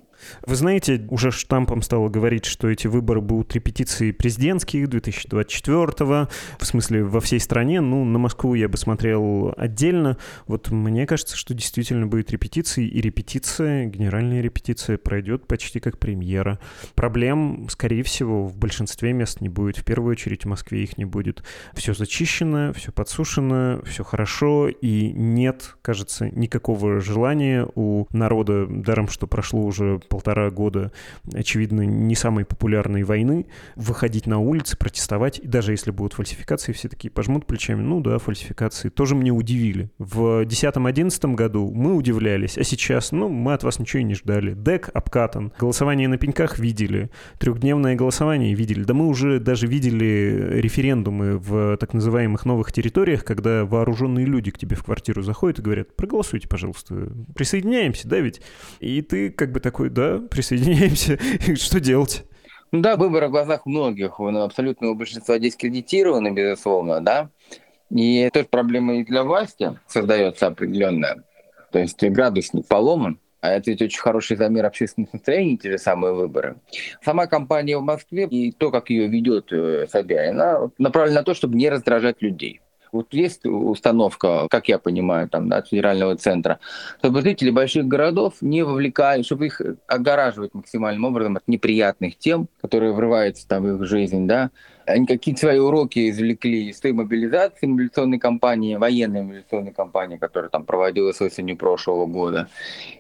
Вы 0.45 0.55
знаете, 0.55 1.05
уже 1.09 1.31
штампом 1.31 1.81
стало 1.81 2.09
говорить, 2.09 2.45
что 2.45 2.69
эти 2.69 2.87
выборы 2.87 3.21
будут 3.21 3.53
репетиции 3.53 4.11
президентских 4.11 4.89
2024 4.89 6.27
в 6.59 6.65
смысле 6.65 7.03
во 7.03 7.19
всей 7.19 7.39
стране. 7.39 7.81
Ну, 7.81 8.05
на 8.05 8.19
Москву 8.19 8.53
я 8.53 8.67
бы 8.69 8.77
смотрел 8.77 9.53
отдельно. 9.57 10.17
Вот 10.47 10.71
мне 10.71 11.05
кажется, 11.05 11.35
что 11.37 11.53
действительно 11.53 12.07
будет 12.07 12.31
репетиции, 12.31 12.87
и 12.87 13.01
репетиция, 13.01 13.85
генеральная 13.85 14.41
репетиция 14.41 14.97
пройдет 14.97 15.47
почти 15.47 15.79
как 15.79 15.99
премьера. 15.99 16.59
Проблем, 16.95 17.67
скорее 17.69 18.03
всего, 18.03 18.45
в 18.45 18.57
большинстве 18.57 19.13
мест 19.13 19.41
не 19.41 19.49
будет. 19.49 19.77
В 19.77 19.83
первую 19.83 20.11
очередь 20.11 20.45
в 20.45 20.47
Москве 20.47 20.83
их 20.83 20.97
не 20.97 21.05
будет. 21.05 21.43
Все 21.73 21.93
зачищено, 21.93 22.73
все 22.73 22.91
подсушено, 22.91 23.81
все 23.85 24.03
хорошо, 24.03 24.69
и 24.69 25.11
нет, 25.11 25.75
кажется, 25.81 26.29
никакого 26.29 26.99
желания 26.99 27.67
у 27.75 28.05
народа, 28.11 28.65
даром 28.67 29.07
что 29.07 29.27
прошло 29.27 29.61
уже 29.61 29.99
полтора 30.15 30.49
года, 30.49 30.93
очевидно, 31.33 31.81
не 31.81 32.15
самой 32.15 32.45
популярной 32.45 33.03
войны, 33.03 33.47
выходить 33.75 34.27
на 34.27 34.39
улицы, 34.39 34.77
протестовать, 34.77 35.39
и 35.39 35.47
даже 35.47 35.73
если 35.73 35.91
будут 35.91 36.13
фальсификации, 36.13 36.71
все 36.71 36.87
такие 36.87 37.11
пожмут 37.11 37.45
плечами, 37.45 37.81
ну 37.81 37.99
да, 37.99 38.17
фальсификации, 38.17 38.87
тоже 38.87 39.13
мне 39.13 39.31
удивили. 39.31 39.89
В 39.97 40.43
2010-2011 40.43 41.35
году 41.35 41.69
мы 41.69 41.95
удивлялись, 41.95 42.57
а 42.57 42.63
сейчас, 42.63 43.11
ну, 43.11 43.27
мы 43.27 43.51
от 43.51 43.63
вас 43.63 43.77
ничего 43.77 43.99
и 43.99 44.03
не 44.05 44.15
ждали. 44.15 44.53
ДЭК 44.53 44.89
обкатан, 44.93 45.51
голосование 45.59 46.07
на 46.07 46.17
пеньках 46.17 46.59
видели, 46.59 47.09
трехдневное 47.37 47.95
голосование 47.95 48.53
видели, 48.53 48.85
да 48.85 48.93
мы 48.93 49.07
уже 49.07 49.41
даже 49.41 49.67
видели 49.67 50.61
референдумы 50.61 51.37
в 51.39 51.75
так 51.75 51.93
называемых 51.93 52.45
новых 52.45 52.71
территориях, 52.71 53.25
когда 53.25 53.65
вооруженные 53.65 54.25
люди 54.25 54.49
к 54.51 54.57
тебе 54.57 54.77
в 54.77 54.85
квартиру 54.85 55.23
заходят 55.23 55.59
и 55.59 55.61
говорят, 55.61 55.93
проголосуйте, 55.97 56.47
пожалуйста, 56.47 57.11
присоединяемся, 57.35 58.07
да 58.07 58.19
ведь? 58.19 58.41
И 58.79 59.01
ты 59.01 59.29
как 59.29 59.51
бы 59.51 59.59
такой, 59.59 59.89
да, 59.89 60.04
присоединяемся. 60.29 61.17
Что 61.55 61.79
делать? 61.79 62.23
Ну 62.71 62.81
да, 62.81 62.95
выборы 62.95 63.27
в 63.27 63.31
глазах 63.31 63.65
многих, 63.65 64.19
ну, 64.19 64.43
абсолютного 64.43 64.93
большинства 64.93 65.39
дискредитированы, 65.39 66.31
безусловно, 66.31 67.01
да. 67.01 67.29
И 67.89 68.29
тоже 68.33 68.45
проблема 68.45 68.95
и 68.95 69.05
для 69.05 69.23
власти 69.23 69.79
создается 69.87 70.47
определенная. 70.47 71.23
То 71.71 71.79
есть 71.79 72.03
градусник 72.03 72.67
поломан, 72.67 73.19
а 73.41 73.51
это 73.51 73.69
ведь 73.69 73.81
очень 73.81 73.99
хороший 73.99 74.37
замер 74.37 74.65
общественных 74.65 75.13
настроений, 75.13 75.57
те 75.57 75.71
же 75.71 75.77
самые 75.77 76.13
выборы. 76.13 76.55
Сама 77.03 77.27
кампания 77.27 77.77
в 77.77 77.83
Москве 77.83 78.25
и 78.25 78.51
то, 78.51 78.71
как 78.71 78.89
ее 78.89 79.07
ведет 79.07 79.53
э, 79.53 79.85
Собянин, 79.87 80.41
она 80.41 80.71
направлена 80.77 81.19
на 81.19 81.23
то, 81.23 81.33
чтобы 81.33 81.55
не 81.55 81.69
раздражать 81.69 82.21
людей. 82.21 82.61
Вот 82.95 83.13
есть 83.13 83.45
установка, 83.45 84.47
как 84.49 84.69
я 84.69 84.79
понимаю, 84.79 85.27
там, 85.27 85.49
да, 85.49 85.57
от 85.57 85.67
федерального 85.67 86.15
центра, 86.15 86.59
чтобы 86.99 87.21
жители 87.21 87.49
больших 87.49 87.85
городов 87.85 88.35
не 88.39 88.63
вовлекали, 88.63 89.21
чтобы 89.21 89.47
их 89.47 89.61
огораживать 89.87 90.53
максимальным 90.53 91.03
образом 91.03 91.35
от 91.35 91.45
неприятных 91.47 92.17
тем, 92.17 92.47
которые 92.61 92.93
врываются 92.93 93.45
там 93.47 93.63
в 93.63 93.75
их 93.75 93.85
жизнь, 93.85 94.27
да, 94.27 94.51
они 94.85 95.05
какие-то 95.05 95.41
свои 95.41 95.59
уроки 95.59 96.09
извлекли 96.09 96.69
из 96.69 96.79
той 96.79 96.93
мобилизации, 96.93 97.65
мобилизационной 97.65 98.19
кампании, 98.19 98.75
военной 98.75 99.23
мобилизационной 99.23 99.73
кампании, 99.73 100.17
которая 100.17 100.49
там 100.49 100.63
проводилась 100.63 101.19
осенью 101.19 101.57
прошлого 101.57 102.05
года. 102.05 102.47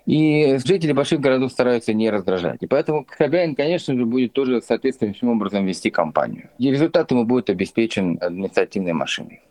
И 0.05 0.57
жители 0.65 0.91
больших 0.91 1.19
городов 1.21 1.51
стараются 1.51 1.93
не 1.93 2.09
раздражать. 2.09 2.61
И 2.61 2.67
поэтому 2.67 3.07
Собянин, 3.17 3.55
конечно 3.55 3.95
же, 3.95 4.05
будет 4.05 4.33
тоже 4.33 4.61
соответствующим 4.61 5.29
образом 5.29 5.65
вести 5.65 5.89
кампанию. 5.89 6.49
И 6.57 6.69
результат 6.69 7.11
ему 7.11 7.23
будет 7.23 7.49
обеспечен 7.49 8.17
административной 8.19 8.93
машиной 8.93 9.41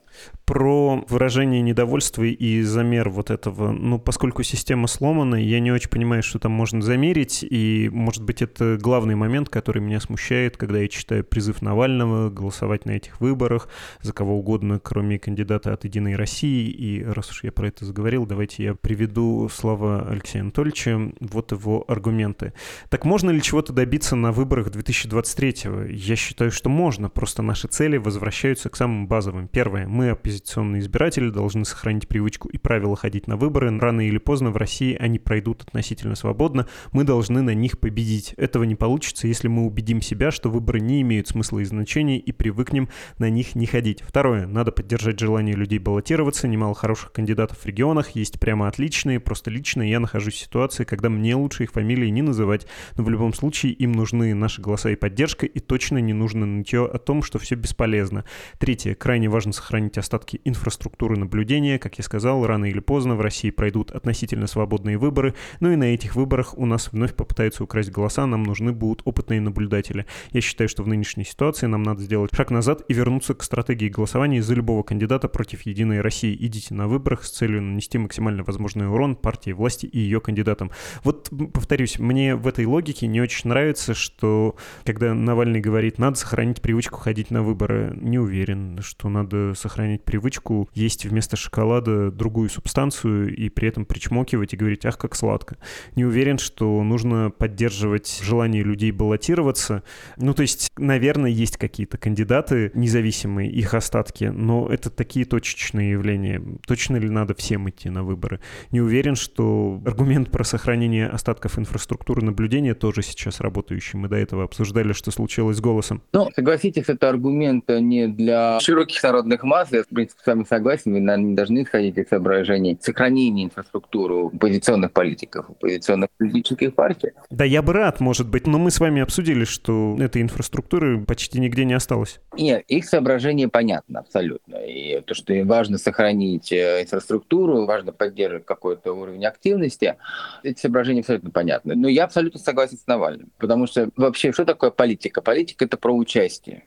про 0.45 1.05
выражение 1.09 1.63
недовольства 1.63 2.23
и 2.23 2.63
замер 2.63 3.09
вот 3.09 3.31
этого. 3.31 3.73
Ну, 3.73 3.99
поскольку 3.99 4.43
система 4.43 4.87
сломана, 4.87 5.37
я 5.37 5.61
не 5.61 5.73
очень 5.73 5.89
понимаю, 5.89 6.23
что 6.23 6.39
там 6.39 6.53
можно 6.53 6.83
замерить, 6.83 7.45
и, 7.49 7.89
может 7.93 8.23
быть, 8.23 8.43
это 8.43 8.79
главный 8.81 9.15
момент, 9.15 9.49
который 9.49 9.81
меня 9.81 10.01
смущает, 10.01 10.57
когда 10.57 10.79
я 10.79 10.89
читаю 10.89 11.25
призыв 11.25 11.63
Навального 11.63 12.31
голосовать 12.31 12.85
на 12.85 12.93
этих 12.93 13.21
выборах 13.21 13.69
за 14.03 14.13
кого 14.13 14.39
угодно, 14.39 14.81
кроме 14.81 15.19
кандидата 15.19 15.73
от 15.73 15.85
«Единой 15.85 16.17
России». 16.17 16.69
И 16.69 17.03
раз 17.03 17.31
уж 17.31 17.45
я 17.45 17.53
про 17.53 17.69
это 17.69 17.85
заговорил, 17.85 18.27
давайте 18.27 18.65
я 18.65 18.75
приведу 18.75 19.49
слова 19.49 20.07
Алексея 20.09 20.43
Анатольевича, 20.43 21.13
вот 21.21 21.53
его 21.53 21.85
аргументы. 21.89 22.53
Так 22.91 23.05
можно 23.05 23.31
ли 23.31 23.41
чего-то 23.41 23.73
добиться 23.73 24.17
на 24.17 24.33
выборах 24.33 24.69
2023-го? 24.69 25.91
Я 25.91 26.17
считаю, 26.17 26.51
что 26.51 26.69
можно, 26.69 27.09
просто 27.09 27.43
наши 27.43 27.69
цели 27.69 27.97
возвращаются 27.97 28.69
к 28.69 28.77
самым 28.77 29.07
базовым. 29.07 29.49
Первое, 29.49 29.87
мы 29.87 30.04
оппозиционные 30.13 30.81
избиратели 30.81 31.31
должны 31.31 31.65
сохранить 31.65 32.09
привычку 32.09 32.49
и 32.49 32.59
правила 32.59 32.97
ходить 32.97 33.27
на 33.27 33.37
выборы. 33.37 33.77
Рано 33.79 34.07
или 34.07 34.19
поздно 34.19 34.51
в 34.51 34.57
России 34.57 34.97
они 34.99 35.19
пройдут 35.19 35.63
относительно 35.63 36.15
свободно. 36.15 36.69
Мы 36.93 37.05
должны 37.05 37.43
на 37.43 37.55
них 37.55 37.79
победить. 37.79 38.35
Этого 38.37 38.65
не 38.65 38.75
получится, 38.75 39.27
если 39.27 39.49
мы 39.49 39.67
убедим 39.67 40.01
себя, 40.01 40.31
что 40.31 40.51
выборы 40.51 40.81
не 40.81 41.03
имеют 41.03 41.29
смысла 41.29 41.61
и 41.61 41.65
значения 41.65 42.19
и 42.19 42.33
привыкнем 42.33 42.89
на 43.19 43.31
них 43.31 43.55
не 43.55 43.67
ходить. 43.67 44.03
Второе. 44.03 44.47
Надо 44.47 44.73
поддержать 44.73 45.19
желание 45.19 45.55
людей 45.55 45.79
баллотироваться. 45.79 46.49
Немало 46.49 46.75
хороших 46.75 47.13
кандидатов 47.13 47.59
в 47.59 47.67
регионах. 47.67 48.11
Есть 48.11 48.41
прямо 48.41 48.69
отличные. 48.69 49.21
Просто 49.21 49.51
лично 49.51 49.83
я 49.83 50.01
нахожусь 50.01 50.35
в 50.35 50.39
ситуации, 50.39 50.85
когда 50.85 51.09
мне 51.09 51.35
лучше 51.35 51.65
их 51.65 51.73
фамилии 51.73 52.09
не 52.09 52.23
называть. 52.23 52.67
Но 52.97 53.05
в 53.05 53.11
любом 53.11 53.33
случае 53.35 53.73
им 53.73 53.93
нужны 53.93 54.35
наши 54.35 54.61
голоса 54.61 54.91
и 54.91 54.97
поддержка. 54.97 55.47
И 55.47 55.59
точно 55.61 55.99
не 55.99 56.13
нужно 56.13 56.47
нытье 56.47 56.87
о 56.87 56.99
том, 56.99 57.23
что 57.23 57.39
все 57.39 57.55
бесполезно. 57.55 58.25
Третье. 58.59 58.95
Крайне 58.95 59.29
важно 59.29 59.53
сохранить 59.53 59.94
сохранить 59.95 59.99
остатки 59.99 60.41
инфраструктуры 60.45 61.17
наблюдения. 61.17 61.79
Как 61.79 61.99
я 61.99 62.05
сказал, 62.05 62.47
рано 62.47 62.67
или 62.67 62.81
поздно 62.81 63.15
в 63.17 63.21
России 63.21 63.51
пройдут 63.51 63.91
относительно 63.91 64.47
свободные 64.47 64.99
выборы, 64.99 65.35
ну 65.61 65.71
и 65.71 65.77
на 65.77 65.85
этих 65.85 66.17
выборах 66.17 66.59
у 66.59 66.67
нас 66.67 66.93
вновь 66.93 67.15
попытаются 67.15 67.65
украсть 67.65 67.91
голоса, 67.91 68.27
нам 68.27 68.43
нужны 68.43 68.73
будут 68.73 69.03
опытные 69.05 69.41
наблюдатели. 69.41 70.07
Я 70.33 70.41
считаю, 70.41 70.69
что 70.69 70.83
в 70.83 70.89
нынешней 70.89 71.25
ситуации 71.25 71.67
нам 71.67 71.83
надо 71.83 72.03
сделать 72.03 72.31
шаг 72.35 72.51
назад 72.51 72.83
и 72.89 72.95
вернуться 72.95 73.35
к 73.35 73.43
стратегии 73.43 73.89
голосования 73.89 74.43
за 74.43 74.55
любого 74.55 74.83
кандидата 74.83 75.29
против 75.29 75.67
Единой 75.67 76.01
России. 76.01 76.37
Идите 76.39 76.75
на 76.75 76.89
выборах 76.89 77.25
с 77.25 77.31
целью 77.31 77.63
нанести 77.63 77.99
максимально 77.99 78.45
возможный 78.45 78.89
урон 78.89 79.17
партии 79.17 79.53
власти 79.53 79.87
и 79.87 79.99
ее 79.99 80.21
кандидатам. 80.21 80.71
Вот, 81.05 81.31
повторюсь, 81.53 81.99
мне 81.99 82.37
в 82.37 82.47
этой 82.47 82.67
логике 82.67 83.07
не 83.07 83.21
очень 83.21 83.49
нравится, 83.49 83.95
что 83.95 84.57
когда 84.85 85.15
Навальный 85.15 85.61
говорит, 85.61 85.99
надо 85.99 86.17
сохранить 86.17 86.61
привычку 86.61 86.99
ходить 86.99 87.31
на 87.31 87.43
выборы, 87.43 87.97
не 88.01 88.19
уверен, 88.19 88.79
что 88.83 89.09
надо 89.09 89.55
сохранить 89.55 89.84
привычку 90.05 90.69
есть 90.75 91.05
вместо 91.05 91.37
шоколада 91.37 92.11
другую 92.11 92.49
субстанцию 92.49 93.35
и 93.35 93.49
при 93.49 93.69
этом 93.69 93.85
причмокивать 93.85 94.55
и 94.55 94.57
говорить, 94.57 94.85
ах, 94.85 94.99
как 94.99 95.15
сладко. 95.15 95.57
Не 95.97 96.05
уверен, 96.05 96.39
что 96.39 96.83
нужно 96.83 97.31
поддерживать 97.31 98.21
желание 98.23 98.63
людей 98.63 98.91
баллотироваться. 98.91 99.83
Ну, 100.17 100.35
то 100.35 100.43
есть, 100.43 100.71
наверное, 100.77 101.31
есть 101.31 101.57
какие-то 101.57 101.99
кандидаты 101.99 102.71
независимые, 102.75 103.51
их 103.51 103.75
остатки, 103.75 104.25
но 104.25 104.69
это 104.69 104.91
такие 104.91 105.25
точечные 105.25 105.93
явления. 105.93 106.43
Точно 106.67 106.97
ли 106.97 107.09
надо 107.09 107.35
всем 107.35 107.69
идти 107.69 107.91
на 107.91 108.03
выборы? 108.03 108.41
Не 108.71 108.81
уверен, 108.81 109.17
что 109.17 109.81
аргумент 109.85 110.31
про 110.31 110.45
сохранение 110.45 111.07
остатков 111.07 111.59
инфраструктуры 111.59 112.23
наблюдения 112.23 112.75
тоже 112.75 113.03
сейчас 113.03 113.41
работающий. 113.41 113.99
Мы 113.99 114.09
до 114.09 114.17
этого 114.17 114.45
обсуждали, 114.45 114.93
что 114.93 115.11
случилось 115.11 115.59
с 115.59 115.61
голосом. 115.61 116.03
Ну, 116.13 116.31
согласитесь, 116.35 116.85
это 116.89 117.09
аргумент 117.09 117.69
не 117.69 118.09
для 118.09 118.59
широких 118.61 119.03
народных 119.03 119.43
масс. 119.43 119.73
Я, 119.75 119.83
в 119.83 119.89
принципе, 119.89 120.23
с 120.23 120.27
вами 120.27 120.45
согласен. 120.49 120.93
Вы, 120.93 121.01
наверное, 121.01 121.31
не 121.31 121.35
должны 121.35 121.63
исходить 121.65 121.99
из 121.99 122.09
соображений 122.09 122.79
сохранения 122.81 123.45
инфраструктуры 123.45 124.27
оппозиционных 124.27 124.93
политиков, 124.93 125.51
оппозиционных 125.51 126.11
политических 126.17 126.75
партий. 126.75 127.11
Да, 127.31 127.45
я 127.45 127.61
бы 127.61 127.73
рад, 127.73 127.99
может 127.99 128.29
быть, 128.29 128.47
но 128.47 128.59
мы 128.59 128.71
с 128.71 128.79
вами 128.79 129.03
обсудили, 129.03 129.45
что 129.45 129.97
этой 129.99 130.23
инфраструктуры 130.23 131.05
почти 131.05 131.41
нигде 131.41 131.65
не 131.65 131.75
осталось. 131.75 132.21
Нет, 132.37 132.65
их 132.69 132.85
соображение 132.85 133.49
понятно 133.49 134.01
абсолютно. 134.01 134.57
И 134.59 135.01
то, 135.01 135.15
что 135.15 135.35
важно 135.45 135.79
сохранить 135.79 136.53
э, 136.53 136.83
инфраструктуру, 136.83 137.67
важно 137.67 137.93
поддерживать 137.93 138.47
какой-то 138.47 138.93
уровень 138.93 139.27
активности, 139.27 139.97
эти 140.45 140.61
соображения 140.61 141.01
абсолютно 141.01 141.31
понятны. 141.31 141.75
Но 141.75 141.89
я 141.89 142.05
абсолютно 142.05 142.39
согласен 142.39 142.79
с 142.79 142.87
Навальным. 142.87 143.33
Потому 143.39 143.67
что 143.67 143.89
вообще, 143.97 144.33
что 144.33 144.45
такое 144.45 144.71
политика? 144.71 145.21
Политика— 145.21 145.65
это 145.67 145.77
про 145.77 145.93
участие. 145.93 146.63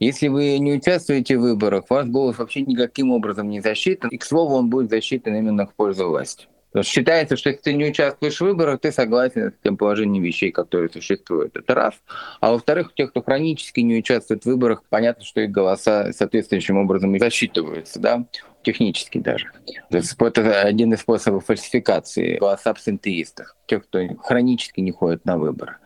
Если 0.00 0.28
вы 0.28 0.58
не 0.58 0.72
участвуете 0.72 1.36
в 1.36 1.42
выборах, 1.42 1.84
ваш 1.90 2.06
голос 2.06 2.38
вообще 2.38 2.62
никаким 2.62 3.12
образом 3.12 3.50
не 3.50 3.60
засчитан, 3.60 4.08
и, 4.08 4.16
к 4.16 4.24
слову, 4.24 4.56
он 4.56 4.70
будет 4.70 4.88
засчитан 4.88 5.36
именно 5.36 5.66
в 5.66 5.74
пользу 5.74 6.08
власти. 6.08 6.46
Потому 6.70 6.84
что 6.84 6.92
считается, 6.92 7.36
что 7.36 7.50
если 7.50 7.62
ты 7.62 7.72
не 7.74 7.86
участвуешь 7.86 8.36
в 8.36 8.40
выборах, 8.40 8.80
ты 8.80 8.92
согласен 8.92 9.50
с 9.50 9.62
тем 9.62 9.76
положением 9.76 10.22
вещей, 10.22 10.52
которые 10.52 10.88
существуют. 10.88 11.56
Это 11.56 11.74
раз. 11.74 11.94
А 12.40 12.52
во-вторых, 12.52 12.90
у 12.92 12.96
тех, 12.96 13.10
кто 13.10 13.22
хронически 13.22 13.80
не 13.80 13.98
участвует 13.98 14.44
в 14.44 14.46
выборах, 14.46 14.84
понятно, 14.88 15.24
что 15.24 15.40
их 15.40 15.50
голоса 15.50 16.12
соответствующим 16.12 16.78
образом 16.78 17.14
и 17.14 17.18
засчитываются. 17.18 17.98
Да? 17.98 18.24
Технически 18.62 19.18
даже. 19.18 19.50
Это 19.90 20.62
один 20.62 20.92
из 20.92 21.00
способов 21.00 21.46
фальсификации 21.46 22.38
голоса 22.38 22.70
абсентеистов, 22.70 23.54
тех, 23.66 23.84
кто 23.84 24.00
хронически 24.22 24.80
не 24.80 24.92
ходит 24.92 25.24
на 25.24 25.38
выборы. 25.38 25.76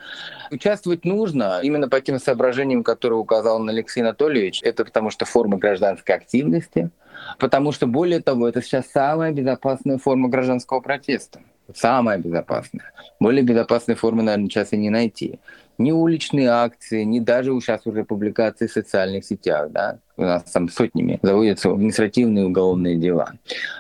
Участвовать 0.51 1.05
нужно 1.05 1.61
именно 1.63 1.89
по 1.89 2.01
тем 2.01 2.19
соображениям, 2.19 2.83
которые 2.83 3.19
указал 3.19 3.67
Алексей 3.67 4.01
Анатольевич. 4.01 4.61
Это 4.63 4.85
потому 4.85 5.11
что 5.11 5.25
форма 5.25 5.59
гражданской 5.59 6.15
активности, 6.15 6.91
потому 7.39 7.73
что, 7.73 7.87
более 7.87 8.21
того, 8.21 8.49
это 8.49 8.63
сейчас 8.63 8.87
самая 8.91 9.33
безопасная 9.33 9.99
форма 9.99 10.29
гражданского 10.29 10.81
протеста. 10.81 11.41
Самая 11.75 12.19
безопасная. 12.19 12.93
Более 13.19 13.43
безопасной 13.43 13.95
формы, 13.95 14.23
наверное, 14.23 14.49
сейчас 14.49 14.73
и 14.73 14.77
не 14.77 14.91
найти 14.91 15.39
ни 15.79 15.93
уличные 15.93 16.49
акции, 16.51 17.03
ни 17.03 17.21
даже 17.21 17.51
сейчас 17.61 17.87
уже 17.87 18.05
публикации 18.05 18.67
в 18.67 18.73
социальных 18.73 19.25
сетях, 19.25 19.71
да, 19.71 19.99
у 20.17 20.23
нас 20.23 20.45
там 20.45 20.69
сотнями 20.69 21.19
заводятся 21.23 21.71
административные 21.71 22.47
уголовные 22.47 22.97
дела. 22.97 23.33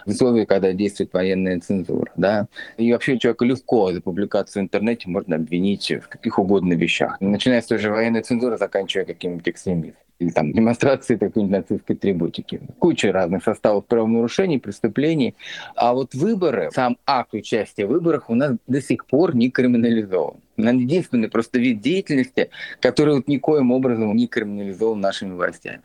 В 0.06 0.10
условиях, 0.10 0.48
когда 0.48 0.72
действует 0.72 1.12
военная 1.12 1.60
цензура, 1.60 2.10
да, 2.16 2.46
и 2.76 2.92
вообще 2.92 3.18
человека 3.18 3.44
легко 3.44 3.92
за 3.92 4.00
публикацию 4.00 4.62
в 4.62 4.64
интернете 4.64 5.08
можно 5.08 5.36
обвинить 5.36 5.90
в 5.90 6.08
каких 6.08 6.38
угодно 6.38 6.74
вещах. 6.74 7.16
Начиная 7.20 7.60
с 7.60 7.66
той 7.66 7.78
же 7.78 7.90
военной 7.90 8.22
цензуры, 8.22 8.58
заканчивая 8.58 9.04
каким-нибудь 9.04 9.48
экстремизмом 9.48 9.94
или 10.18 10.30
там 10.30 10.52
демонстрации 10.52 11.16
какой-нибудь 11.16 11.58
нацистской 11.58 11.96
атрибутики. 11.96 12.60
Куча 12.78 13.12
разных 13.12 13.42
составов 13.42 13.86
правонарушений, 13.86 14.60
преступлений. 14.60 15.34
А 15.74 15.92
вот 15.92 16.14
выборы, 16.14 16.70
сам 16.72 16.96
акт 17.06 17.34
участия 17.34 17.86
в 17.86 17.90
выборах 17.90 18.30
у 18.30 18.34
нас 18.34 18.56
до 18.66 18.80
сих 18.80 19.06
пор 19.06 19.34
не 19.34 19.50
криминализован. 19.50 20.36
Это 20.56 20.68
единственный 20.70 21.28
просто 21.28 21.58
вид 21.58 21.80
деятельности, 21.80 22.50
который 22.80 23.16
вот 23.16 23.26
никоим 23.26 23.72
образом 23.72 24.14
не 24.14 24.28
криминализован 24.28 25.00
нашими 25.00 25.34
властями. 25.34 25.82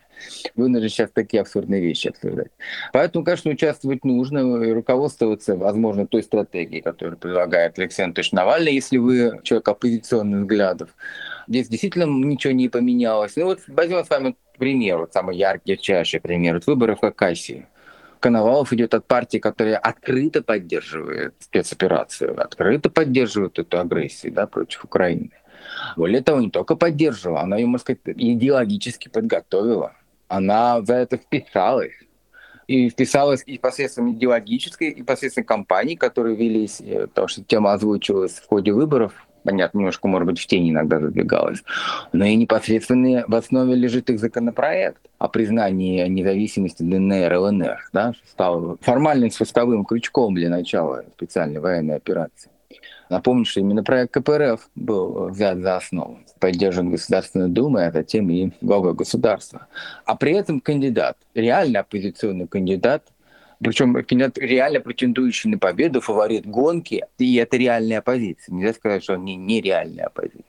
Вынужден 0.55 0.89
сейчас 0.89 1.11
такие 1.11 1.41
абсурдные 1.41 1.81
вещи 1.81 2.09
обсуждать. 2.09 2.51
Поэтому, 2.93 3.23
конечно, 3.23 3.51
участвовать 3.51 4.03
нужно 4.03 4.63
и 4.63 4.71
руководствоваться, 4.71 5.55
возможно, 5.55 6.07
той 6.07 6.23
стратегией, 6.23 6.81
которую 6.81 7.17
предлагает 7.17 7.77
Алексей 7.79 8.03
Анатольевич 8.03 8.31
Навальный, 8.31 8.73
если 8.73 8.97
вы 8.97 9.39
человек 9.43 9.67
оппозиционных 9.67 10.41
взглядов. 10.41 10.89
Здесь 11.47 11.67
действительно 11.67 12.05
ничего 12.05 12.53
не 12.53 12.69
поменялось. 12.69 13.35
Ну 13.35 13.45
вот 13.45 13.59
возьмем 13.67 14.03
с 14.03 14.09
вами 14.09 14.35
пример, 14.57 14.99
вот 14.99 15.13
самый 15.13 15.37
яркий, 15.37 15.77
чаще 15.77 16.19
пример, 16.19 16.55
вот 16.55 16.67
выборы 16.67 16.95
в 16.95 16.99
Хакасии. 16.99 17.67
Коновалов 18.19 18.73
идет 18.73 18.93
от 18.93 19.07
партии, 19.07 19.37
которая 19.37 19.77
открыто 19.77 20.43
поддерживает 20.43 21.35
спецоперацию, 21.39 22.39
открыто 22.39 22.89
поддерживает 22.89 23.57
эту 23.59 23.79
агрессию 23.79 24.33
да, 24.33 24.45
против 24.45 24.83
Украины. 24.83 25.31
Более 25.95 26.21
того, 26.21 26.41
не 26.41 26.49
только 26.49 26.75
поддерживала, 26.75 27.41
она 27.41 27.57
ее, 27.57 27.65
можно 27.65 27.81
сказать, 27.81 28.01
идеологически 28.05 29.07
подготовила. 29.07 29.93
Она 30.29 30.81
за 30.81 30.95
это 30.95 31.17
вписалась. 31.17 31.93
И 32.67 32.89
вписалась 32.89 33.43
и 33.45 33.57
посредством 33.57 34.11
идеологической, 34.11 34.89
и 34.91 35.03
посредством 35.03 35.43
кампаний, 35.43 35.95
которые 35.95 36.35
велись, 36.35 36.79
э, 36.79 37.07
потому 37.07 37.27
что 37.27 37.43
тема 37.43 37.73
озвучивалась 37.73 38.33
в 38.33 38.47
ходе 38.47 38.71
выборов 38.71 39.13
понятно, 39.43 39.79
немножко, 39.79 40.07
может 40.07 40.27
быть, 40.27 40.39
в 40.39 40.45
тени 40.45 40.71
иногда 40.71 40.99
задвигалась, 40.99 41.63
но 42.13 42.25
и 42.25 42.35
непосредственно 42.35 43.23
в 43.27 43.33
основе 43.33 43.75
лежит 43.75 44.09
их 44.09 44.19
законопроект 44.19 45.01
о 45.17 45.27
признании 45.27 46.07
независимости 46.07 46.83
ДНР 46.83 47.33
и 47.33 47.37
ЛНР, 47.37 47.89
да, 47.93 48.13
стал 48.27 48.77
формальным 48.81 49.31
спусковым 49.31 49.85
крючком 49.85 50.35
для 50.35 50.49
начала 50.49 51.05
специальной 51.15 51.59
военной 51.59 51.95
операции. 51.95 52.51
Напомню, 53.09 53.45
что 53.45 53.59
именно 53.59 53.83
проект 53.83 54.13
КПРФ 54.13 54.69
был 54.75 55.29
взят 55.29 55.57
за 55.57 55.77
основу, 55.77 56.19
поддержан 56.39 56.91
Государственной 56.91 57.49
Думой, 57.49 57.87
а 57.87 57.91
затем 57.91 58.29
и 58.29 58.51
главой 58.61 58.93
государства. 58.93 59.67
А 60.05 60.15
при 60.15 60.33
этом 60.33 60.59
кандидат, 60.59 61.17
реально 61.33 61.79
оппозиционный 61.79 62.47
кандидат, 62.47 63.07
причем 63.61 63.93
кандидат, 63.93 64.37
реально 64.37 64.79
претендующий 64.79 65.49
на 65.49 65.57
победу, 65.57 66.01
фаворит 66.01 66.45
гонки, 66.45 67.03
и 67.17 67.35
это 67.35 67.57
реальная 67.57 67.97
оппозиция. 67.99 68.53
Нельзя 68.53 68.73
сказать, 68.73 69.03
что 69.03 69.13
он 69.15 69.25
не 69.25 69.35
нереальная 69.35 70.05
оппозиция. 70.05 70.45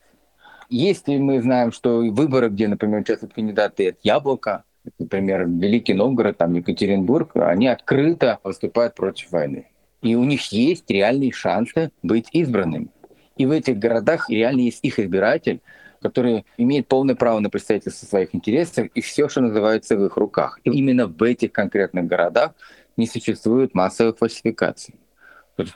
Если 0.69 1.17
мы 1.17 1.41
знаем, 1.41 1.73
что 1.73 1.99
выборы, 2.13 2.51
где, 2.51 2.69
например, 2.69 3.01
участвуют 3.01 3.35
кандидаты 3.35 3.89
от 3.89 3.97
Яблока, 4.03 4.65
например, 4.99 5.47
Великий 5.49 5.95
Новгород, 5.95 6.37
там 6.37 6.53
Екатеринбург, 6.55 7.33
они 7.35 7.69
открыто 7.69 8.39
выступают 8.45 8.95
против 8.95 9.33
войны. 9.33 9.70
И 10.03 10.15
у 10.15 10.25
них 10.25 10.51
есть 10.53 10.91
реальные 10.91 11.33
шансы 11.33 11.91
быть 12.03 12.29
избранными. 12.33 12.89
И 13.37 13.47
в 13.47 13.51
этих 13.51 13.79
городах 13.79 14.29
реально 14.31 14.61
есть 14.61 14.81
их 14.83 14.99
избиратель, 14.99 15.61
который 16.01 16.45
имеет 16.57 16.89
полное 16.89 17.15
право 17.15 17.41
на 17.41 17.51
представительство 17.51 18.07
своих 18.07 18.35
интересов 18.35 18.89
и 18.95 19.01
все, 19.01 19.29
что 19.29 19.41
называется 19.41 19.97
в 19.97 20.05
их 20.05 20.17
руках. 20.17 20.59
И 20.65 20.71
именно 20.71 21.07
в 21.07 21.23
этих 21.23 21.53
конкретных 21.53 22.07
городах 22.07 22.53
не 22.97 23.07
существует 23.07 23.75
массовых 23.75 24.19
фальсификаций. 24.19 24.95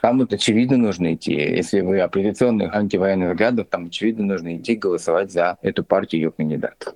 Там 0.01 0.19
вот 0.19 0.33
очевидно 0.33 0.77
нужно 0.77 1.13
идти. 1.13 1.33
Если 1.33 1.81
вы 1.81 1.99
оппозиционных 1.99 2.73
антивоенных 2.73 3.31
взглядов, 3.31 3.67
там 3.69 3.85
очевидно 3.85 4.25
нужно 4.25 4.57
идти 4.57 4.75
голосовать 4.75 5.31
за 5.31 5.57
эту 5.61 5.83
партию 5.83 6.21
ее 6.23 6.31
кандидата. 6.31 6.93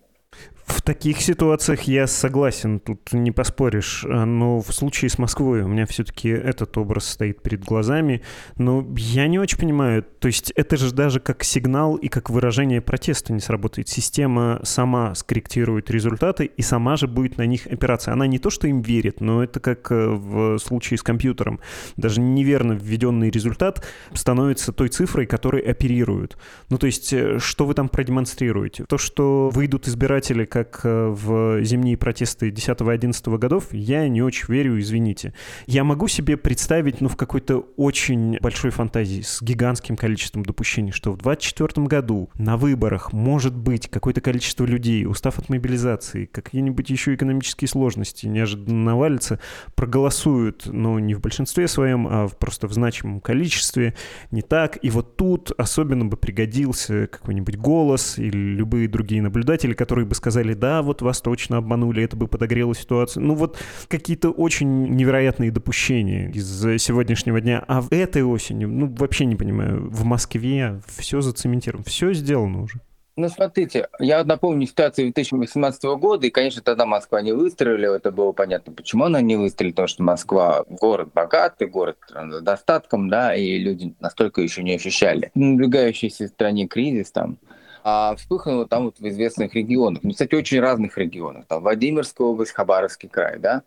В 0.66 0.79
таких 0.90 1.22
ситуациях 1.22 1.84
я 1.84 2.08
согласен, 2.08 2.80
тут 2.80 3.14
не 3.14 3.30
поспоришь. 3.30 4.04
Но 4.04 4.60
в 4.60 4.74
случае 4.74 5.10
с 5.10 5.20
Москвой 5.20 5.62
у 5.62 5.68
меня 5.68 5.86
все-таки 5.86 6.30
этот 6.30 6.76
образ 6.80 7.06
стоит 7.06 7.44
перед 7.44 7.64
глазами. 7.64 8.24
Но 8.58 8.84
я 8.98 9.28
не 9.28 9.38
очень 9.38 9.60
понимаю, 9.60 10.04
то 10.20 10.28
есть 10.28 10.50
это 10.56 10.78
же 10.78 10.92
даже 10.92 11.20
как 11.20 11.44
сигнал 11.44 11.96
и 11.96 12.08
как 12.08 12.32
выражение 12.32 12.82
протеста 12.82 13.34
не 13.34 13.40
сработает. 13.40 13.88
Система 13.88 14.62
сама 14.64 15.14
скорректирует 15.14 15.92
результаты 15.92 16.46
и 16.46 16.64
сама 16.64 16.96
же 16.96 17.08
будет 17.08 17.38
на 17.38 17.46
них 17.46 17.68
опираться. 17.68 18.12
Она 18.12 18.26
не 18.26 18.40
то, 18.40 18.50
что 18.50 18.68
им 18.68 18.82
верит, 18.82 19.22
но 19.22 19.44
это 19.44 19.60
как 19.60 19.92
э, 19.92 20.08
в 20.08 20.58
случае 20.58 20.98
с 20.98 21.04
компьютером. 21.04 21.60
Даже 21.98 22.20
неверно 22.20 22.74
введенный 22.74 23.30
результат 23.30 23.86
становится 24.16 24.74
той 24.74 24.90
цифрой, 24.90 25.28
которой 25.28 25.62
оперируют. 25.62 26.36
Ну 26.72 26.80
то 26.80 26.88
есть 26.88 27.14
э, 27.14 27.38
что 27.38 27.68
вы 27.68 27.76
там 27.76 27.90
продемонстрируете? 27.90 28.86
То, 28.86 28.98
что 28.98 29.52
выйдут 29.54 29.88
избиратели 29.88 30.46
как 30.46 30.79
э, 30.84 31.08
в 31.08 31.64
зимние 31.64 31.98
протесты 31.98 32.50
10-11 32.50 33.38
годов, 33.38 33.68
я 33.72 34.08
не 34.08 34.22
очень 34.22 34.46
верю, 34.48 34.80
извините. 34.80 35.34
Я 35.68 35.84
могу 35.84 36.08
себе 36.08 36.38
представить, 36.38 37.02
ну, 37.02 37.10
в 37.10 37.16
какой-то 37.16 37.68
очень 37.78 38.38
большой 38.40 38.72
фантазии 38.72 39.22
с 39.22 39.42
гигантским 39.42 39.96
количеством 39.96 40.44
допущений, 40.44 40.92
что 40.92 41.12
в 41.12 41.18
24 41.18 41.88
году 41.88 42.30
на 42.36 42.58
выборах 42.58 43.14
может 43.14 43.56
быть 43.56 43.90
какое-то 43.90 44.22
количество 44.22 44.66
людей, 44.66 45.06
устав 45.06 45.40
от 45.40 45.50
мобилизации, 45.50 46.26
какие-нибудь 46.26 46.90
еще 46.90 47.16
экономические 47.16 47.68
сложности 47.68 48.28
неожиданно 48.28 48.84
навалятся, 48.84 49.40
проголосуют, 49.76 50.66
но 50.66 51.00
не 51.00 51.14
в 51.14 51.22
большинстве 51.22 51.68
своем, 51.68 52.08
а 52.10 52.28
просто 52.28 52.68
в 52.68 52.74
значимом 52.74 53.20
количестве, 53.20 53.96
не 54.32 54.42
так. 54.42 54.78
И 54.82 54.90
вот 54.90 55.18
тут 55.18 55.52
особенно 55.58 56.06
бы 56.06 56.18
пригодился 56.18 57.08
какой-нибудь 57.08 57.58
голос 57.58 58.18
или 58.18 58.38
любые 58.38 58.88
другие 58.88 59.22
наблюдатели, 59.22 59.74
которые 59.74 60.06
бы 60.06 60.16
сказали, 60.16 60.54
да, 60.60 60.82
вот 60.82 61.02
вас 61.02 61.22
точно 61.22 61.58
обманули, 61.58 62.04
это 62.04 62.16
бы 62.16 62.28
подогрело 62.28 62.76
ситуацию. 62.76 63.24
Ну 63.24 63.36
вот 63.36 63.58
какие-то 63.88 64.30
очень 64.30 64.96
невероятные 64.96 65.52
допущения 65.52 66.30
из 66.30 66.62
сегодняшнего 66.82 67.42
дня. 67.42 67.64
А 67.68 67.82
в 67.82 67.92
этой 67.92 68.24
осенью, 68.24 68.70
ну 68.70 68.88
вообще 68.88 69.26
не 69.26 69.36
понимаю, 69.36 69.90
в 69.90 70.04
Москве 70.04 70.82
все 70.98 71.22
зацементировано, 71.22 71.84
все 71.86 72.14
сделано 72.14 72.62
уже. 72.62 72.82
Ну, 73.20 73.28
смотрите, 73.28 73.90
я 74.00 74.24
напомню 74.24 74.66
ситуацию 74.66 75.08
2018 75.08 75.84
года, 76.00 76.26
и, 76.26 76.30
конечно, 76.30 76.62
тогда 76.62 76.86
Москва 76.86 77.22
не 77.22 77.34
выстрелила, 77.34 77.96
это 77.96 78.12
было 78.12 78.32
понятно, 78.32 78.72
почему 78.72 79.04
она 79.04 79.20
не 79.20 79.36
выстрелила, 79.36 79.74
потому 79.74 79.88
что 79.90 80.04
Москва 80.04 80.64
город 80.70 81.10
богатый, 81.14 81.68
город 81.68 81.98
с 82.10 82.42
достатком, 82.42 83.10
да, 83.10 83.36
и 83.36 83.58
люди 83.58 83.94
настолько 84.00 84.40
еще 84.40 84.64
не 84.64 84.76
ощущали 84.76 85.34
в 85.36 86.28
стране 86.28 86.68
кризис 86.68 87.12
там, 87.12 87.40
а 87.84 88.16
вспыхнуло 88.16 88.68
там 88.68 88.86
вот 88.86 89.00
в 89.00 89.08
известных 89.08 89.54
регионах, 89.56 90.04
ну, 90.04 90.12
кстати, 90.12 90.36
очень 90.36 90.60
разных 90.60 90.98
регионах, 90.98 91.46
там 91.48 91.62
Владимирская 91.62 92.28
область, 92.28 92.52
Хабаровский 92.52 93.10
край, 93.10 93.40
да, 93.40 93.64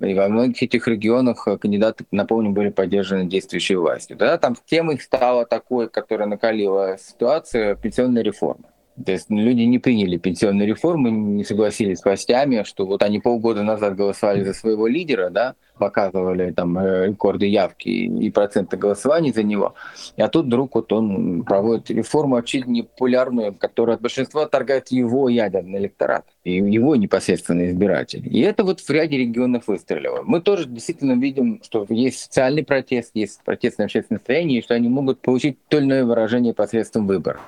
и 0.00 0.14
во 0.14 0.28
многих 0.28 0.62
этих 0.62 0.88
регионах 0.88 1.46
кандидаты, 1.60 2.04
напомню, 2.10 2.50
были 2.50 2.70
поддержаны 2.70 3.26
действующей 3.26 3.76
властью. 3.76 4.16
Тогда 4.16 4.38
там 4.38 4.56
темой 4.66 4.98
стала 4.98 5.46
такой, 5.46 5.88
которая 5.88 6.26
накалила 6.26 6.98
ситуацию, 6.98 7.76
пенсионная 7.76 8.22
реформа. 8.22 8.64
То 9.04 9.10
есть 9.10 9.28
люди 9.28 9.62
не 9.62 9.78
приняли 9.78 10.16
пенсионную 10.18 10.68
реформу, 10.68 11.08
не 11.08 11.44
согласились 11.44 11.98
с 11.98 12.04
властями, 12.04 12.62
что 12.64 12.86
вот 12.86 13.02
они 13.02 13.18
полгода 13.18 13.62
назад 13.62 13.96
голосовали 13.96 14.44
за 14.44 14.54
своего 14.54 14.86
лидера, 14.86 15.30
да, 15.30 15.54
показывали 15.78 16.52
там 16.52 16.78
э, 16.78 17.08
рекорды 17.08 17.46
явки 17.46 17.88
и 17.88 18.30
проценты 18.30 18.76
голосований 18.76 19.32
за 19.32 19.42
него. 19.42 19.74
А 20.16 20.28
тут 20.28 20.46
вдруг 20.46 20.76
вот 20.76 20.92
он 20.92 21.42
проводит 21.42 21.90
реформу 21.90 22.36
очевидно 22.36 22.70
непопулярную, 22.70 23.54
которая 23.54 23.96
от 23.96 24.02
большинства 24.02 24.44
отторгает 24.44 24.88
его 24.88 25.28
ядерный 25.28 25.80
электорат 25.80 26.24
и 26.44 26.54
его 26.54 26.94
непосредственно 26.94 27.68
избиратели. 27.68 28.28
И 28.28 28.40
это 28.40 28.62
вот 28.62 28.80
в 28.80 28.90
ряде 28.90 29.18
регионов 29.18 29.66
выстрелило. 29.66 30.22
Мы 30.22 30.40
тоже 30.40 30.66
действительно 30.66 31.20
видим, 31.20 31.60
что 31.64 31.84
есть 31.88 32.20
социальный 32.20 32.64
протест, 32.64 33.10
есть 33.14 33.40
протестное 33.44 33.86
общественное 33.86 34.18
настроение, 34.18 34.60
и 34.60 34.62
что 34.62 34.74
они 34.74 34.88
могут 34.88 35.20
получить 35.20 35.58
то 35.68 35.78
или 35.78 35.86
иное 35.86 36.04
выражение 36.04 36.54
посредством 36.54 37.08
выборов. 37.08 37.40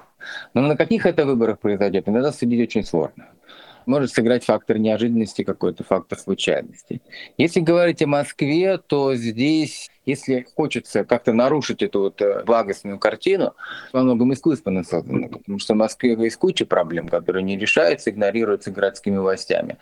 Но 0.55 0.63
на 0.63 0.77
каких 0.77 1.07
это 1.07 1.27
выборах 1.27 1.59
произойдет, 1.59 2.09
иногда 2.09 2.33
судить 2.33 2.61
очень 2.61 2.85
сложно. 2.85 3.27
Может 3.87 4.13
сыграть 4.13 4.45
фактор 4.45 4.79
неожиданности 4.79 5.45
какой-то, 5.45 5.85
фактор 5.85 6.19
случайности. 6.19 7.01
Если 7.39 7.61
говорить 7.61 8.03
о 8.03 8.09
Москве, 8.09 8.79
то 8.79 9.15
здесь, 9.15 9.91
если 10.05 10.45
хочется 10.57 11.05
как-то 11.05 11.33
нарушить 11.33 11.83
эту 11.83 12.01
вот 12.01 12.21
э, 12.21 12.43
благостную 12.45 12.99
картину, 12.99 13.55
во 13.93 14.03
многом 14.03 14.35
искусственно 14.35 14.83
создано, 14.83 15.29
потому 15.29 15.61
что 15.61 15.75
в 15.75 15.77
Москве 15.77 16.17
есть 16.19 16.37
куча 16.37 16.67
проблем, 16.67 17.09
которые 17.09 17.45
не 17.45 17.57
решаются, 17.57 18.11
игнорируются 18.11 18.73
городскими 18.73 19.19
властями 19.19 19.79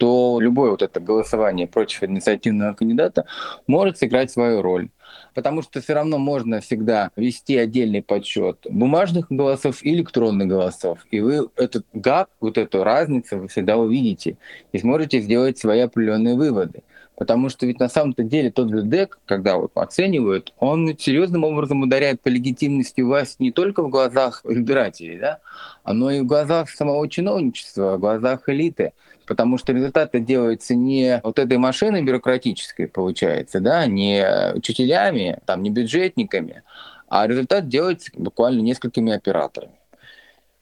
то 0.00 0.40
любое 0.40 0.70
вот 0.70 0.80
это 0.80 0.98
голосование 0.98 1.68
против 1.68 2.02
инициативного 2.02 2.72
кандидата 2.72 3.26
может 3.66 3.98
сыграть 3.98 4.30
свою 4.30 4.62
роль 4.62 4.88
потому 5.34 5.62
что 5.62 5.80
все 5.80 5.94
равно 5.94 6.18
можно 6.18 6.60
всегда 6.60 7.10
вести 7.16 7.56
отдельный 7.56 8.02
подсчет 8.02 8.66
бумажных 8.68 9.26
голосов 9.30 9.82
и 9.82 9.94
электронных 9.94 10.48
голосов. 10.48 10.98
И 11.10 11.20
вы 11.20 11.48
этот 11.56 11.84
гап, 11.92 12.30
вот 12.40 12.58
эту 12.58 12.84
разницу 12.84 13.38
вы 13.38 13.48
всегда 13.48 13.76
увидите 13.76 14.36
и 14.72 14.78
сможете 14.78 15.20
сделать 15.20 15.58
свои 15.58 15.80
определенные 15.80 16.34
выводы. 16.34 16.82
Потому 17.16 17.50
что 17.50 17.66
ведь 17.66 17.78
на 17.80 17.90
самом-то 17.90 18.22
деле 18.22 18.50
тот 18.50 18.70
же 18.70 18.80
ДЭК, 18.80 19.18
когда 19.26 19.58
вот 19.58 19.72
оценивают, 19.74 20.54
он 20.58 20.96
серьезным 20.96 21.44
образом 21.44 21.82
ударяет 21.82 22.22
по 22.22 22.28
легитимности 22.28 23.02
власти 23.02 23.42
не 23.42 23.52
только 23.52 23.82
в 23.82 23.90
глазах 23.90 24.40
избирателей, 24.44 25.18
да, 25.18 25.38
но 25.84 26.10
и 26.10 26.20
в 26.20 26.26
глазах 26.26 26.70
самого 26.70 27.06
чиновничества, 27.10 27.98
в 27.98 28.00
глазах 28.00 28.48
элиты 28.48 28.94
потому 29.30 29.58
что 29.58 29.72
результаты 29.72 30.18
делаются 30.18 30.74
не 30.74 31.20
вот 31.22 31.38
этой 31.38 31.56
машиной 31.56 32.02
бюрократической, 32.02 32.88
получается, 32.88 33.60
да, 33.60 33.86
не 33.86 34.26
учителями, 34.56 35.38
там, 35.46 35.62
не 35.62 35.70
бюджетниками, 35.70 36.64
а 37.06 37.28
результат 37.28 37.68
делается 37.68 38.10
буквально 38.16 38.60
несколькими 38.60 39.12
операторами. 39.12 39.74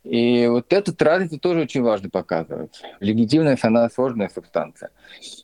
И 0.05 0.47
вот 0.49 0.71
этот 0.75 1.01
разницу 1.01 1.41
тоже 1.41 1.61
очень 1.61 1.81
важно 1.81 2.11
показывать. 2.11 2.83
Легитимность, 3.01 3.65
она 3.65 3.89
сложная 3.89 4.29
субстанция. 4.29 4.91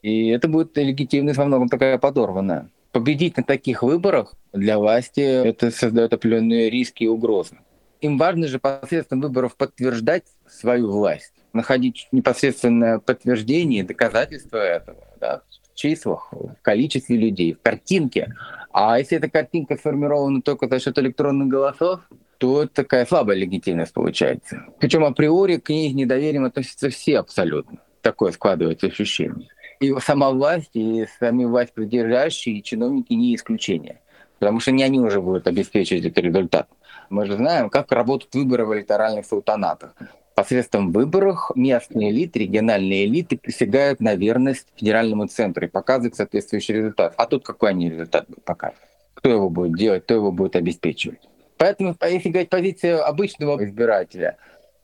И 0.03 0.29
это 0.29 0.47
будет 0.47 0.77
легитимность 0.77 1.39
во 1.39 1.47
многом 1.47 1.71
такая 1.71 1.97
подорванная. 1.97 2.69
Победить 2.93 3.39
на 3.39 3.43
таких 3.43 3.83
выборах 3.83 4.35
для 4.53 4.79
власти 4.79 5.23
это 5.23 5.71
создает 5.71 6.13
определенные 6.13 6.69
риски 6.69 7.05
и 7.05 7.09
угрозы. 7.09 7.57
Им 8.03 8.19
важно 8.19 8.49
же 8.49 8.59
посредством 8.59 9.23
выборов 9.23 9.57
подтверждать 9.57 10.25
свою 10.47 10.93
власть 10.93 11.33
находить 11.55 12.09
непосредственное 12.13 12.99
подтверждение, 12.99 13.85
доказательство 13.85 14.59
этого 14.59 14.99
да, 15.21 15.43
в 15.73 15.75
числах, 15.75 16.29
в 16.33 16.57
количестве 16.63 17.17
людей, 17.17 17.55
в 17.55 17.63
картинке. 17.63 18.35
А 18.73 18.99
если 18.99 19.19
эта 19.19 19.31
картинка 19.31 19.77
сформирована 19.77 20.43
только 20.43 20.69
за 20.69 20.81
счет 20.81 20.99
электронных 20.99 21.49
голосов, 21.49 22.01
то 22.39 22.67
такая 22.67 23.07
слабая 23.07 23.37
легитимность 23.37 23.93
получается. 23.93 24.65
Причем 24.79 25.05
априори 25.05 25.57
к 25.57 25.69
ней 25.69 25.93
недоверием 25.93 26.45
относятся 26.45 26.91
все 26.91 27.21
абсолютно. 27.21 27.79
Такое 28.03 28.33
складывается 28.33 28.89
ощущение. 28.89 29.49
И 29.81 29.95
сама 30.01 30.31
власть, 30.31 30.71
и 30.75 31.07
сами 31.19 31.45
власть 31.45 31.73
придержащие, 31.73 32.59
и 32.59 32.63
чиновники 32.63 33.13
не 33.13 33.35
исключение. 33.35 34.01
Потому 34.39 34.61
что 34.61 34.73
не 34.73 34.83
они 34.83 35.01
уже 35.01 35.21
будут 35.21 35.47
обеспечивать 35.47 36.05
этот 36.05 36.19
результат. 36.19 36.69
Мы 37.09 37.27
же 37.27 37.37
знаем, 37.37 37.71
как 37.71 37.93
работают 37.93 38.35
выборы 38.35 38.67
в 38.67 38.75
электоральных 38.75 39.27
султанатах 39.27 39.95
посредством 40.35 40.93
выборов 40.93 41.51
местные 41.55 42.11
элиты, 42.11 42.41
региональные 42.41 43.07
элиты 43.07 43.37
присягают 43.37 44.01
на 44.01 44.15
верность 44.15 44.67
федеральному 44.77 45.27
центру 45.27 45.67
и 45.67 45.69
показывают 45.69 46.17
соответствующий 46.17 46.75
результат. 46.75 47.15
А 47.17 47.27
тут 47.27 47.45
какой 47.45 47.71
они 47.71 47.91
результат 47.91 48.27
показывают? 48.45 48.89
Кто 49.15 49.31
его 49.31 49.49
будет 49.49 49.77
делать, 49.77 50.05
кто 50.05 50.15
его 50.15 50.33
будет 50.33 50.57
обеспечивать? 50.57 51.21
Поэтому, 51.57 51.97
если 52.03 52.31
говорить 52.31 52.51
позицию 52.51 53.07
обычного 53.07 53.65
избирателя, 53.65 54.37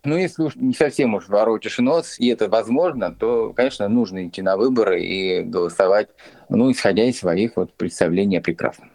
ну, 0.05 0.17
если 0.17 0.43
уж 0.43 0.57
не 0.57 0.73
совсем 0.73 1.15
уж 1.15 1.29
ворочишь 1.29 1.79
нос, 1.79 2.19
и 2.19 2.29
это 2.29 2.49
возможно, 2.49 3.15
то, 3.15 3.53
конечно, 3.53 3.87
нужно 3.89 4.27
идти 4.27 4.41
на 4.41 4.57
выборы 4.57 5.03
и 5.03 5.43
голосовать, 5.43 6.09
ну, 6.49 6.71
исходя 6.71 7.05
из 7.05 7.19
своих 7.19 7.57
вот 7.57 7.75
представлений 7.75 8.39
о 8.39 8.41
прекрасном. 8.41 8.91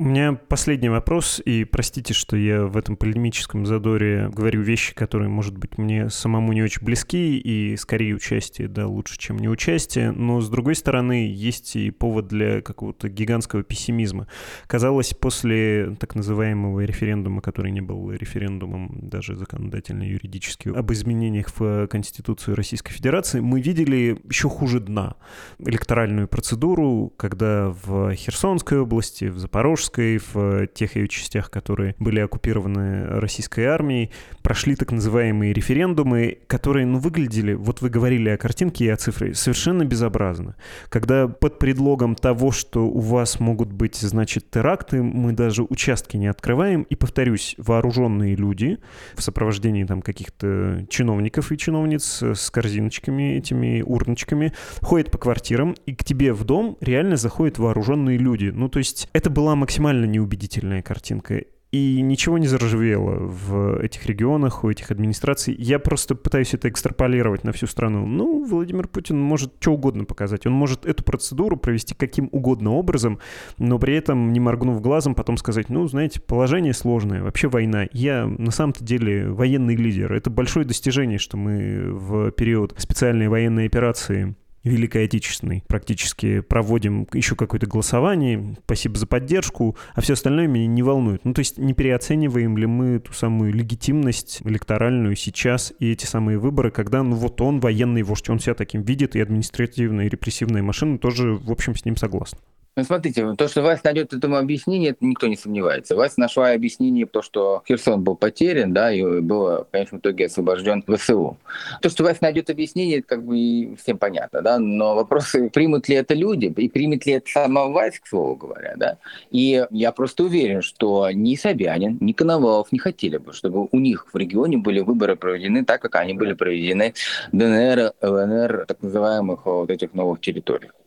У 0.00 0.04
меня 0.04 0.34
последний 0.34 0.90
вопрос, 0.90 1.42
и 1.44 1.64
простите, 1.64 2.14
что 2.14 2.36
я 2.36 2.66
в 2.66 2.76
этом 2.76 2.96
полемическом 2.96 3.66
задоре 3.66 4.30
говорю 4.32 4.62
вещи, 4.62 4.94
которые, 4.94 5.28
может 5.28 5.58
быть, 5.58 5.76
мне 5.76 6.08
самому 6.08 6.52
не 6.52 6.62
очень 6.62 6.84
близки, 6.84 7.36
и 7.36 7.76
скорее 7.76 8.14
участие, 8.14 8.68
да, 8.68 8.86
лучше, 8.86 9.18
чем 9.18 9.38
не 9.38 9.48
участие, 9.48 10.12
но, 10.12 10.40
с 10.40 10.48
другой 10.48 10.76
стороны, 10.76 11.28
есть 11.34 11.74
и 11.74 11.90
повод 11.90 12.28
для 12.28 12.62
какого-то 12.62 13.08
гигантского 13.08 13.64
пессимизма. 13.64 14.28
Казалось, 14.68 15.14
после 15.14 15.96
так 15.98 16.14
называемого 16.14 16.78
референдума, 16.84 17.42
который 17.42 17.72
не 17.72 17.80
был 17.80 18.12
референдумом 18.12 19.00
даже 19.02 19.34
законодательно-юридически, 19.34 20.68
об 20.68 20.92
изменениях 20.92 21.48
в 21.58 21.88
Конституцию 21.88 22.54
Российской 22.54 22.92
Федерации, 22.92 23.40
мы 23.40 23.60
видели 23.60 24.16
еще 24.30 24.48
хуже 24.48 24.78
дна. 24.78 25.16
Электоральную 25.58 26.28
процедуру, 26.28 27.12
когда 27.16 27.70
в 27.70 28.14
Херсонской 28.14 28.78
области, 28.78 29.24
в 29.24 29.38
Запорожской 29.38 29.87
Запорожской, 29.88 30.18
в 30.18 30.62
э, 30.62 30.66
тех 30.72 30.96
ее 30.96 31.08
частях, 31.08 31.50
которые 31.50 31.94
были 31.98 32.20
оккупированы 32.20 33.06
российской 33.20 33.64
армией, 33.64 34.10
прошли 34.42 34.76
так 34.76 34.92
называемые 34.92 35.52
референдумы, 35.52 36.38
которые, 36.46 36.86
ну, 36.86 36.98
выглядели, 36.98 37.54
вот 37.54 37.80
вы 37.80 37.88
говорили 37.88 38.28
о 38.30 38.36
картинке 38.36 38.84
и 38.84 38.88
о 38.88 38.96
цифре, 38.96 39.34
совершенно 39.34 39.84
безобразно. 39.84 40.56
Когда 40.88 41.28
под 41.28 41.58
предлогом 41.58 42.14
того, 42.14 42.52
что 42.52 42.86
у 42.86 43.00
вас 43.00 43.40
могут 43.40 43.72
быть, 43.72 43.96
значит, 43.96 44.50
теракты, 44.50 45.02
мы 45.02 45.32
даже 45.32 45.62
участки 45.62 46.16
не 46.16 46.26
открываем, 46.26 46.82
и, 46.82 46.94
повторюсь, 46.94 47.54
вооруженные 47.58 48.36
люди 48.36 48.78
в 49.14 49.22
сопровождении 49.22 49.84
там 49.84 50.02
каких-то 50.02 50.86
чиновников 50.88 51.52
и 51.52 51.58
чиновниц 51.58 52.22
с 52.22 52.50
корзиночками, 52.50 53.38
этими 53.38 53.82
урночками, 53.82 54.52
ходят 54.80 55.10
по 55.10 55.18
квартирам, 55.18 55.74
и 55.86 55.94
к 55.94 56.04
тебе 56.04 56.32
в 56.32 56.44
дом 56.44 56.76
реально 56.80 57.16
заходят 57.16 57.58
вооруженные 57.58 58.18
люди. 58.18 58.50
Ну, 58.54 58.68
то 58.68 58.78
есть 58.78 59.08
это 59.12 59.30
была 59.30 59.56
максимально 59.56 59.77
максимально 59.78 60.06
неубедительная 60.06 60.82
картинка. 60.82 61.44
и 61.70 62.00
ничего 62.00 62.38
не 62.38 62.46
заржавело 62.46 63.16
в 63.18 63.80
этих 63.80 64.06
регионах, 64.06 64.64
у 64.64 64.70
этих 64.70 64.90
администраций. 64.90 65.54
Я 65.58 65.78
просто 65.78 66.14
пытаюсь 66.14 66.54
это 66.54 66.68
экстраполировать 66.70 67.44
на 67.44 67.52
всю 67.52 67.66
страну. 67.66 68.06
Ну, 68.06 68.44
Владимир 68.44 68.88
Путин 68.88 69.20
может 69.20 69.52
что 69.60 69.74
угодно 69.74 70.04
показать. 70.04 70.46
Он 70.46 70.52
может 70.54 70.86
эту 70.86 71.04
процедуру 71.04 71.58
провести 71.58 71.94
каким 71.94 72.30
угодно 72.32 72.70
образом, 72.72 73.18
но 73.58 73.78
при 73.78 73.94
этом, 73.94 74.32
не 74.32 74.40
моргнув 74.40 74.80
глазом, 74.80 75.14
потом 75.14 75.36
сказать, 75.36 75.68
ну, 75.68 75.86
знаете, 75.88 76.20
положение 76.20 76.72
сложное, 76.72 77.22
вообще 77.22 77.48
война. 77.48 77.86
Я 77.92 78.26
на 78.26 78.50
самом-то 78.50 78.82
деле 78.82 79.28
военный 79.30 79.76
лидер. 79.76 80.14
Это 80.14 80.30
большое 80.30 80.64
достижение, 80.64 81.18
что 81.18 81.36
мы 81.36 81.92
в 81.92 82.30
период 82.30 82.74
специальной 82.78 83.28
военной 83.28 83.66
операции 83.66 84.34
Великой 84.68 85.04
Отечественной 85.04 85.62
практически 85.66 86.40
проводим 86.40 87.06
еще 87.12 87.34
какое-то 87.34 87.66
голосование, 87.66 88.56
спасибо 88.64 88.98
за 88.98 89.06
поддержку, 89.06 89.76
а 89.94 90.00
все 90.00 90.12
остальное 90.12 90.46
меня 90.46 90.66
не 90.66 90.82
волнует. 90.82 91.24
Ну, 91.24 91.34
то 91.34 91.40
есть 91.40 91.58
не 91.58 91.74
переоцениваем 91.74 92.56
ли 92.56 92.66
мы 92.66 92.98
ту 92.98 93.12
самую 93.12 93.52
легитимность 93.52 94.40
электоральную 94.44 95.16
сейчас 95.16 95.72
и 95.78 95.92
эти 95.92 96.06
самые 96.06 96.38
выборы, 96.38 96.70
когда, 96.70 97.02
ну, 97.02 97.16
вот 97.16 97.40
он 97.40 97.60
военный 97.60 98.02
вождь, 98.02 98.28
он 98.28 98.38
себя 98.38 98.54
таким 98.54 98.82
видит, 98.82 99.16
и 99.16 99.20
административная 99.20 100.06
и 100.06 100.08
репрессивная 100.08 100.62
машина 100.62 100.98
тоже, 100.98 101.34
в 101.34 101.50
общем, 101.50 101.74
с 101.74 101.84
ним 101.84 101.96
согласна. 101.96 102.38
Ну, 102.78 102.84
смотрите, 102.84 103.34
то, 103.36 103.48
что 103.48 103.62
власть 103.62 103.82
найдет 103.82 104.12
этому 104.12 104.36
объяснение, 104.36 104.90
это 104.90 105.04
никто 105.04 105.26
не 105.26 105.36
сомневается. 105.36 105.96
Власть 105.96 106.16
нашла 106.16 106.52
объяснение, 106.52 107.06
то, 107.06 107.22
что 107.22 107.64
Херсон 107.66 108.04
был 108.04 108.14
потерян, 108.14 108.72
да, 108.72 108.92
и 108.92 109.02
был, 109.02 109.64
в 109.64 109.66
конечном 109.72 109.98
итоге 109.98 110.26
освобожден 110.26 110.84
ВСУ. 110.86 111.36
То, 111.82 111.90
что 111.90 112.04
власть 112.04 112.22
найдет 112.22 112.50
объяснение, 112.50 113.02
как 113.02 113.24
бы 113.24 113.74
всем 113.82 113.98
понятно, 113.98 114.42
да, 114.42 114.60
но 114.60 114.94
вопрос, 114.94 115.34
примут 115.52 115.88
ли 115.88 115.96
это 115.96 116.14
люди, 116.14 116.54
и 116.56 116.68
примет 116.68 117.04
ли 117.04 117.14
это 117.14 117.28
сама 117.28 117.66
власть, 117.66 117.98
к 117.98 118.06
слову 118.06 118.36
говоря, 118.36 118.74
да. 118.76 118.98
И 119.32 119.66
я 119.72 119.90
просто 119.90 120.22
уверен, 120.22 120.62
что 120.62 121.10
ни 121.10 121.34
Собянин, 121.34 121.98
ни 122.00 122.12
Коновалов 122.12 122.70
не 122.70 122.78
хотели 122.78 123.16
бы, 123.16 123.32
чтобы 123.32 123.66
у 123.72 123.78
них 123.80 124.06
в 124.12 124.16
регионе 124.16 124.56
были 124.56 124.78
выборы 124.78 125.16
проведены 125.16 125.64
так, 125.64 125.82
как 125.82 125.96
они 125.96 126.14
были 126.14 126.34
проведены 126.34 126.94
ДНР, 127.32 127.94
ЛНР, 128.00 128.66
так 128.68 128.80
называемых 128.82 129.46
вот 129.46 129.68
этих 129.68 129.94
новых 129.94 130.20
территориях. 130.20 130.77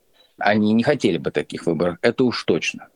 Они 0.42 0.74
не 0.74 0.84
хотели 0.84 1.18
бы 1.18 1.32
таких 1.32 1.66
выборов, 1.66 1.98
это 2.02 2.24
уж 2.24 2.44
точно. 2.44 2.88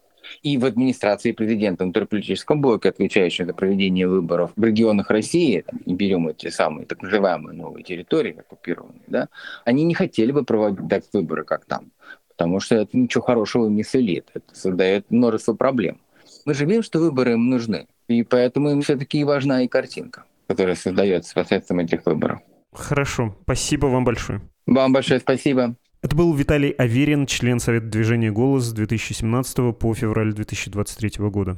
И 0.41 0.57
в 0.57 0.65
администрации 0.65 1.31
президента, 1.31 1.83
в 1.83 1.87
интерполитическом 1.87 2.61
блоке, 2.61 2.89
отвечающем 2.89 3.45
за 3.45 3.53
проведение 3.53 4.07
выборов 4.07 4.51
в 4.55 4.63
регионах 4.63 5.09
России, 5.09 5.61
там, 5.61 5.79
не 5.85 5.93
берем 5.93 6.27
эти 6.27 6.49
самые 6.49 6.85
так 6.85 7.01
называемые 7.01 7.55
новые 7.55 7.83
территории, 7.83 8.35
оккупированные, 8.37 9.03
да, 9.07 9.29
они 9.65 9.83
не 9.83 9.93
хотели 9.93 10.31
бы 10.31 10.43
проводить 10.43 10.87
так 10.89 11.03
выборы, 11.13 11.43
как 11.43 11.65
там, 11.65 11.91
потому 12.29 12.59
что 12.59 12.75
это 12.75 12.97
ничего 12.97 13.23
хорошего 13.23 13.67
не 13.69 13.83
сулит, 13.83 14.29
это 14.33 14.55
создает 14.55 15.09
множество 15.09 15.53
проблем. 15.53 15.99
Мы 16.45 16.53
же 16.53 16.65
видим, 16.65 16.83
что 16.83 16.99
выборы 16.99 17.33
им 17.33 17.49
нужны, 17.49 17.87
и 18.07 18.23
поэтому 18.23 18.71
им 18.71 18.81
все-таки 18.81 19.23
важна 19.23 19.63
и 19.63 19.67
картинка, 19.67 20.25
которая 20.47 20.75
создается 20.75 21.33
посредством 21.33 21.79
этих 21.79 22.05
выборов. 22.05 22.39
Хорошо, 22.73 23.35
спасибо 23.43 23.87
вам 23.87 24.03
большое. 24.03 24.41
Вам 24.65 24.91
большое 24.91 25.19
спасибо. 25.19 25.75
Это 26.05 26.15
был 26.15 26.35
Виталий 26.35 26.69
Аверин, 26.69 27.25
член 27.25 27.59
Совета 27.59 27.87
движения 27.87 28.31
«Голос» 28.31 28.65
с 28.65 28.73
2017 28.73 29.75
по 29.75 29.95
февраль 29.95 30.33
2023 30.33 31.13
года. 31.29 31.57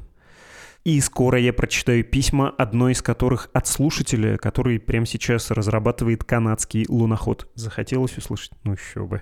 И 0.86 1.02
скоро 1.02 1.38
я 1.38 1.52
прочитаю 1.52 2.06
письма, 2.06 2.52
одно 2.58 2.90
из 2.90 3.02
которых 3.02 3.50
от 3.52 3.68
слушателя, 3.68 4.38
который 4.38 4.80
прямо 4.80 5.06
сейчас 5.06 5.52
разрабатывает 5.52 6.24
канадский 6.24 6.86
луноход. 6.88 7.50
Захотелось 7.56 8.18
услышать? 8.18 8.54
Ну 8.64 8.72
еще 8.72 9.06
бы. 9.06 9.22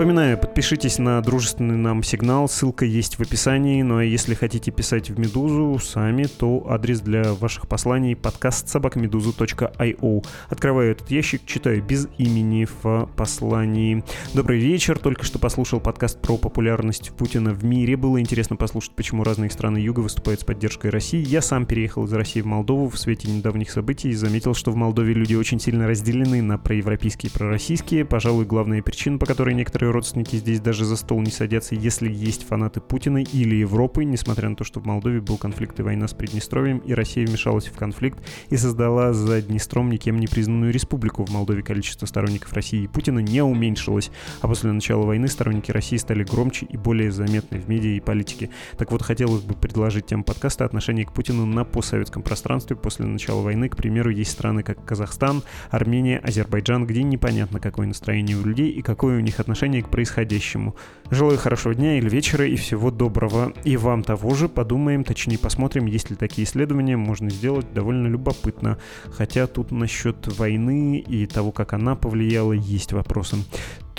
Напоминаю, 0.00 0.38
подпишитесь 0.38 0.96
на 0.96 1.20
дружественный 1.20 1.76
нам 1.76 2.02
сигнал, 2.02 2.48
ссылка 2.48 2.86
есть 2.86 3.18
в 3.18 3.20
описании, 3.20 3.82
ну 3.82 3.98
а 3.98 4.02
если 4.02 4.32
хотите 4.32 4.70
писать 4.70 5.10
в 5.10 5.20
Медузу 5.20 5.78
сами, 5.78 6.24
то 6.24 6.64
адрес 6.70 7.02
для 7.02 7.34
ваших 7.34 7.68
посланий 7.68 8.16
подкаст 8.16 8.66
собакамедуза.io. 8.70 10.24
Открываю 10.48 10.92
этот 10.92 11.10
ящик, 11.10 11.42
читаю 11.44 11.82
без 11.82 12.08
имени 12.16 12.66
в 12.82 13.10
послании. 13.14 14.02
Добрый 14.32 14.58
вечер, 14.58 14.98
только 14.98 15.22
что 15.22 15.38
послушал 15.38 15.80
подкаст 15.80 16.18
про 16.22 16.38
популярность 16.38 17.10
Путина 17.10 17.50
в 17.50 17.62
мире. 17.62 17.98
Было 17.98 18.22
интересно 18.22 18.56
послушать, 18.56 18.92
почему 18.92 19.22
разные 19.22 19.50
страны 19.50 19.76
Юга 19.76 20.00
выступают 20.00 20.40
с 20.40 20.44
поддержкой 20.44 20.90
России. 20.92 21.22
Я 21.22 21.42
сам 21.42 21.66
переехал 21.66 22.06
из 22.06 22.12
России 22.14 22.40
в 22.40 22.46
Молдову 22.46 22.88
в 22.88 22.98
свете 22.98 23.30
недавних 23.30 23.70
событий 23.70 24.08
и 24.08 24.14
заметил, 24.14 24.54
что 24.54 24.70
в 24.70 24.76
Молдове 24.76 25.12
люди 25.12 25.34
очень 25.34 25.60
сильно 25.60 25.86
разделены 25.86 26.40
на 26.40 26.56
проевропейские 26.56 27.30
и 27.30 27.34
пророссийские. 27.34 28.06
Пожалуй, 28.06 28.46
главная 28.46 28.80
причина, 28.80 29.18
по 29.18 29.26
которой 29.26 29.54
некоторые 29.54 29.89
родственники 29.92 30.36
здесь 30.36 30.60
даже 30.60 30.84
за 30.84 30.96
стол 30.96 31.20
не 31.20 31.30
садятся, 31.30 31.74
если 31.74 32.10
есть 32.10 32.46
фанаты 32.46 32.80
Путина 32.80 33.18
или 33.18 33.56
Европы, 33.56 34.04
несмотря 34.04 34.48
на 34.48 34.56
то, 34.56 34.64
что 34.64 34.80
в 34.80 34.86
Молдове 34.86 35.20
был 35.20 35.36
конфликт 35.36 35.78
и 35.80 35.82
война 35.82 36.08
с 36.08 36.14
Приднестровьем, 36.14 36.78
и 36.78 36.94
Россия 36.94 37.26
вмешалась 37.26 37.66
в 37.66 37.76
конфликт 37.76 38.18
и 38.48 38.56
создала 38.56 39.12
за 39.12 39.42
Днестром 39.42 39.90
никем 39.90 40.18
не 40.18 40.26
признанную 40.26 40.72
республику. 40.72 41.24
В 41.24 41.30
Молдове 41.30 41.62
количество 41.62 42.06
сторонников 42.06 42.52
России 42.52 42.84
и 42.84 42.86
Путина 42.88 43.20
не 43.20 43.42
уменьшилось, 43.42 44.10
а 44.40 44.48
после 44.48 44.72
начала 44.72 45.04
войны 45.04 45.28
сторонники 45.28 45.70
России 45.70 45.96
стали 45.96 46.24
громче 46.24 46.66
и 46.66 46.76
более 46.76 47.10
заметны 47.12 47.58
в 47.58 47.68
медиа 47.68 47.96
и 47.96 48.00
политике. 48.00 48.50
Так 48.78 48.92
вот, 48.92 49.02
хотелось 49.02 49.42
бы 49.42 49.54
предложить 49.54 50.06
тем 50.06 50.24
подкаста 50.24 50.64
отношение 50.64 51.04
к 51.04 51.12
Путину 51.12 51.46
на 51.46 51.64
постсоветском 51.64 52.22
пространстве 52.22 52.76
после 52.76 53.06
начала 53.06 53.42
войны. 53.42 53.68
К 53.68 53.76
примеру, 53.76 54.10
есть 54.10 54.30
страны, 54.30 54.62
как 54.62 54.84
Казахстан, 54.84 55.42
Армения, 55.70 56.18
Азербайджан, 56.18 56.86
где 56.86 57.02
непонятно, 57.02 57.60
какое 57.60 57.86
настроение 57.86 58.36
у 58.36 58.44
людей 58.44 58.70
и 58.70 58.82
какое 58.82 59.18
у 59.18 59.20
них 59.20 59.40
отношение 59.40 59.79
отношении 59.80 59.82
к 59.82 59.88
происходящему. 59.88 60.76
Желаю 61.10 61.38
хорошего 61.38 61.74
дня 61.74 61.98
или 61.98 62.08
вечера 62.08 62.46
и 62.46 62.56
всего 62.56 62.90
доброго. 62.90 63.52
И 63.64 63.76
вам 63.76 64.02
того 64.02 64.34
же. 64.34 64.48
Подумаем, 64.48 65.04
точнее 65.04 65.38
посмотрим, 65.38 65.86
есть 65.86 66.10
ли 66.10 66.16
такие 66.16 66.44
исследования. 66.44 66.96
Можно 66.96 67.30
сделать 67.30 67.72
довольно 67.72 68.06
любопытно. 68.06 68.78
Хотя 69.12 69.46
тут 69.46 69.72
насчет 69.72 70.38
войны 70.38 70.98
и 70.98 71.26
того, 71.26 71.50
как 71.52 71.72
она 71.72 71.96
повлияла, 71.96 72.52
есть 72.52 72.92
вопросы. 72.92 73.36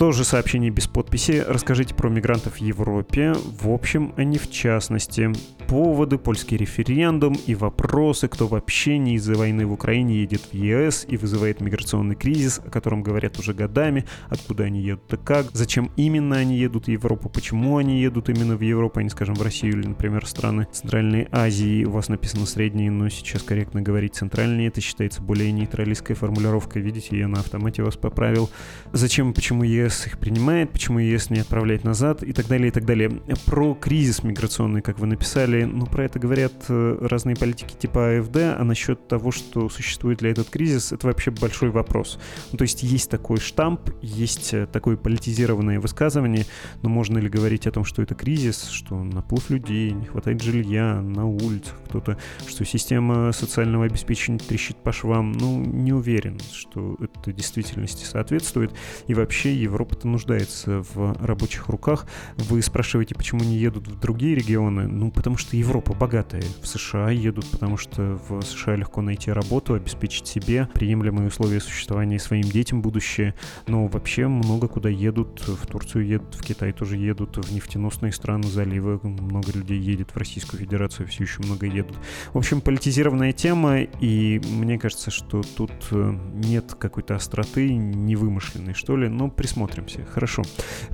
Тоже 0.02 0.24
сообщение 0.24 0.72
без 0.72 0.88
подписи. 0.88 1.44
Расскажите 1.46 1.94
про 1.94 2.08
мигрантов 2.08 2.54
в 2.54 2.56
Европе, 2.56 3.34
в 3.60 3.70
общем, 3.70 4.12
а 4.16 4.24
не 4.24 4.36
в 4.36 4.50
частности. 4.50 5.30
Поводы, 5.68 6.18
польский 6.18 6.56
референдум 6.56 7.36
и 7.46 7.54
вопросы, 7.54 8.26
кто 8.26 8.48
вообще 8.48 8.98
не 8.98 9.14
из-за 9.14 9.36
войны 9.36 9.64
в 9.64 9.72
Украине 9.72 10.16
едет 10.16 10.42
в 10.50 10.54
ЕС 10.54 11.06
и 11.08 11.16
вызывает 11.16 11.60
миграционный 11.60 12.16
кризис, 12.16 12.58
о 12.58 12.68
котором 12.68 13.04
говорят 13.04 13.38
уже 13.38 13.54
годами, 13.54 14.04
откуда 14.28 14.64
они 14.64 14.82
едут 14.82 15.14
и 15.14 15.16
как, 15.16 15.46
зачем 15.52 15.92
именно 15.96 16.36
они 16.36 16.58
едут 16.58 16.86
в 16.86 16.88
Европу, 16.88 17.28
почему 17.28 17.76
они 17.76 18.02
едут 18.02 18.28
именно 18.28 18.56
в 18.56 18.60
Европу, 18.60 18.98
а 18.98 19.04
не, 19.04 19.08
скажем, 19.08 19.36
в 19.36 19.42
Россию 19.42 19.78
или, 19.78 19.86
например, 19.86 20.26
страны 20.26 20.66
Центральной 20.72 21.28
Азии. 21.30 21.84
У 21.84 21.92
вас 21.92 22.08
написано 22.08 22.44
средние, 22.46 22.90
но 22.90 23.08
сейчас 23.08 23.44
корректно 23.44 23.82
говорить 23.82 24.16
центральные. 24.16 24.66
Это 24.66 24.80
считается 24.80 25.22
более 25.22 25.52
нейтралистской 25.52 26.16
формулировкой. 26.16 26.82
Видите, 26.82 27.16
я 27.16 27.28
на 27.28 27.38
автомате 27.38 27.84
вас 27.84 27.96
поправил. 27.96 28.50
Зачем 28.92 29.32
почему 29.32 29.62
ЕС 29.62 29.91
ЕС 29.92 30.06
их 30.06 30.18
принимает, 30.18 30.70
почему 30.70 30.98
ЕС 30.98 31.30
не 31.30 31.40
отправляет 31.40 31.84
назад 31.84 32.22
и 32.22 32.32
так 32.32 32.48
далее, 32.48 32.68
и 32.68 32.70
так 32.70 32.84
далее. 32.84 33.10
Про 33.46 33.74
кризис 33.74 34.22
миграционный, 34.22 34.80
как 34.80 34.98
вы 34.98 35.06
написали, 35.06 35.64
ну, 35.64 35.86
про 35.86 36.04
это 36.04 36.18
говорят 36.18 36.52
э, 36.68 36.98
разные 37.00 37.36
политики 37.36 37.74
типа 37.78 38.18
АФД, 38.18 38.36
а 38.58 38.64
насчет 38.64 39.06
того, 39.06 39.30
что 39.30 39.68
существует 39.68 40.22
ли 40.22 40.30
этот 40.30 40.48
кризис, 40.48 40.92
это 40.92 41.06
вообще 41.06 41.30
большой 41.30 41.70
вопрос. 41.70 42.18
Ну, 42.52 42.58
то 42.58 42.62
есть 42.62 42.82
есть 42.82 43.10
такой 43.10 43.38
штамп, 43.38 43.90
есть 44.00 44.54
э, 44.54 44.66
такое 44.66 44.96
политизированное 44.96 45.78
высказывание, 45.78 46.46
но 46.82 46.88
можно 46.88 47.18
ли 47.18 47.28
говорить 47.28 47.66
о 47.66 47.72
том, 47.72 47.84
что 47.84 48.02
это 48.02 48.14
кризис, 48.14 48.68
что 48.68 49.02
наплыв 49.02 49.50
людей, 49.50 49.92
не 49.92 50.06
хватает 50.06 50.42
жилья 50.42 51.00
на 51.02 51.26
улицах, 51.26 51.74
кто-то, 51.86 52.16
что 52.46 52.64
система 52.64 53.32
социального 53.32 53.84
обеспечения 53.84 54.38
трещит 54.38 54.78
по 54.78 54.92
швам, 54.92 55.32
ну, 55.32 55.62
не 55.62 55.92
уверен, 55.92 56.40
что 56.52 56.96
это 56.98 57.32
действительности 57.32 58.04
соответствует. 58.04 58.72
И 59.06 59.14
вообще 59.14 59.54
Европа-то 59.82 60.06
нуждается 60.06 60.84
в 60.94 61.16
рабочих 61.20 61.68
руках. 61.68 62.06
Вы 62.36 62.62
спрашиваете, 62.62 63.16
почему 63.16 63.42
не 63.42 63.56
едут 63.56 63.88
в 63.88 63.98
другие 63.98 64.36
регионы? 64.36 64.86
Ну, 64.86 65.10
потому 65.10 65.36
что 65.36 65.56
Европа 65.56 65.92
богатая. 65.92 66.44
В 66.62 66.68
США 66.68 67.10
едут, 67.10 67.50
потому 67.50 67.76
что 67.76 68.20
в 68.28 68.42
США 68.42 68.76
легко 68.76 69.02
найти 69.02 69.32
работу, 69.32 69.74
обеспечить 69.74 70.28
себе 70.28 70.68
приемлемые 70.72 71.26
условия 71.26 71.58
существования 71.58 72.20
своим 72.20 72.44
детям 72.44 72.80
будущее. 72.80 73.34
Но 73.66 73.88
вообще 73.88 74.28
много 74.28 74.68
куда 74.68 74.88
едут. 74.88 75.42
В 75.48 75.66
Турцию 75.66 76.06
едут, 76.06 76.36
в 76.36 76.42
Китай 76.44 76.72
тоже 76.72 76.96
едут, 76.96 77.44
в 77.44 77.52
нефтеносные 77.52 78.12
страны, 78.12 78.44
заливы. 78.44 79.00
Много 79.02 79.50
людей 79.50 79.80
едет 79.80 80.10
в 80.12 80.16
Российскую 80.16 80.60
Федерацию, 80.60 81.08
все 81.08 81.24
еще 81.24 81.42
много 81.42 81.66
едут. 81.66 81.96
В 82.32 82.38
общем, 82.38 82.60
политизированная 82.60 83.32
тема, 83.32 83.80
и 83.80 84.40
мне 84.48 84.78
кажется, 84.78 85.10
что 85.10 85.42
тут 85.56 85.72
э, 85.90 86.16
нет 86.34 86.76
какой-то 86.78 87.16
остроты, 87.16 87.74
невымышленной, 87.74 88.74
что 88.74 88.96
ли, 88.96 89.08
но 89.08 89.28
присмотрим 89.28 89.61
присмотримся. 89.66 90.04
Хорошо. 90.12 90.42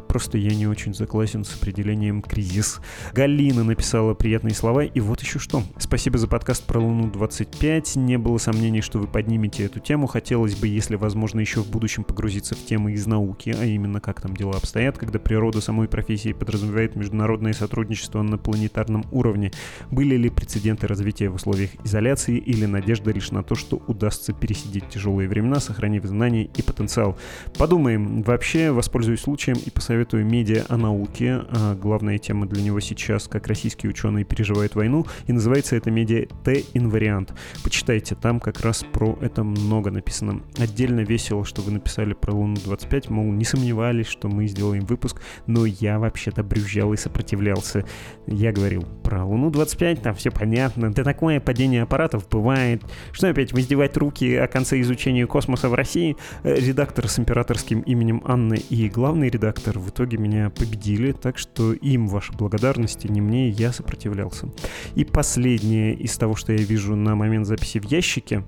Просто 0.09 0.39
я 0.39 0.55
не 0.55 0.67
очень 0.67 0.95
заклассен 0.95 1.45
с 1.45 1.55
определением 1.55 2.23
кризис. 2.23 2.81
Галина 3.13 3.65
написала 3.65 4.15
приятные 4.15 4.55
слова, 4.55 4.85
и 4.85 5.01
вот 5.01 5.21
еще 5.21 5.39
что. 5.39 5.63
Спасибо 5.79 6.19
за 6.19 6.29
подкаст 6.29 6.65
про 6.65 6.81
Луну-25. 6.81 7.99
Не 7.99 8.19
было 8.19 8.39
сомнений, 8.39 8.81
что 8.81 8.99
вы 8.99 9.07
поднимете 9.07 9.65
эту 9.65 9.81
тему. 9.81 10.07
Хотелось 10.07 10.55
бы, 10.55 10.67
если 10.67 10.97
возможно, 10.97 11.41
еще 11.41 11.61
в 11.61 11.71
будущем 11.71 12.05
погрузиться 12.05 12.55
в 12.55 12.65
темы 12.65 12.93
из 12.93 13.07
науки, 13.07 13.55
а 13.59 13.65
именно 13.65 14.01
как 14.01 14.21
там 14.21 14.35
дела 14.35 14.57
обстоят, 14.57 14.99
когда 14.99 15.19
природа 15.19 15.61
самой 15.61 15.89
профессии 15.89 16.33
подразумевает 16.33 16.97
международное 16.97 17.53
сотрудничество 17.53 18.23
на 18.23 18.39
планетарном 18.39 19.05
уровне. 19.11 19.53
Были 19.91 20.17
ли 20.17 20.31
прецеденты 20.31 20.87
развития 20.87 21.29
в 21.29 21.35
условиях 21.35 21.71
изоляции 21.85 22.39
или 22.39 22.65
надежда 22.65 23.11
лишь 23.11 23.31
на 23.31 23.43
то, 23.43 23.55
что 23.55 23.83
удастся 23.87 24.33
пересидеть 24.33 24.89
тяжелые 24.89 25.29
времена, 25.29 25.61
сохранив 25.61 26.05
знания 26.05 26.45
и 26.45 26.63
потенциал? 26.63 27.19
Подумаем. 27.57 28.23
Вообще, 28.23 28.58
воспользуюсь 28.67 29.21
случаем 29.21 29.57
и 29.65 29.71
посоветую 29.71 30.27
медиа 30.27 30.65
о 30.69 30.77
науке. 30.77 31.43
А 31.51 31.75
главная 31.75 32.19
тема 32.19 32.47
для 32.47 32.63
него 32.63 32.81
сейчас, 32.81 33.29
как 33.29 33.47
российские 33.47 33.91
ученые 33.91 34.25
переживают 34.25 34.75
войну, 34.75 35.07
и 35.27 35.33
называется 35.33 35.77
это 35.77 35.91
медиа 35.91 36.27
Т-инвариант. 36.45 37.33
Почитайте, 37.63 38.15
там 38.15 38.41
как 38.41 38.61
раз 38.61 38.85
про 38.93 39.19
это 39.21 39.45
много 39.45 39.91
написано. 39.91 40.43
Отдельно 40.59 41.01
весело, 41.01 41.45
что 41.45 41.63
вы 41.63 41.73
написали 41.73 42.13
про 42.13 42.33
Луну-25, 42.33 43.13
мол, 43.13 43.33
не 43.33 43.45
сомневались, 43.45 44.07
что 44.07 44.29
мы 44.29 44.47
сделаем 44.47 44.85
выпуск, 44.85 45.21
но 45.47 45.65
я 45.65 45.99
вообще-то 45.99 46.43
брюзжал 46.43 46.93
и 46.93 46.97
сопротивлялся. 46.97 47.85
Я 48.27 48.53
говорил 48.53 48.83
про 49.03 49.25
Луну-25, 49.25 50.03
там 50.03 50.15
все 50.15 50.31
понятно, 50.31 50.93
да 50.93 51.05
такое 51.05 51.41
падение 51.41 51.83
аппаратов 51.83 52.29
бывает. 52.29 52.83
Что 53.13 53.29
опять, 53.29 53.53
воздевать 53.53 53.97
руки 53.97 54.35
о 54.35 54.47
конце 54.47 54.81
изучения 54.81 55.27
космоса 55.27 55.69
в 55.69 55.75
России? 55.75 56.17
Э, 56.43 56.55
редактор 56.55 57.09
с 57.09 57.19
императорским 57.19 57.81
именем 57.81 58.23
Анны 58.49 58.63
и 58.71 58.89
главный 58.89 59.29
редактор 59.29 59.79
в 59.79 59.91
итоге 59.91 60.17
меня 60.17 60.49
победили, 60.49 61.13
так 61.13 61.37
что 61.37 61.75
им 61.75 62.09
ваши 62.09 62.33
благодарности, 62.33 63.07
не 63.07 63.21
мне, 63.21 63.51
я 63.51 63.73
сопротивлялся. 63.73 64.49
И 64.95 65.05
последнее 65.05 65.95
из 65.95 66.17
того, 66.17 66.35
что 66.35 66.53
я 66.53 66.59
вижу 66.59 66.97
на 66.97 67.15
момент 67.15 67.47
записи 67.47 67.79
в 67.79 67.85
ящике, 67.85 68.45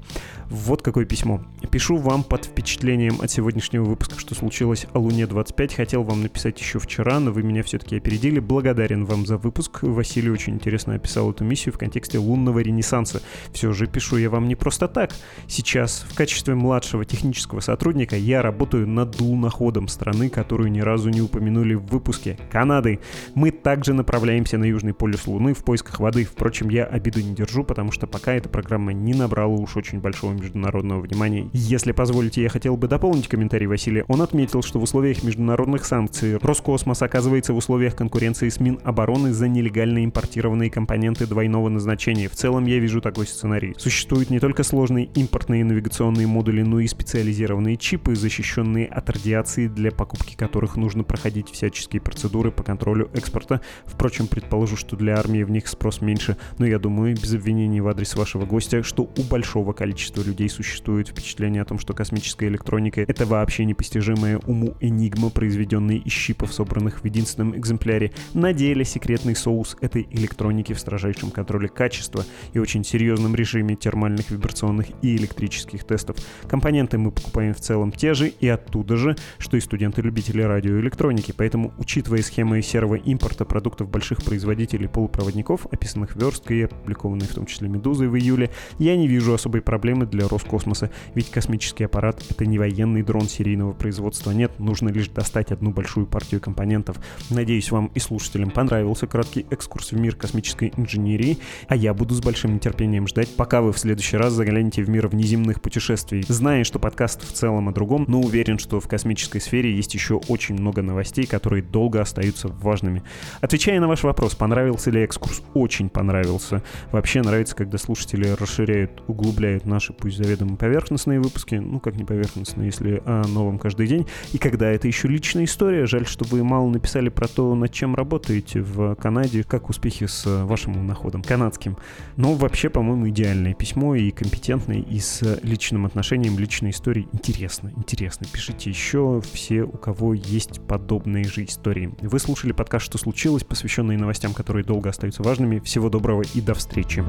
вот 0.48 0.82
какое 0.82 1.04
письмо. 1.04 1.42
Пишу 1.70 1.96
вам 1.96 2.24
под 2.24 2.46
впечатлением 2.46 3.20
от 3.20 3.30
сегодняшнего 3.30 3.84
выпуска, 3.84 4.18
что 4.18 4.34
случилось 4.34 4.86
о 4.92 4.98
Луне-25. 4.98 5.76
Хотел 5.76 6.02
вам 6.02 6.22
написать 6.22 6.58
еще 6.58 6.78
вчера, 6.78 7.20
но 7.20 7.30
вы 7.30 7.42
меня 7.42 7.62
все-таки 7.62 7.96
опередили. 7.96 8.40
Благодарен 8.40 9.04
вам 9.04 9.26
за 9.26 9.36
выпуск. 9.36 9.82
Василий 9.82 10.30
очень 10.30 10.54
интересно 10.54 10.94
описал 10.94 11.30
эту 11.30 11.44
миссию 11.44 11.72
в 11.74 11.78
контексте 11.78 12.18
лунного 12.18 12.58
ренессанса. 12.58 13.22
Все 13.52 13.72
же 13.72 13.86
пишу 13.86 14.16
я 14.16 14.28
вам 14.28 14.48
не 14.48 14.56
просто 14.56 14.88
так. 14.88 15.12
Сейчас 15.46 16.04
в 16.08 16.14
качестве 16.16 16.56
младшего 16.56 17.04
технического 17.04 17.60
сотрудника 17.60 18.16
я 18.16 18.42
работаю 18.42 18.88
над 18.88 19.20
луноходом 19.20 19.86
страны, 19.90 20.30
которую 20.30 20.70
ни 20.70 20.80
разу 20.80 21.10
не 21.10 21.20
упомянули 21.20 21.74
в 21.74 21.84
выпуске— 21.86 22.38
Канады. 22.50 23.00
Мы 23.34 23.50
также 23.50 23.92
направляемся 23.92 24.58
на 24.58 24.64
Южный 24.64 24.94
полюс 24.94 25.26
Луны 25.26 25.54
в 25.54 25.64
поисках 25.64 26.00
воды. 26.00 26.24
Впрочем, 26.24 26.68
я 26.68 26.84
обиду 26.84 27.20
не 27.20 27.34
держу, 27.34 27.64
потому 27.64 27.92
что 27.92 28.06
пока 28.06 28.32
эта 28.32 28.48
программа 28.48 28.92
не 28.92 29.14
набрала 29.14 29.54
уж 29.54 29.76
очень 29.76 30.00
большого 30.00 30.32
международного 30.32 31.00
внимания. 31.00 31.48
Если 31.52 31.92
позволите, 31.92 32.42
я 32.42 32.48
хотел 32.48 32.76
бы 32.76 32.88
дополнить 32.88 33.28
комментарий 33.28 33.66
Василия. 33.66 34.04
Он 34.08 34.22
отметил, 34.22 34.62
что 34.62 34.78
в 34.78 34.82
условиях 34.82 35.22
международных 35.22 35.84
санкций 35.84 36.36
Роскосмос 36.36 37.02
оказывается 37.02 37.52
в 37.52 37.56
условиях 37.56 37.96
конкуренции 37.96 38.48
с 38.48 38.60
Минобороны 38.60 39.32
за 39.32 39.48
нелегально 39.48 40.04
импортированные 40.04 40.70
компоненты 40.70 41.26
двойного 41.26 41.68
назначения. 41.68 42.28
В 42.28 42.34
целом 42.34 42.66
я 42.66 42.78
вижу 42.78 43.00
такой 43.00 43.26
сценарий. 43.26 43.74
Существуют 43.78 44.30
не 44.30 44.38
только 44.38 44.62
сложные 44.62 45.06
импортные 45.06 45.64
навигационные 45.64 46.26
модули, 46.26 46.62
но 46.62 46.80
и 46.80 46.86
специализированные 46.86 47.76
чипы, 47.76 48.14
защищенные 48.14 48.86
от 48.86 49.08
радиации, 49.08 49.68
для 49.68 49.79
покупки 49.88 50.36
которых 50.36 50.76
нужно 50.76 51.02
проходить 51.02 51.48
всяческие 51.50 52.02
процедуры 52.02 52.50
по 52.50 52.62
контролю 52.62 53.10
экспорта. 53.14 53.60
Впрочем, 53.86 54.26
предположу, 54.26 54.76
что 54.76 54.96
для 54.96 55.18
армии 55.18 55.42
в 55.42 55.50
них 55.50 55.66
спрос 55.66 56.02
меньше, 56.02 56.36
но 56.58 56.66
я 56.66 56.78
думаю, 56.78 57.14
без 57.14 57.34
обвинений 57.34 57.80
в 57.80 57.88
адрес 57.88 58.14
вашего 58.14 58.44
гостя, 58.44 58.82
что 58.82 59.04
у 59.16 59.22
большого 59.22 59.72
количества 59.72 60.22
людей 60.22 60.48
существует 60.48 61.08
впечатление 61.08 61.62
о 61.62 61.64
том, 61.64 61.78
что 61.78 61.94
космическая 61.94 62.48
электроника— 62.48 63.00
это 63.08 63.24
вообще 63.24 63.64
непостижимая 63.64 64.38
уму 64.46 64.76
энигма, 64.80 65.30
произведенная 65.30 65.96
из 65.96 66.12
чипов, 66.12 66.52
собранных 66.52 67.00
в 67.00 67.04
единственном 67.04 67.56
экземпляре. 67.56 68.12
На 68.34 68.52
деле 68.52 68.84
секретный 68.84 69.36
соус 69.36 69.76
этой 69.80 70.06
электроники 70.10 70.72
в 70.72 70.80
строжайшем 70.80 71.30
контроле 71.30 71.68
качества 71.68 72.24
и 72.52 72.58
очень 72.58 72.84
серьезном 72.84 73.34
режиме 73.34 73.76
термальных, 73.76 74.30
вибрационных 74.30 74.86
и 75.02 75.16
электрических 75.16 75.84
тестов. 75.84 76.16
Компоненты 76.48 76.98
мы 76.98 77.10
покупаем 77.10 77.54
в 77.54 77.60
целом 77.60 77.92
те 77.92 78.14
же 78.14 78.28
и 78.28 78.48
оттуда 78.48 78.96
же, 78.96 79.16
что 79.38 79.56
и 79.56 79.60
студенты-любители 79.70 80.42
радиоэлектроники, 80.42 81.32
поэтому, 81.36 81.72
учитывая 81.78 82.22
схемы 82.22 82.60
серого 82.60 82.96
импорта 82.96 83.44
продуктов 83.44 83.88
больших 83.88 84.20
производителей 84.24 84.88
полупроводников, 84.88 85.66
описанных 85.70 86.16
версткой 86.16 86.58
и 86.58 86.62
опубликованной 86.62 87.26
в 87.26 87.34
том 87.34 87.46
числе 87.46 87.68
«Медузой» 87.68 88.08
в 88.08 88.16
июле, 88.16 88.50
я 88.80 88.96
не 88.96 89.06
вижу 89.06 89.32
особой 89.32 89.62
проблемы 89.62 90.06
для 90.06 90.26
Роскосмоса, 90.26 90.90
ведь 91.14 91.30
космический 91.30 91.84
аппарат— 91.84 92.20
это 92.30 92.46
не 92.46 92.58
военный 92.58 93.04
дрон 93.04 93.28
серийного 93.28 93.72
производства, 93.72 94.32
нет, 94.32 94.58
нужно 94.58 94.88
лишь 94.88 95.06
достать 95.06 95.52
одну 95.52 95.70
большую 95.70 96.06
партию 96.06 96.40
компонентов. 96.40 96.96
Надеюсь, 97.30 97.70
вам 97.70 97.92
и 97.94 98.00
слушателям 98.00 98.50
понравился 98.50 99.06
краткий 99.06 99.46
экскурс 99.50 99.92
в 99.92 100.00
мир 100.00 100.16
космической 100.16 100.72
инженерии, 100.76 101.38
а 101.68 101.76
я 101.76 101.94
буду 101.94 102.14
с 102.14 102.20
большим 102.20 102.54
нетерпением 102.54 103.06
ждать, 103.06 103.36
пока 103.36 103.60
вы 103.60 103.72
в 103.72 103.78
следующий 103.78 104.16
раз 104.16 104.32
заглянете 104.32 104.82
в 104.82 104.90
мир 104.90 105.06
внеземных 105.06 105.62
путешествий. 105.62 106.24
Зная, 106.26 106.64
что 106.64 106.80
подкаст 106.80 107.22
в 107.22 107.32
целом 107.32 107.68
о 107.68 107.72
другом, 107.72 108.04
но 108.08 108.20
уверен, 108.20 108.58
что 108.58 108.80
в 108.80 108.88
космической 108.88 109.40
сфере 109.40 109.59
есть 109.68 109.94
еще 109.94 110.14
очень 110.28 110.54
много 110.54 110.82
новостей, 110.82 111.26
которые 111.26 111.62
долго 111.62 112.00
остаются 112.00 112.48
важными. 112.48 113.02
Отвечая 113.40 113.80
на 113.80 113.88
ваш 113.88 114.02
вопрос, 114.02 114.34
понравился 114.34 114.90
ли 114.90 115.02
экскурс? 115.02 115.42
Очень 115.54 115.88
понравился. 115.88 116.62
Вообще 116.92 117.22
нравится, 117.22 117.54
когда 117.54 117.78
слушатели 117.78 118.28
расширяют, 118.28 119.02
углубляют 119.06 119.66
наши, 119.66 119.92
пусть 119.92 120.16
заведомо 120.16 120.56
поверхностные 120.56 121.20
выпуски, 121.20 121.56
ну 121.56 121.80
как 121.80 121.96
не 121.96 122.04
поверхностные, 122.04 122.66
если 122.66 123.02
о 123.04 123.26
новом 123.26 123.58
каждый 123.58 123.86
день, 123.86 124.06
и 124.32 124.38
когда 124.38 124.70
это 124.70 124.88
еще 124.88 125.08
личная 125.08 125.44
история, 125.44 125.86
жаль, 125.86 126.06
что 126.06 126.24
вы 126.24 126.42
мало 126.44 126.68
написали 126.68 127.08
про 127.08 127.28
то, 127.28 127.54
над 127.54 127.72
чем 127.72 127.94
работаете 127.94 128.60
в 128.60 128.94
Канаде, 128.96 129.42
как 129.42 129.68
успехи 129.68 130.06
с 130.06 130.24
вашим 130.44 130.86
находом 130.86 131.22
канадским. 131.22 131.76
Но 132.16 132.34
вообще, 132.34 132.70
по-моему, 132.70 133.08
идеальное 133.08 133.54
письмо 133.54 133.94
и 133.94 134.10
компетентное, 134.10 134.78
и 134.78 134.98
с 134.98 135.40
личным 135.42 135.86
отношением, 135.86 136.38
личной 136.38 136.70
историей. 136.70 137.08
Интересно, 137.12 137.72
интересно. 137.76 138.26
Пишите 138.32 138.70
еще 138.70 139.20
все, 139.32 139.49
у 139.58 139.76
кого 139.76 140.14
есть 140.14 140.60
подобные 140.66 141.24
же 141.24 141.44
истории. 141.44 141.94
Вы 142.00 142.18
слушали 142.18 142.52
подкаст 142.52 142.86
«Что 142.86 142.98
случилось?», 142.98 143.44
посвященный 143.44 143.96
новостям, 143.96 144.32
которые 144.32 144.64
долго 144.64 144.90
остаются 144.90 145.22
важными. 145.22 145.58
Всего 145.60 145.90
доброго 145.90 146.22
и 146.34 146.40
до 146.40 146.54
встречи. 146.54 147.04